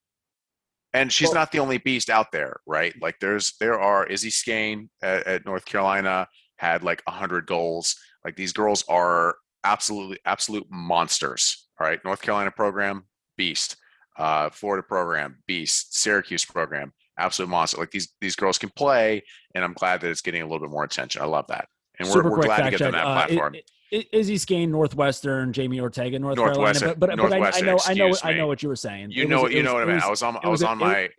[0.94, 2.94] and she's well, not the only beast out there, right?
[3.02, 6.28] Like there's there are Izzy Scane at, at North Carolina
[6.58, 7.96] had like hundred goals.
[8.24, 9.36] Like these girls are
[9.66, 11.68] absolutely absolute monsters.
[11.80, 13.06] All right, North Carolina program
[13.38, 13.76] beast
[14.18, 17.78] uh, Florida program, Beast, Syracuse program, absolute monster.
[17.78, 19.24] Like these these girls can play,
[19.54, 21.22] and I'm glad that it's getting a little bit more attention.
[21.22, 21.68] I love that,
[22.00, 23.56] and we're, we're glad to get them that uh, platform.
[23.56, 26.80] It, it, Izzy Scane, Northwestern, Jamie Ortega, North Carolina.
[26.80, 29.12] But, but, but I, I, know, I know, I know what you were saying.
[29.12, 30.02] You know, was, you know what I mean.
[30.02, 31.10] I was on, I was, on my.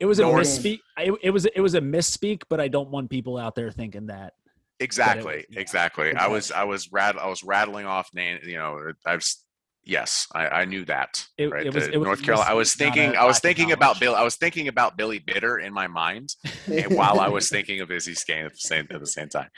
[0.00, 0.80] It was a misspeak.
[0.98, 4.06] It, it was it was a misspeak, but I don't want people out there thinking
[4.06, 4.34] that.
[4.80, 6.08] Exactly, was, yeah, exactly.
[6.08, 6.28] exactly.
[6.28, 8.38] I was I was rat I was rattling off name.
[8.44, 9.24] You know, I've
[9.86, 11.26] Yes, I, I knew that.
[11.36, 12.50] It, right, it was, it North Carolina.
[12.50, 13.16] I was thinking.
[13.16, 14.14] I was thinking about Bill.
[14.14, 16.34] I was thinking about Billy Bitter in my mind,
[16.88, 19.48] while I was thinking of Izzy Scane at the same at the same time.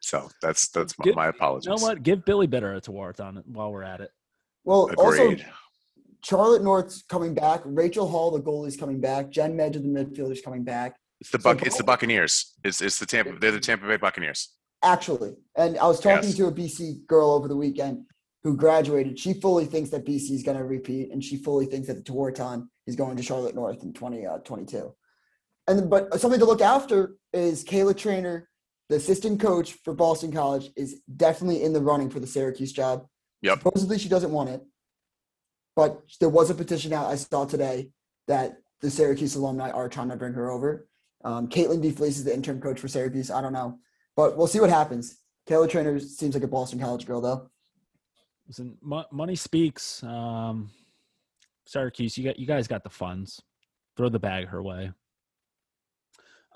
[0.00, 1.66] So that's that's my, Give, my apologies.
[1.66, 2.02] You know what?
[2.02, 4.10] Give Billy Bitter a Tewaaraton while we're at it.
[4.64, 4.98] Well, Agreed.
[4.98, 5.36] also
[6.24, 7.60] Charlotte North's coming back.
[7.64, 9.30] Rachel Hall, the goalie's coming back.
[9.30, 10.96] Jen Medj, the midfielder's coming back.
[11.20, 11.60] It's the Buck.
[11.60, 12.54] So, it's the Buccaneers.
[12.64, 13.38] It's it's the Tampa.
[13.38, 14.52] They're the Tampa Bay Buccaneers.
[14.82, 16.36] Actually, and I was talking yes.
[16.36, 18.04] to a BC girl over the weekend
[18.46, 21.88] who graduated, she fully thinks that BC is going to repeat, and she fully thinks
[21.88, 24.44] that the Tewaaraton is going to Charlotte North in 2022.
[24.44, 24.90] 20, uh,
[25.66, 28.44] and but something to look after is Kayla Treanor,
[28.88, 33.08] the assistant coach for Boston College, is definitely in the running for the Syracuse job.
[33.42, 33.58] Yep.
[33.58, 34.62] Supposedly she doesn't want it,
[35.74, 37.90] but there was a petition out I saw today
[38.28, 40.86] that the Syracuse alumni are trying to bring her over.
[41.24, 43.28] Um, Caitlin DeFleece is the interim coach for Syracuse.
[43.28, 43.80] I don't know,
[44.14, 45.18] but we'll see what happens.
[45.48, 47.50] Kayla Treanor seems like a Boston College girl, though.
[48.46, 48.76] Listen,
[49.10, 50.02] money speaks.
[50.02, 50.70] Um,
[51.64, 53.42] Syracuse, you got you guys got the funds.
[53.96, 54.92] Throw the bag her way.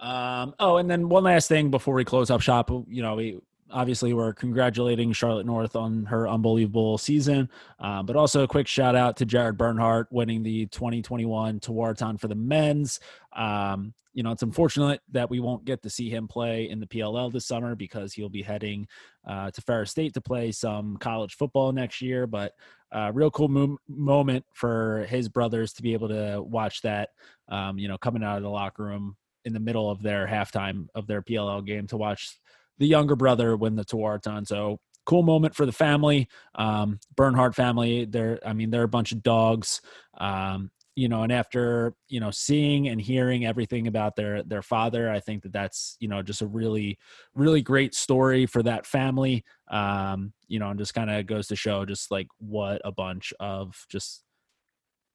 [0.00, 2.70] Um, oh, and then one last thing before we close up shop.
[2.70, 3.40] You know, we
[3.72, 7.48] obviously we're congratulating Charlotte North on her unbelievable season,
[7.78, 12.28] uh, but also a quick shout out to Jared Bernhardt winning the 2021 Tewaaraton for
[12.28, 13.00] the men's.
[13.32, 16.86] Um, you know, it's unfortunate that we won't get to see him play in the
[16.86, 18.88] PLL this summer because he'll be heading
[19.26, 22.26] uh, to Ferris State to play some college football next year.
[22.26, 22.52] But
[22.92, 27.10] uh, real cool mo- moment for his brothers to be able to watch that,
[27.48, 30.88] um, you know, coming out of the locker room in the middle of their halftime
[30.94, 32.36] of their PLL game to watch
[32.80, 34.48] the younger brother win the Tewaaraton.
[34.48, 36.28] So cool moment for the family.
[36.56, 38.06] Um, Bernhardt family.
[38.06, 39.80] They're, I mean, they're a bunch of dogs.
[40.18, 45.08] Um, you know, and after you know seeing and hearing everything about their their father,
[45.08, 46.98] I think that that's you know just a really
[47.34, 49.44] really great story for that family.
[49.70, 53.32] Um, you know, and just kind of goes to show just like what a bunch
[53.38, 54.24] of just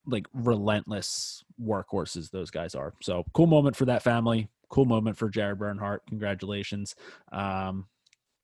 [0.07, 2.93] like relentless workhorses those guys are.
[3.01, 6.05] So cool moment for that family cool moment for Jared Bernhardt.
[6.07, 6.95] Congratulations.
[7.31, 7.87] Um,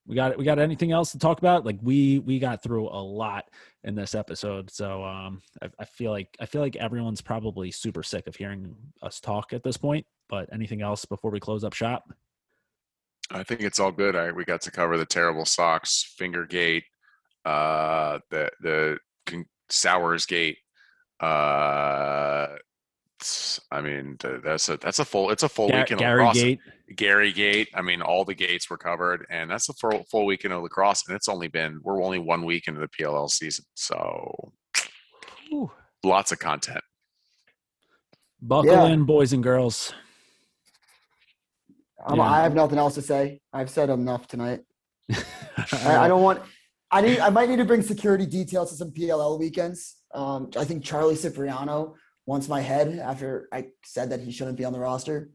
[0.07, 0.37] we got it.
[0.37, 1.65] we got anything else to talk about?
[1.65, 3.45] Like we we got through a lot
[3.83, 8.03] in this episode, so um, I, I feel like I feel like everyone's probably super
[8.03, 10.05] sick of hearing us talk at this point.
[10.27, 12.11] But anything else before we close up shop?
[13.29, 14.15] I think it's all good.
[14.15, 16.83] I, we got to cover the terrible socks, finger gate,
[17.45, 18.97] uh, the the
[19.69, 20.57] Sowers gate,
[21.19, 22.47] uh,
[23.71, 26.41] I mean, that's a that's a full it's a full Gar- weekend Gary lacrosse.
[26.41, 26.59] Gate.
[26.95, 27.69] Gary Gate.
[27.73, 31.07] I mean, all the gates were covered, and that's a full full weekend of lacrosse.
[31.07, 34.51] And it's only been we're only one week into the PLL season, so
[35.53, 35.71] Ooh.
[36.03, 36.81] lots of content.
[38.41, 38.87] Buckle yeah.
[38.87, 39.93] in, boys and girls.
[42.05, 42.23] Um, yeah.
[42.23, 43.39] I have nothing else to say.
[43.53, 44.61] I've said enough tonight.
[45.11, 46.41] I, I, don't want.
[46.89, 47.19] I need.
[47.19, 49.97] I might need to bring security details to some PLL weekends.
[50.13, 51.95] Um, I think Charlie Cipriano
[52.25, 55.31] once my head after I said that he shouldn't be on the roster.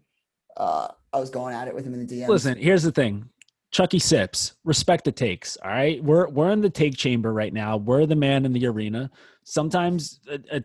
[0.57, 2.29] Uh, I was going at it with him in the DM.
[2.29, 3.29] Listen, here's the thing.
[3.73, 5.57] Chucky Sips, respect the takes.
[5.57, 7.77] All right, we're we're in the take chamber right now.
[7.77, 9.11] We're the man in the arena.
[9.45, 10.65] Sometimes, a, a,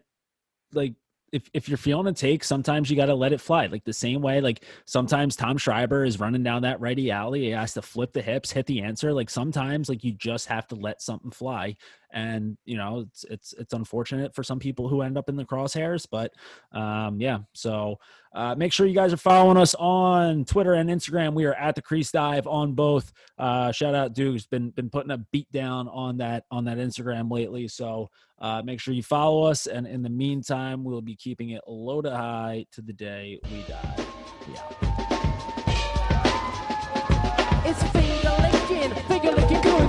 [0.72, 0.93] like
[1.31, 3.65] if if you're feeling a take, sometimes you got to let it fly.
[3.65, 7.41] Like the same way, like sometimes Tom Schreiber is running down that righty alley.
[7.41, 9.14] He has to flip the hips, hit the answer.
[9.14, 11.76] Like sometimes, like you just have to let something fly.
[12.13, 15.45] And you know, it's it's it's unfortunate for some people who end up in the
[15.45, 16.33] crosshairs, but
[16.71, 17.39] um, yeah.
[17.53, 17.99] So
[18.33, 21.33] uh, make sure you guys are following us on Twitter and Instagram.
[21.33, 23.11] We are at the Crease Dive on both.
[23.38, 27.31] Uh, shout out Duke's been been putting a beat down on that on that Instagram
[27.31, 27.67] lately.
[27.67, 28.09] So
[28.39, 29.67] uh, make sure you follow us.
[29.67, 33.61] And in the meantime, we'll be keeping it low to high to the day we
[33.63, 34.05] die.
[34.51, 34.90] Yeah.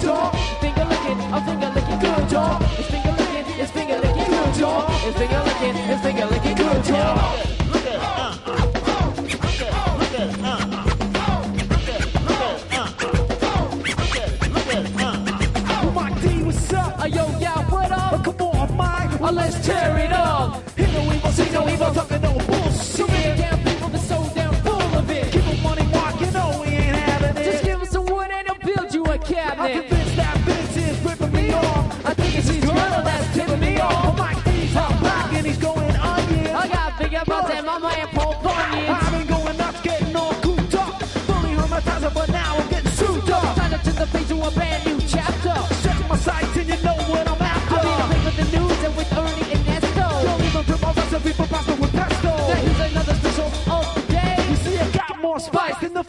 [0.03, 0.35] Good dog.
[0.61, 2.63] Finger licking, a finger licking good dog.
[2.79, 4.91] It's finger licking, it's finger licking good dog.
[5.07, 7.19] It's finger licking, it's finger licking good dog.
[15.95, 17.01] Mike D, what's up?
[17.01, 18.13] Uh, yo, yeah, what up?
[18.13, 20.69] Uh, come on, Mike, uh, let's tear it up.
[20.77, 22.73] Hear no evil, see no evil, talking no bullshit.
[22.73, 25.31] So damn people that's so damn full of it.
[25.33, 27.45] Keep on money walking, no, we ain't having it.
[27.45, 29.92] Just give us some wood and they'll build you a cabinet.
[37.29, 41.01] Never my I've been going nuts, getting all cooped up.
[41.03, 43.57] Fully hermetized, but now we're getting sued up.
[43.57, 45.55] Signing to the page a brand new chapter.
[45.83, 48.43] Set my sights and you know what I'm after.
[48.43, 49.65] The news and with Ernie and
[51.79, 52.33] with pesto.
[52.91, 53.15] Another
[53.71, 54.45] of the day.
[54.51, 56.03] You see, I got more spice than the.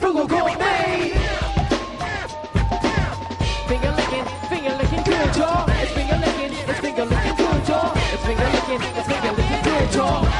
[3.69, 5.69] Finger licking, finger licking good, y'all.
[5.77, 7.93] It's finger licking, it's finger licking good, y'all.
[7.95, 10.32] It's finger licking, it's finger licking good, y'all.